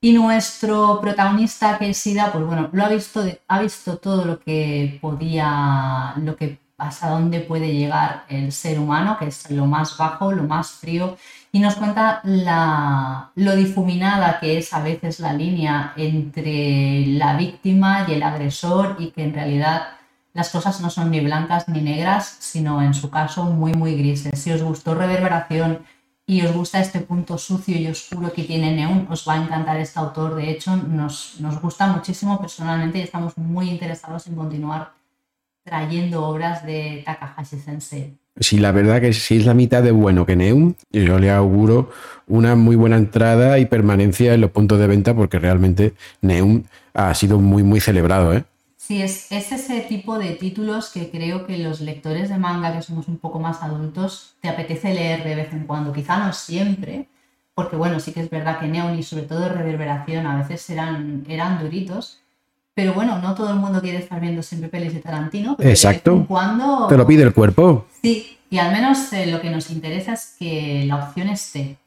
Y 0.00 0.12
nuestro 0.12 1.00
protagonista, 1.00 1.78
que 1.78 1.90
es 1.90 1.96
Sida, 1.96 2.30
pues 2.32 2.44
bueno, 2.44 2.68
lo 2.72 2.84
ha 2.84 2.88
visto, 2.88 3.24
ha 3.48 3.60
visto 3.60 3.96
todo 3.98 4.24
lo 4.24 4.38
que 4.38 4.98
podía, 5.00 6.14
lo 6.18 6.36
que 6.36 6.58
hasta 6.78 7.08
dónde 7.10 7.40
puede 7.40 7.72
llegar 7.72 8.24
el 8.28 8.52
ser 8.52 8.78
humano, 8.78 9.16
que 9.18 9.26
es 9.26 9.50
lo 9.50 9.66
más 9.66 9.96
bajo, 9.96 10.32
lo 10.32 10.44
más 10.44 10.70
frío, 10.72 11.16
y 11.52 11.60
nos 11.60 11.76
cuenta 11.76 12.20
la, 12.24 13.30
lo 13.34 13.56
difuminada 13.56 14.38
que 14.40 14.58
es 14.58 14.72
a 14.74 14.82
veces 14.82 15.20
la 15.20 15.32
línea 15.32 15.94
entre 15.96 17.06
la 17.06 17.36
víctima 17.36 18.04
y 18.08 18.12
el 18.12 18.22
agresor 18.22 18.96
y 18.98 19.10
que 19.10 19.24
en 19.24 19.34
realidad 19.34 19.88
las 20.34 20.50
cosas 20.50 20.80
no 20.82 20.90
son 20.90 21.10
ni 21.10 21.20
blancas 21.20 21.66
ni 21.68 21.80
negras, 21.80 22.36
sino 22.40 22.82
en 22.82 22.92
su 22.92 23.10
caso 23.10 23.44
muy, 23.44 23.72
muy 23.72 23.96
grises. 23.96 24.38
Si 24.38 24.52
os 24.52 24.62
gustó 24.62 24.94
Reverberación, 24.94 25.80
y 26.28 26.42
os 26.42 26.52
gusta 26.52 26.80
este 26.80 27.00
punto 27.00 27.38
sucio 27.38 27.78
y 27.78 27.86
oscuro 27.86 28.32
que 28.32 28.42
tiene 28.42 28.74
Neon, 28.74 29.06
os 29.08 29.26
va 29.26 29.34
a 29.34 29.42
encantar 29.44 29.76
este 29.78 30.00
autor. 30.00 30.34
De 30.34 30.50
hecho, 30.50 30.76
nos, 30.76 31.40
nos 31.40 31.60
gusta 31.60 31.86
muchísimo 31.86 32.40
personalmente 32.40 32.98
y 32.98 33.02
estamos 33.02 33.38
muy 33.38 33.70
interesados 33.70 34.26
en 34.26 34.34
continuar 34.34 34.92
trayendo 35.66 36.24
obras 36.24 36.64
de 36.64 37.02
Takahashi 37.04 37.58
Sensei. 37.58 38.16
Sí, 38.38 38.58
la 38.58 38.70
verdad 38.70 39.00
que 39.00 39.12
si 39.12 39.36
es 39.36 39.46
la 39.46 39.54
mitad 39.54 39.82
de 39.82 39.90
bueno 39.90 40.24
que 40.24 40.36
Neum, 40.36 40.74
yo 40.92 41.18
le 41.18 41.30
auguro 41.30 41.90
una 42.28 42.54
muy 42.54 42.76
buena 42.76 42.96
entrada 42.96 43.58
y 43.58 43.66
permanencia 43.66 44.34
en 44.34 44.42
los 44.42 44.50
puntos 44.50 44.78
de 44.78 44.86
venta 44.86 45.14
porque 45.14 45.38
realmente 45.38 45.94
Neum 46.20 46.62
ha 46.94 47.12
sido 47.14 47.38
muy, 47.40 47.62
muy 47.62 47.80
celebrado. 47.80 48.34
¿eh? 48.34 48.44
Sí, 48.76 49.02
es, 49.02 49.32
es, 49.32 49.50
ese 49.50 49.80
tipo 49.80 50.18
de 50.18 50.32
títulos 50.34 50.90
que 50.90 51.10
creo 51.10 51.46
que 51.46 51.58
los 51.58 51.80
lectores 51.80 52.28
de 52.28 52.38
manga, 52.38 52.72
que 52.72 52.82
somos 52.82 53.08
un 53.08 53.18
poco 53.18 53.40
más 53.40 53.62
adultos, 53.62 54.36
te 54.40 54.48
apetece 54.48 54.94
leer 54.94 55.24
de 55.24 55.34
vez 55.34 55.52
en 55.52 55.66
cuando. 55.66 55.92
Quizá 55.92 56.18
no 56.18 56.32
siempre, 56.32 57.08
porque 57.54 57.74
bueno, 57.74 57.98
sí 57.98 58.12
que 58.12 58.20
es 58.20 58.30
verdad 58.30 58.60
que 58.60 58.68
Neon 58.68 58.98
y 58.98 59.02
sobre 59.02 59.24
todo 59.24 59.48
Reverberación 59.48 60.26
a 60.26 60.36
veces 60.36 60.70
eran, 60.70 61.24
eran 61.26 61.58
duritos, 61.58 62.20
pero 62.76 62.92
bueno, 62.92 63.18
no 63.22 63.34
todo 63.34 63.48
el 63.48 63.56
mundo 63.56 63.80
quiere 63.80 63.96
estar 63.96 64.20
viendo 64.20 64.42
siempre 64.42 64.68
pelis 64.68 64.92
de 64.92 65.00
Tarantino. 65.00 65.56
Exacto. 65.60 66.10
De 66.10 66.16
vez 66.16 66.20
en 66.20 66.26
cuando... 66.26 66.86
Te 66.88 66.98
lo 66.98 67.06
pide 67.06 67.22
el 67.22 67.32
cuerpo. 67.32 67.86
Sí, 68.02 68.36
y 68.50 68.58
al 68.58 68.70
menos 68.70 69.10
eh, 69.14 69.26
lo 69.28 69.40
que 69.40 69.48
nos 69.48 69.70
interesa 69.70 70.12
es 70.12 70.34
que 70.38 70.84
la 70.86 70.96
opción 70.96 71.30
esté, 71.30 71.78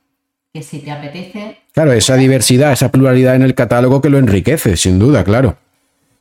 que 0.51 0.63
si 0.63 0.79
te 0.79 0.89
apetece... 0.89 1.59
Claro, 1.73 1.93
esa 1.93 2.15
diversidad, 2.15 2.71
esa 2.71 2.89
pluralidad 2.89 3.35
en 3.35 3.43
el 3.43 3.53
catálogo 3.53 4.01
que 4.01 4.09
lo 4.09 4.17
enriquece, 4.17 4.75
sin 4.77 4.97
duda, 4.97 5.23
claro. 5.23 5.57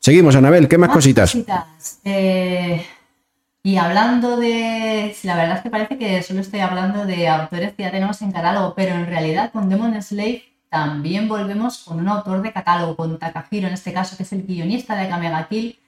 Seguimos, 0.00 0.36
Anabel, 0.36 0.68
¿qué 0.68 0.76
más, 0.76 0.90
cositas? 0.90 1.32
cositas? 1.32 2.00
Eh, 2.04 2.84
y 3.62 3.76
hablando 3.78 4.36
de. 4.36 5.16
La 5.22 5.34
verdad 5.34 5.56
es 5.56 5.62
que 5.62 5.70
parece 5.70 5.96
que 5.96 6.22
solo 6.22 6.40
estoy 6.40 6.60
hablando 6.60 7.06
de 7.06 7.26
autores 7.26 7.72
que 7.72 7.84
ya 7.84 7.90
tenemos 7.90 8.20
en 8.20 8.32
catálogo, 8.32 8.74
pero 8.76 8.94
en 8.94 9.06
realidad 9.06 9.50
con 9.50 9.68
Demon 9.70 10.00
Slave 10.02 10.44
también 10.68 11.28
volvemos 11.28 11.78
con 11.78 11.98
un 11.98 12.08
autor 12.08 12.42
de 12.42 12.52
catálogo, 12.52 12.96
con 12.96 13.18
Takahiro 13.18 13.68
en 13.68 13.74
este 13.74 13.92
caso, 13.92 14.16
que 14.16 14.22
es 14.22 14.32
el 14.32 14.44
guionista 14.44 14.96
de 14.96 15.08
Kamega 15.08 15.48
Kill, 15.48 15.78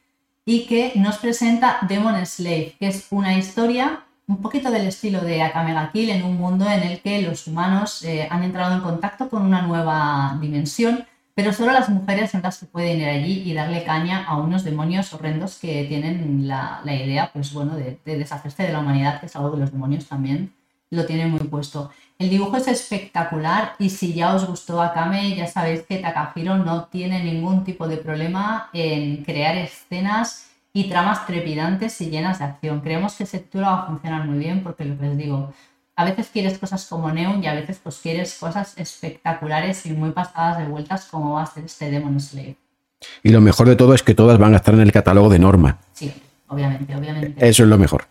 y 0.45 0.67
que 0.67 0.93
nos 0.97 1.19
presenta 1.19 1.79
Demon 1.89 2.25
Slave, 2.27 2.77
que 2.79 2.89
es 2.89 3.07
una 3.11 3.37
historia 3.37 4.05
un 4.27 4.41
poquito 4.41 4.71
del 4.71 4.87
estilo 4.87 5.21
de 5.21 5.43
Akamega 5.43 5.91
Kill 5.93 6.11
en 6.11 6.25
un 6.25 6.37
mundo 6.37 6.69
en 6.71 6.83
el 6.83 7.01
que 7.01 7.23
los 7.23 7.47
humanos 7.47 8.05
eh, 8.05 8.29
han 8.31 8.45
entrado 8.45 8.75
en 8.75 8.81
contacto 8.81 9.29
con 9.29 9.43
una 9.43 9.63
nueva 9.63 10.39
dimensión 10.41 11.05
pero 11.41 11.55
solo 11.55 11.73
las 11.73 11.89
mujeres 11.89 12.33
son 12.33 12.43
las 12.43 12.59
que 12.59 12.67
pueden 12.67 13.01
ir 13.01 13.09
allí 13.09 13.43
y 13.47 13.55
darle 13.55 13.83
caña 13.83 14.25
a 14.25 14.37
unos 14.37 14.63
demonios 14.63 15.13
horrendos 15.15 15.59
que 15.59 15.85
tienen 15.85 16.47
la, 16.47 16.83
idea, 16.85 17.31
pues 17.33 17.55
bueno, 17.55 17.77
de, 17.77 17.99
deshacerse 18.05 18.65
de 18.65 18.73
la 18.73 18.81
humanidad, 18.81 19.21
que 19.21 19.27
es 19.27 19.37
algo 19.37 19.53
que 19.53 19.61
los 19.61 19.73
demonios 19.73 20.07
también 20.07 20.53
lo 20.91 21.07
tienen 21.07 21.31
muy 21.31 21.41
puesto. 21.41 21.91
El 22.19 22.29
dibujo 22.29 22.57
es 22.59 22.69
espectacular 22.69 23.75
y 23.79 23.89
si 23.89 24.13
ya 24.13 24.35
os 24.35 24.47
gustó 24.47 24.83
Akame, 24.83 25.35
ya 25.35 25.47
sabéis 25.47 25.83
que 25.83 25.99
Takahiro 25.99 26.59
no 26.59 26.85
tiene 26.85 27.25
ningún 27.25 27.65
tipo 27.65 27.89
de 27.89 27.97
problema 27.97 28.69
en 28.73 29.25
crear 29.25 29.57
escenas 29.57 30.51
y 30.73 30.89
tramas 30.89 31.27
trepidantes 31.27 32.01
y 32.01 32.11
llenas 32.11 32.41
de 32.41 32.45
acción. 32.45 32.81
Creemos 32.81 33.15
que 33.15 33.25
título 33.25 33.67
va 33.67 33.83
a 33.83 33.87
funcionar 33.87 34.27
muy 34.27 34.39
bien 34.39 34.63
porque 34.63 34.85
lo 34.85 34.99
que 34.99 35.09
os 35.09 35.17
digo, 35.17 35.53
a 35.97 36.05
veces 36.05 36.29
quieres 36.33 36.59
cosas 36.59 36.87
como 36.87 37.11
Neon 37.11 37.43
y 37.43 37.47
a 37.47 37.55
veces 37.55 37.81
pues 37.83 37.99
quieres 38.03 38.37
cosas 38.39 38.77
espectaculares 38.77 39.87
y 39.87 39.93
muy 39.93 40.11
pasadas 40.11 40.59
de 40.59 40.65
vueltas 40.65 41.07
como 41.07 41.35
va 41.35 41.43
a 41.43 41.47
ser 41.47 41.65
este 41.65 41.91
Demon 41.91 42.21
Slave. 42.21 42.57
Y 43.23 43.31
lo 43.31 43.41
mejor 43.41 43.67
de 43.67 43.77
todo 43.77 43.95
es 43.95 44.03
que 44.03 44.15
todas 44.15 44.39
van 44.39 44.53
a 44.53 44.59
estar 44.59 44.75
en 44.75 44.81
el 44.81 44.93
catálogo 44.93 45.31
de 45.31 45.39
Norma. 45.39 45.79
Sí, 45.95 46.13
obviamente, 46.49 46.95
obviamente. 46.95 47.49
Eso 47.49 47.63
es 47.63 47.69
lo 47.69 47.79
mejor. 47.79 48.10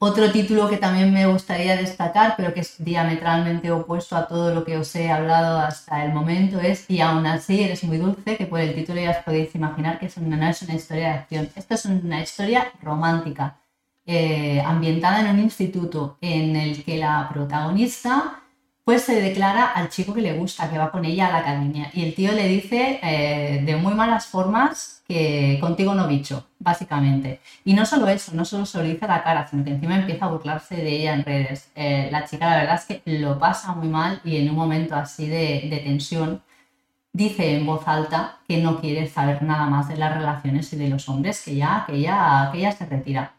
Otro 0.00 0.30
título 0.30 0.68
que 0.68 0.76
también 0.76 1.12
me 1.12 1.26
gustaría 1.26 1.76
destacar, 1.76 2.34
pero 2.36 2.54
que 2.54 2.60
es 2.60 2.76
diametralmente 2.78 3.72
opuesto 3.72 4.16
a 4.16 4.28
todo 4.28 4.54
lo 4.54 4.64
que 4.64 4.76
os 4.76 4.94
he 4.94 5.10
hablado 5.10 5.58
hasta 5.58 6.04
el 6.04 6.12
momento, 6.12 6.60
es 6.60 6.88
Y 6.88 7.00
aún 7.00 7.26
así 7.26 7.64
eres 7.64 7.82
muy 7.82 7.98
dulce, 7.98 8.36
que 8.36 8.46
por 8.46 8.60
el 8.60 8.76
título 8.76 9.00
ya 9.00 9.10
os 9.10 9.24
podéis 9.24 9.52
imaginar 9.56 9.98
que 9.98 10.06
es 10.06 10.16
una, 10.16 10.36
no 10.36 10.46
es 10.48 10.62
una 10.62 10.74
historia 10.74 11.08
de 11.08 11.14
acción. 11.14 11.50
Esto 11.56 11.74
es 11.74 11.84
una 11.84 12.22
historia 12.22 12.72
romántica 12.80 13.58
eh, 14.06 14.62
ambientada 14.64 15.20
en 15.20 15.30
un 15.34 15.40
instituto 15.40 16.16
en 16.20 16.54
el 16.54 16.84
que 16.84 16.96
la 16.98 17.28
protagonista 17.32 18.42
pues 18.84 19.02
se 19.02 19.20
declara 19.20 19.66
al 19.66 19.88
chico 19.90 20.14
que 20.14 20.22
le 20.22 20.32
gusta, 20.38 20.70
que 20.70 20.78
va 20.78 20.92
con 20.92 21.04
ella 21.04 21.26
a 21.26 21.32
la 21.32 21.38
academia. 21.38 21.90
Y 21.92 22.04
el 22.04 22.14
tío 22.14 22.32
le 22.32 22.46
dice 22.46 23.00
eh, 23.02 23.62
de 23.64 23.76
muy 23.76 23.94
malas 23.94 24.26
formas 24.26 24.97
que 25.08 25.58
contigo 25.60 25.94
no 25.94 26.06
bicho, 26.06 26.46
básicamente. 26.58 27.40
Y 27.64 27.72
no 27.72 27.86
solo 27.86 28.08
eso, 28.08 28.32
no 28.34 28.44
solo 28.44 28.66
se 28.66 28.78
lo 28.78 28.84
dice 28.84 29.06
a 29.06 29.08
la 29.08 29.24
cara, 29.24 29.48
sino 29.48 29.64
que 29.64 29.70
encima 29.70 29.96
empieza 29.96 30.26
a 30.26 30.28
burlarse 30.28 30.76
de 30.76 30.90
ella 31.00 31.14
en 31.14 31.24
redes. 31.24 31.70
Eh, 31.74 32.08
la 32.12 32.26
chica 32.26 32.50
la 32.50 32.58
verdad 32.58 32.74
es 32.76 32.84
que 32.84 33.02
lo 33.18 33.38
pasa 33.38 33.72
muy 33.72 33.88
mal 33.88 34.20
y 34.22 34.36
en 34.36 34.50
un 34.50 34.56
momento 34.56 34.94
así 34.94 35.26
de, 35.26 35.80
tensión 35.84 36.42
dice 37.12 37.56
en 37.56 37.66
voz 37.66 37.88
alta 37.88 38.38
que 38.46 38.58
no 38.58 38.80
quiere 38.80 39.08
saber 39.08 39.42
nada 39.42 39.66
más 39.66 39.88
de 39.88 39.96
las 39.96 40.14
relaciones 40.14 40.72
y 40.74 40.76
de 40.76 40.88
los 40.88 41.08
hombres, 41.08 41.42
que 41.42 41.56
ya, 41.56 41.84
que 41.86 42.00
ya, 42.00 42.50
que 42.52 42.60
ya 42.60 42.72
se 42.72 42.86
retira. 42.86 43.34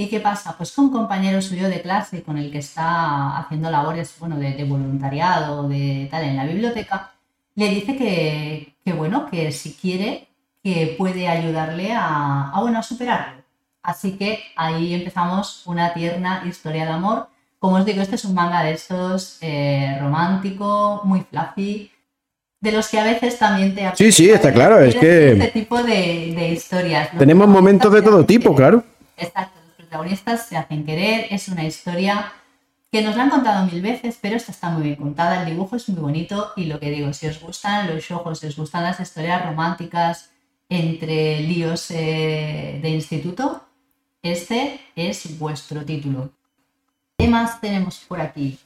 ¿Y 0.00 0.08
qué 0.08 0.18
pasa? 0.20 0.56
Pues 0.56 0.72
que 0.72 0.80
un 0.80 0.90
compañero 0.90 1.42
suyo 1.42 1.68
de 1.68 1.82
clase 1.82 2.22
con 2.22 2.38
el 2.38 2.50
que 2.50 2.58
está 2.58 3.36
haciendo 3.36 3.70
labores 3.70 4.16
bueno, 4.18 4.38
de, 4.38 4.64
voluntariado, 4.64 5.68
de 5.68 6.08
tal, 6.10 6.24
en 6.24 6.36
la 6.36 6.46
biblioteca, 6.46 7.12
le 7.54 7.68
dice 7.68 7.96
que, 7.96 8.94
bueno, 8.94 9.26
que 9.30 9.52
si 9.52 9.74
quiere, 9.74 10.29
que 10.62 10.94
puede 10.98 11.28
ayudarle 11.28 11.92
a, 11.94 12.52
bueno, 12.60 12.78
a 12.78 12.82
superarlo. 12.82 13.42
Así 13.82 14.12
que 14.12 14.40
ahí 14.56 14.94
empezamos 14.94 15.66
una 15.66 15.94
tierna 15.94 16.42
historia 16.46 16.84
de 16.84 16.92
amor. 16.92 17.28
Como 17.58 17.76
os 17.76 17.84
digo, 17.84 18.02
este 18.02 18.16
es 18.16 18.24
un 18.24 18.34
manga 18.34 18.62
de 18.62 18.72
estos 18.72 19.38
eh, 19.40 19.96
romántico, 20.00 21.00
muy 21.04 21.20
fluffy, 21.20 21.90
de 22.60 22.72
los 22.72 22.88
que 22.88 22.98
a 22.98 23.04
veces 23.04 23.38
también 23.38 23.74
te... 23.74 23.90
Sí, 23.96 24.12
sí, 24.12 24.30
está 24.30 24.52
claro, 24.52 24.80
es 24.80 24.94
que... 24.94 25.32
Este 25.32 25.48
tipo 25.48 25.82
de, 25.82 26.52
historias. 26.52 27.10
Tenemos 27.18 27.48
momentos 27.48 27.92
de 27.92 28.02
todo 28.02 28.24
tipo, 28.24 28.54
claro. 28.54 28.84
Exacto 29.16 29.60
protagonistas 29.90 30.46
se 30.46 30.56
hacen 30.56 30.86
querer, 30.86 31.26
es 31.30 31.48
una 31.48 31.64
historia 31.64 32.32
que 32.92 33.02
nos 33.02 33.16
la 33.16 33.24
han 33.24 33.30
contado 33.30 33.66
mil 33.66 33.82
veces, 33.82 34.18
pero 34.20 34.36
esta 34.36 34.52
está 34.52 34.70
muy 34.70 34.84
bien 34.84 34.96
contada, 34.96 35.42
el 35.42 35.46
dibujo 35.46 35.74
es 35.74 35.88
muy 35.88 36.00
bonito 36.00 36.52
y 36.56 36.66
lo 36.66 36.78
que 36.78 36.90
digo, 36.90 37.12
si 37.12 37.26
os 37.26 37.40
gustan 37.40 37.92
los 37.92 38.08
ojos, 38.12 38.38
si 38.38 38.46
os 38.46 38.56
gustan 38.56 38.84
las 38.84 39.00
historias 39.00 39.44
románticas 39.44 40.30
entre 40.70 41.40
líos 41.40 41.90
eh, 41.90 42.78
de 42.80 42.88
instituto, 42.88 43.62
este 44.22 44.80
es 44.96 45.38
vuestro 45.38 45.84
título. 45.84 46.30
¿Qué 47.18 47.28
más 47.28 47.60
tenemos 47.60 47.98
por 48.08 48.22
aquí? 48.22 48.58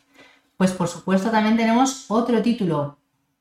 Pues 0.57 0.71
por 0.71 0.87
supuesto 0.87 1.31
también 1.31 1.57
tenemos 1.57 2.05
otro 2.09 2.41
título 2.41 2.99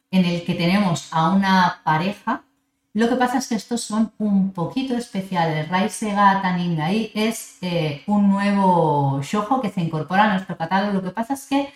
en 0.09 0.25
el 0.25 0.43
que 0.43 0.55
tenemos 0.55 1.09
a 1.11 1.29
una 1.29 1.81
pareja 1.83 2.43
lo 2.95 3.09
que 3.09 3.15
pasa 3.15 3.39
es 3.39 3.47
que 3.47 3.55
estos 3.55 3.81
son 3.81 4.13
un 4.19 4.51
poquito 4.51 4.95
especiales. 4.95 5.67
Raisega 5.67 6.43
Taningai 6.43 7.11
es 7.15 7.57
eh, 7.61 8.03
un 8.05 8.29
nuevo 8.29 9.19
shojo 9.23 9.61
que 9.61 9.71
se 9.71 9.81
incorpora 9.81 10.25
a 10.25 10.33
nuestro 10.33 10.55
catálogo. 10.55 10.93
Lo 10.93 11.03
que 11.03 11.09
pasa 11.09 11.33
es 11.33 11.47
que 11.47 11.73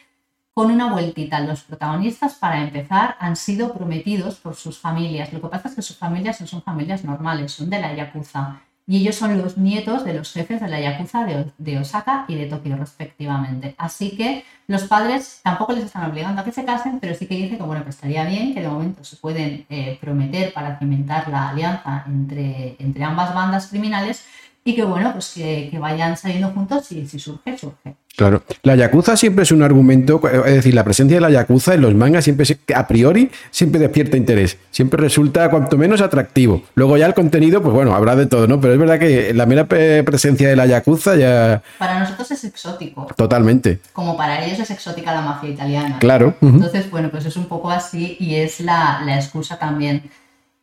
con 0.58 0.72
una 0.72 0.92
vueltita, 0.92 1.40
los 1.42 1.62
protagonistas 1.62 2.34
para 2.34 2.64
empezar 2.64 3.16
han 3.20 3.36
sido 3.36 3.76
prometidos 3.76 4.38
por 4.38 4.56
sus 4.56 4.80
familias. 4.80 5.32
Lo 5.32 5.40
que 5.40 5.50
pasa 5.50 5.70
es 5.70 5.76
que 5.76 5.84
sus 5.84 5.98
familias 5.98 6.42
no 6.42 6.48
son 6.48 6.64
familias 6.64 7.04
normales, 7.04 7.52
son 7.52 7.70
de 7.70 7.80
la 7.80 7.94
Yakuza 7.94 8.62
y 8.88 8.98
ellos 8.98 9.14
son 9.14 9.38
los 9.38 9.60
nietos 9.60 10.04
de 10.04 10.16
los 10.16 10.34
jefes 10.34 10.60
de 10.60 10.68
la 10.68 10.80
Yakuza 10.82 11.28
de, 11.60 11.78
Osaka 11.78 12.26
y 12.28 12.34
de 12.34 12.48
Tokio 12.48 12.76
respectivamente. 12.76 13.76
Así 13.78 14.18
que 14.18 14.46
los 14.66 14.86
padres 14.86 15.42
tampoco 15.44 15.74
les 15.74 15.84
están 15.84 16.10
obligando 16.10 16.42
a 16.42 16.44
que 16.44 16.52
se 16.52 16.66
casen, 16.66 17.00
pero 17.00 17.14
sí 17.14 17.28
que 17.28 17.36
dicen 17.36 17.58
que 17.60 17.64
bueno, 17.64 17.86
estaría 17.88 18.26
bien, 18.26 18.56
que 18.56 18.62
de 18.62 18.68
momento 18.68 19.04
se 19.04 19.18
pueden 19.18 19.68
eh, 19.70 20.00
prometer 20.02 20.54
para 20.54 20.80
cimentar 20.80 21.28
la 21.30 21.50
alianza 21.50 22.04
entre, 22.08 22.78
entre 22.80 23.04
ambas 23.04 23.32
bandas 23.36 23.68
criminales 23.68 24.26
y 24.68 24.76
que 24.76 24.84
bueno, 24.84 25.14
pues 25.14 25.32
que, 25.34 25.72
vayan 25.80 26.18
saliendo 26.18 26.50
juntos 26.50 26.92
y 26.92 27.08
si 27.08 27.20
surge, 27.20 27.58
surge. 27.58 27.96
Claro, 28.18 28.44
la 28.64 28.76
Yakuza 28.76 29.16
siempre 29.16 29.44
es 29.44 29.52
un 29.54 29.64
argumento, 29.64 30.20
es 30.46 30.56
decir, 30.56 30.74
la 30.74 30.84
presencia 30.84 31.16
de 31.16 31.22
la 31.22 31.30
Yakuza 31.30 31.74
en 31.74 31.82
los 31.82 31.96
mangas 31.96 32.26
siempre, 32.26 32.46
a 32.76 32.86
priori, 32.86 33.32
siempre 33.50 33.80
despierta 33.80 34.18
interés, 34.18 34.58
siempre 34.70 35.00
resulta 35.00 35.50
cuanto 35.50 35.78
menos 35.78 36.02
atractivo. 36.02 36.64
Luego 36.76 36.98
ya 36.98 37.06
el 37.06 37.14
contenido, 37.14 37.62
pues 37.62 37.74
bueno, 37.74 37.96
habrá 37.96 38.18
de 38.18 38.26
todo, 38.26 38.46
¿no? 38.46 38.60
Pero 38.60 38.74
es 38.74 38.80
verdad 38.80 39.00
que 39.00 39.34
la 39.34 39.46
mera 39.46 39.68
presencia 39.68 40.50
de 40.50 40.58
la 40.58 40.66
Yakuza 40.66 41.16
ya... 41.16 41.64
Para 41.78 42.00
nosotros 42.00 42.30
es 42.32 42.44
exótico. 42.44 43.08
Totalmente. 43.16 43.80
Como 43.94 44.18
para 44.18 44.44
ellos 44.44 44.60
es 44.60 44.70
exótica 44.70 45.14
la 45.14 45.22
mafia 45.22 45.50
italiana. 45.50 46.00
Claro. 46.00 46.36
Entonces, 46.42 46.92
bueno, 46.92 47.10
pues 47.10 47.26
es 47.26 47.38
un 47.38 47.46
poco 47.46 47.72
así 47.72 48.18
y 48.20 48.36
es 48.36 48.60
la, 48.60 49.02
la 49.06 49.16
excusa 49.16 49.58
también. 49.58 50.04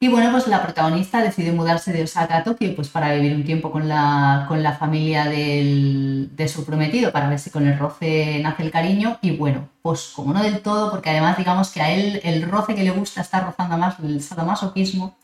Y 0.01 0.09
bueno, 0.09 0.30
pues 0.32 0.47
la 0.49 0.62
protagonista 0.62 1.22
decide 1.22 1.53
mudarse 1.53 1.92
de 1.92 2.03
Osaka 2.03 2.38
a 2.38 2.45
Tokio 2.45 2.74
pues 2.76 2.88
para 2.88 3.14
vivir 3.14 3.34
un 3.34 3.45
tiempo 3.45 3.70
con 3.70 3.88
la, 3.88 4.45
con 4.49 4.62
la 4.62 4.74
familia 4.74 5.24
de 5.26 6.49
su 6.49 6.64
prometido, 6.66 7.11
para 7.11 7.28
ver 7.28 7.38
si 7.38 7.51
con 7.51 7.66
el 7.66 7.78
roce 7.78 8.38
nace 8.42 8.64
el 8.64 8.70
cariño. 8.70 9.18
Y 9.22 9.30
bueno, 9.36 9.68
pues 9.82 10.12
como 10.14 10.34
no 10.34 10.42
del 10.42 10.61
todo, 10.61 10.90
porque 10.90 11.11
además 11.11 11.38
digamos 11.38 11.70
que 11.70 11.80
a 11.80 11.90
él 11.90 12.20
el 12.24 12.42
roce 12.42 12.74
que 12.74 12.84
le 12.84 12.90
gusta 12.90 13.22
está 13.22 13.40
rozando 13.40 13.78
más 13.78 13.99
el 14.01 14.20
sadomasoquismo. 14.22 15.16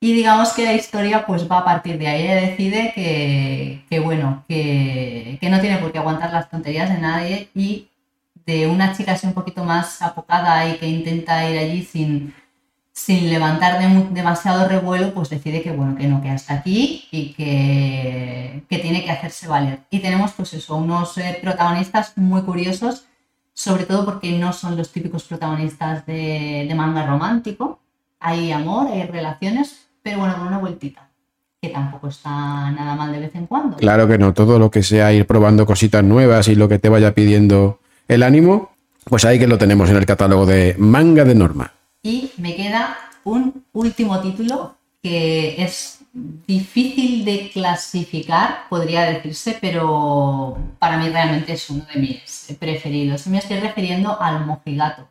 Y 0.00 0.12
digamos 0.12 0.52
que 0.52 0.64
la 0.64 0.74
historia 0.74 1.24
pues 1.26 1.50
va 1.50 1.58
a 1.58 1.64
partir 1.64 1.98
de 1.98 2.06
ahí. 2.08 2.22
Ella 2.24 2.34
decide 2.36 2.92
que, 2.94 3.98
bueno, 4.00 4.44
que, 4.46 5.38
que 5.40 5.48
no 5.48 5.60
tiene 5.60 5.78
por 5.78 5.90
qué 5.92 5.98
aguantar 5.98 6.32
las 6.32 6.50
tonterías 6.50 6.90
de 6.90 6.98
nadie 6.98 7.48
y 7.54 7.88
de 8.44 8.68
una 8.68 8.94
chica 8.94 9.12
así 9.12 9.26
un 9.26 9.32
poquito 9.32 9.64
más 9.64 10.02
apocada 10.02 10.68
y 10.68 10.76
que 10.78 10.86
intenta 10.86 11.48
ir 11.50 11.58
allí 11.58 11.82
sin 11.82 12.34
sin 12.96 13.28
levantar 13.28 13.78
demasiado 14.10 14.66
revuelo, 14.66 15.12
pues 15.12 15.28
decide 15.28 15.60
que 15.60 15.70
bueno, 15.70 15.94
que 15.96 16.08
no, 16.08 16.22
que 16.22 16.30
hasta 16.30 16.54
aquí 16.54 17.06
y 17.10 17.34
que, 17.34 18.64
tiene 18.68 19.04
que 19.04 19.10
hacerse 19.10 19.46
valer. 19.46 19.80
Y 19.90 19.98
tenemos 19.98 20.32
pues 20.32 20.54
eso, 20.54 20.76
unos 20.76 21.18
eh, 21.18 21.38
protagonistas 21.42 22.16
muy 22.16 22.40
curiosos, 22.40 23.04
sobre 23.52 23.84
todo 23.84 24.06
porque 24.06 24.38
no 24.38 24.54
son 24.54 24.78
los 24.78 24.92
típicos 24.92 25.24
protagonistas 25.24 26.06
de, 26.06 26.72
manga 26.74 27.06
romántico. 27.06 27.80
Hay 28.18 28.50
amor, 28.50 28.88
hay 28.90 29.02
relaciones, 29.02 29.88
pero 30.02 30.20
bueno, 30.20 30.34
con 30.38 30.46
una 30.46 30.58
vueltita. 30.58 31.10
que 31.60 31.68
tampoco 31.68 32.08
está 32.08 32.30
nada 32.70 32.94
mal 32.94 33.12
de 33.12 33.18
vez 33.18 33.34
en 33.34 33.46
cuando. 33.46 33.76
Claro 33.76 34.08
que 34.08 34.16
no, 34.16 34.32
todo 34.32 34.58
lo 34.58 34.70
que 34.70 34.82
sea 34.82 35.12
ir 35.12 35.26
probando 35.26 35.66
cositas 35.66 36.02
nuevas 36.02 36.48
y 36.48 36.54
lo 36.54 36.66
que 36.66 36.78
te 36.78 36.88
vaya 36.88 37.14
pidiendo 37.14 37.78
el 38.08 38.22
ánimo, 38.22 38.70
pues 39.04 39.26
ahí 39.26 39.38
que 39.38 39.46
lo 39.46 39.58
tenemos 39.58 39.90
en 39.90 39.96
el 39.98 40.06
catálogo 40.06 40.46
de 40.46 40.76
manga 40.78 41.24
de 41.24 41.34
norma. 41.34 41.75
Y 42.06 42.30
me 42.36 42.54
queda 42.54 42.96
un 43.24 43.64
último 43.72 44.20
título 44.20 44.76
que 45.02 45.60
es 45.60 45.98
difícil 46.12 47.24
de 47.24 47.50
clasificar, 47.52 48.68
podría 48.68 49.06
decirse, 49.06 49.58
pero 49.60 50.56
para 50.78 50.98
mí 50.98 51.08
realmente 51.08 51.54
es 51.54 51.68
uno 51.68 51.84
de 51.92 51.98
mis 51.98 52.56
preferidos. 52.60 53.26
Me 53.26 53.38
estoy 53.38 53.58
refiriendo 53.58 54.16
al 54.20 54.46
Mojigato. 54.46 55.08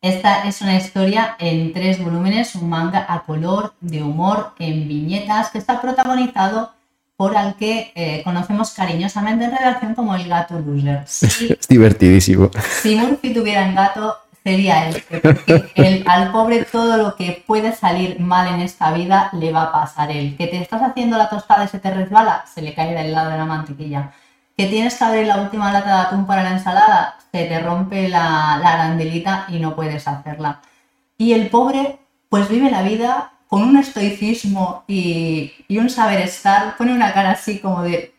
Esta 0.00 0.48
es 0.48 0.62
una 0.62 0.78
historia 0.78 1.36
en 1.38 1.74
tres 1.74 2.02
volúmenes, 2.02 2.54
un 2.54 2.70
manga 2.70 3.04
a 3.06 3.24
color, 3.24 3.74
de 3.82 4.02
humor, 4.02 4.54
en 4.58 4.88
viñetas, 4.88 5.50
que 5.50 5.58
está 5.58 5.82
protagonizado 5.82 6.72
por 7.18 7.36
al 7.36 7.56
que 7.56 7.92
eh, 7.94 8.22
conocemos 8.24 8.70
cariñosamente 8.70 9.44
en 9.44 9.50
relación 9.50 9.94
como 9.94 10.14
el 10.14 10.26
gato 10.26 10.58
loser. 10.60 11.04
es 11.60 11.68
divertidísimo. 11.68 12.50
Si 12.80 12.96
Murphy 12.96 13.34
tuviera 13.34 13.64
un 13.64 13.74
gato, 13.74 14.16
sería 14.48 14.88
él. 14.88 15.02
Porque 15.10 16.04
al 16.06 16.32
pobre 16.32 16.64
todo 16.64 16.96
lo 16.96 17.16
que 17.16 17.42
puede 17.46 17.72
salir 17.72 18.18
mal 18.20 18.54
en 18.54 18.60
esta 18.60 18.92
vida 18.92 19.30
le 19.32 19.52
va 19.52 19.64
a 19.64 19.72
pasar 19.72 20.10
él. 20.10 20.36
Que 20.36 20.46
te 20.46 20.60
estás 20.60 20.82
haciendo 20.82 21.18
la 21.18 21.28
tostada 21.28 21.64
y 21.64 21.68
se 21.68 21.78
te 21.78 21.90
resbala, 21.90 22.44
se 22.52 22.62
le 22.62 22.74
cae 22.74 22.94
del 22.94 23.12
lado 23.12 23.30
de 23.30 23.38
la 23.38 23.44
mantequilla. 23.44 24.12
Que 24.56 24.66
tienes 24.66 24.96
que 24.96 25.04
abrir 25.04 25.26
la 25.26 25.40
última 25.40 25.72
lata 25.72 25.94
de 25.94 26.02
atún 26.02 26.26
para 26.26 26.42
la 26.42 26.52
ensalada, 26.52 27.16
se 27.30 27.44
te 27.44 27.60
rompe 27.60 28.08
la, 28.08 28.58
la 28.62 28.72
arandelita 28.74 29.46
y 29.48 29.60
no 29.60 29.76
puedes 29.76 30.08
hacerla. 30.08 30.60
Y 31.16 31.32
el 31.32 31.48
pobre, 31.48 31.98
pues 32.28 32.48
vive 32.48 32.70
la 32.70 32.82
vida 32.82 33.32
con 33.48 33.62
un 33.62 33.76
estoicismo 33.78 34.84
y, 34.86 35.52
un 35.70 35.88
saber 35.88 36.20
estar, 36.20 36.76
pone 36.76 36.92
una 36.92 37.12
cara 37.12 37.32
así 37.32 37.58
como 37.58 37.82
de, 37.82 38.12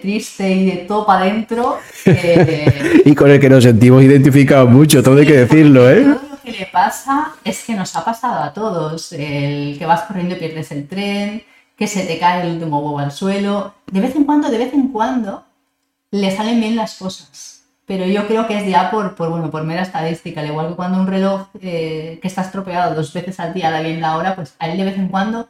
triste 0.00 0.48
y 0.50 0.66
de 0.66 0.76
todo 0.88 1.04
para 1.04 1.24
adentro. 1.24 1.78
y 3.04 3.14
con 3.14 3.30
el 3.30 3.40
que 3.40 3.50
nos 3.50 3.64
sentimos 3.64 4.02
identificados 4.02 4.70
mucho, 4.70 5.02
todo 5.02 5.18
hay 5.18 5.26
que 5.26 5.38
decirlo, 5.38 5.90
¿eh? 5.90 6.02
Todo 6.02 6.28
lo 6.30 6.40
que 6.40 6.52
le 6.52 6.66
pasa 6.66 7.32
es 7.44 7.64
que 7.64 7.74
nos 7.74 7.96
ha 7.96 8.04
pasado 8.04 8.44
a 8.44 8.52
todos. 8.52 9.12
El 9.12 9.76
que 9.76 9.86
vas 9.86 10.02
corriendo 10.02 10.36
y 10.36 10.38
pierdes 10.38 10.70
el 10.70 10.86
tren, 10.86 11.42
que 11.76 11.88
se 11.88 12.04
te 12.04 12.18
cae 12.18 12.46
el 12.46 12.54
último 12.54 12.78
huevo 12.78 13.00
al 13.00 13.10
suelo. 13.10 13.74
De 13.90 14.00
vez 14.00 14.14
en 14.14 14.24
cuando, 14.24 14.48
de 14.50 14.58
vez 14.58 14.72
en 14.72 14.88
cuando, 14.88 15.44
le 16.12 16.34
salen 16.34 16.60
bien 16.60 16.76
las 16.76 16.94
cosas 16.94 17.55
pero 17.86 18.04
yo 18.06 18.26
creo 18.26 18.46
que 18.46 18.58
es 18.58 18.66
ya 18.66 18.90
por, 18.90 19.14
por, 19.14 19.30
bueno, 19.30 19.50
por 19.50 19.64
mera 19.64 19.82
estadística, 19.82 20.40
al 20.40 20.48
igual 20.48 20.68
que 20.68 20.74
cuando 20.74 21.00
un 21.00 21.06
reloj 21.06 21.46
eh, 21.60 22.18
que 22.20 22.28
está 22.28 22.42
estropeado 22.42 22.94
dos 22.94 23.12
veces 23.12 23.38
al 23.40 23.54
día 23.54 23.70
da 23.70 23.80
bien 23.80 24.00
la 24.00 24.16
hora, 24.16 24.34
pues 24.34 24.56
a 24.58 24.68
él 24.68 24.76
de 24.76 24.84
vez 24.84 24.96
en 24.98 25.08
cuando 25.08 25.48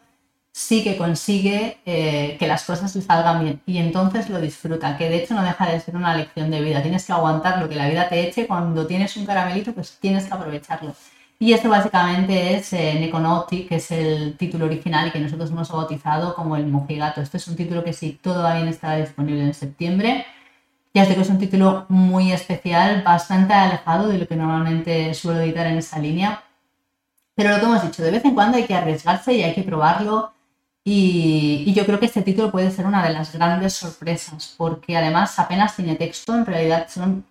sí 0.53 0.85
que 0.85 0.97
consigue 0.97 1.79
eh, 1.87 2.37
que 2.39 2.47
las 2.47 2.65
cosas 2.65 2.95
le 2.95 3.03
salgan 3.03 3.43
bien 3.43 3.61
y 3.67 3.79
entonces 3.79 4.31
lo 4.31 4.41
disfruta, 4.41 4.97
que 4.97 5.09
de 5.09 5.17
hecho 5.17 5.35
no 5.35 5.43
deja 5.43 5.67
de 5.67 5.81
ser 5.81 5.97
una 5.97 6.17
lección 6.17 6.51
de 6.51 6.61
vida, 6.61 6.83
tienes 6.83 7.07
que 7.07 7.13
aguantar 7.13 7.61
lo 7.61 7.69
que 7.69 7.75
la 7.75 7.89
vida 7.89 8.09
te 8.09 8.27
eche, 8.27 8.47
cuando 8.47 8.87
tienes 8.87 9.17
un 9.17 9.27
caramelito 9.27 9.73
pues 9.73 9.99
tienes 10.01 10.27
que 10.27 10.35
aprovecharlo. 10.35 10.95
Y 11.39 11.53
esto 11.53 11.69
básicamente 11.69 12.55
es 12.57 12.73
eh, 12.73 12.97
Nekonoti, 12.99 13.65
que 13.67 13.77
es 13.77 13.91
el 13.91 14.37
título 14.39 14.65
original 14.65 15.09
y 15.09 15.11
que 15.11 15.21
nosotros 15.21 15.51
hemos 15.51 15.71
bautizado 15.71 16.35
como 16.35 16.57
el 16.57 16.67
Mojigato. 16.67 17.21
Este 17.21 17.37
es 17.37 17.47
un 17.49 17.57
título 17.57 17.85
que 17.85 17.93
sí, 17.93 18.19
todo 18.23 18.43
va 18.43 18.55
bien 18.55 18.69
estará 18.69 18.97
disponible 18.97 19.43
en 19.43 19.53
septiembre. 19.53 20.25
Ya 20.97 21.03
os 21.03 21.11
digo, 21.11 21.21
es 21.21 21.29
un 21.29 21.39
título 21.39 21.85
muy 21.91 22.33
especial, 22.33 23.03
bastante 23.03 23.53
alejado 23.53 24.09
de 24.09 24.17
lo 24.17 24.27
que 24.27 24.35
normalmente 24.35 25.13
suelo 25.13 25.43
editar 25.43 25.67
en 25.67 25.77
esa 25.77 25.99
línea. 25.99 26.43
Pero 27.35 27.51
lo 27.51 27.59
que 27.59 27.67
hemos 27.67 27.83
dicho, 27.83 28.03
de 28.03 28.13
vez 28.13 28.25
en 28.25 28.33
cuando 28.33 28.57
hay 28.57 28.65
que 28.65 28.73
arriesgarse 28.75 29.35
y 29.35 29.43
hay 29.43 29.55
que 29.55 29.63
probarlo. 29.63 30.33
Y, 30.85 31.71
yo 31.75 31.85
creo 31.85 32.01
que 32.01 32.07
este 32.07 32.23
título 32.23 32.51
puede 32.51 32.71
ser 32.71 32.87
una 32.87 33.05
de 33.07 33.13
las 33.13 33.31
grandes 33.35 33.75
sorpresas, 33.75 34.55
porque 34.57 34.97
además 34.97 35.39
apenas 35.39 35.77
tiene 35.77 35.97
texto, 35.97 36.35
en 36.35 36.47
realidad 36.47 36.87
son 36.89 37.27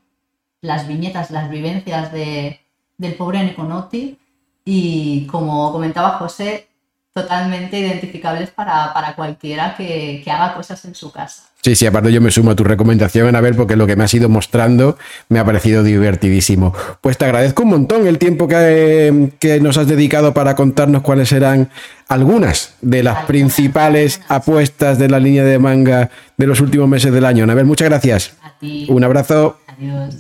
las 0.61 0.87
viñetas, 0.87 1.31
las 1.31 1.49
vivencias 1.49 2.11
de, 2.11 2.59
del 2.99 3.15
pobre 3.15 3.43
Neconotti. 3.43 4.19
Y 4.63 5.25
como 5.25 5.71
comentaba 5.71 6.19
José, 6.19 6.69
totalmente 7.15 7.79
identificables 7.79 8.49
para, 8.49 9.13
cualquiera 9.15 9.73
que, 9.77 10.21
haga 10.27 10.53
cosas 10.53 10.83
en 10.83 10.93
su 10.93 11.13
casa. 11.13 11.43
Sí, 11.63 11.73
sí, 11.73 11.85
aparte 11.85 12.11
yo 12.11 12.19
me 12.19 12.29
sumo 12.29 12.51
a 12.51 12.55
tu 12.55 12.65
recomendación, 12.65 13.33
a 13.37 13.41
ver, 13.41 13.55
porque 13.55 13.77
lo 13.77 13.87
que 13.87 13.95
me 13.95 14.03
has 14.03 14.13
ido 14.13 14.27
mostrando 14.27 14.97
me 15.29 15.39
ha 15.39 15.45
parecido 15.45 15.81
divertidísimo. 15.81 16.73
Pues 16.99 17.17
te 17.17 17.23
agradezco 17.23 17.63
un 17.63 17.69
montón 17.69 18.05
el 18.05 18.19
tiempo 18.19 18.49
que, 18.49 19.31
que 19.39 19.61
nos 19.61 19.77
has 19.77 19.87
dedicado 19.87 20.33
para 20.33 20.55
contarnos 20.55 21.03
cuáles 21.03 21.29
serán 21.29 21.69
algunas 22.09 22.75
de 22.81 23.01
las 23.01 23.23
principales 23.23 24.19
apuestas 24.27 24.99
de 24.99 25.07
la 25.07 25.19
línea 25.19 25.45
de 25.45 25.57
manga 25.57 26.09
de 26.35 26.47
los 26.47 26.59
últimos 26.59 26.89
meses 26.89 27.13
del 27.13 27.23
año. 27.23 27.49
A 27.49 27.55
ver, 27.55 27.63
muchas 27.63 27.87
gracias. 27.87 28.33
A 28.43 28.59
ti. 28.59 28.87
Un 28.89 29.05
abrazo. 29.05 29.57
Adiós. 29.67 30.15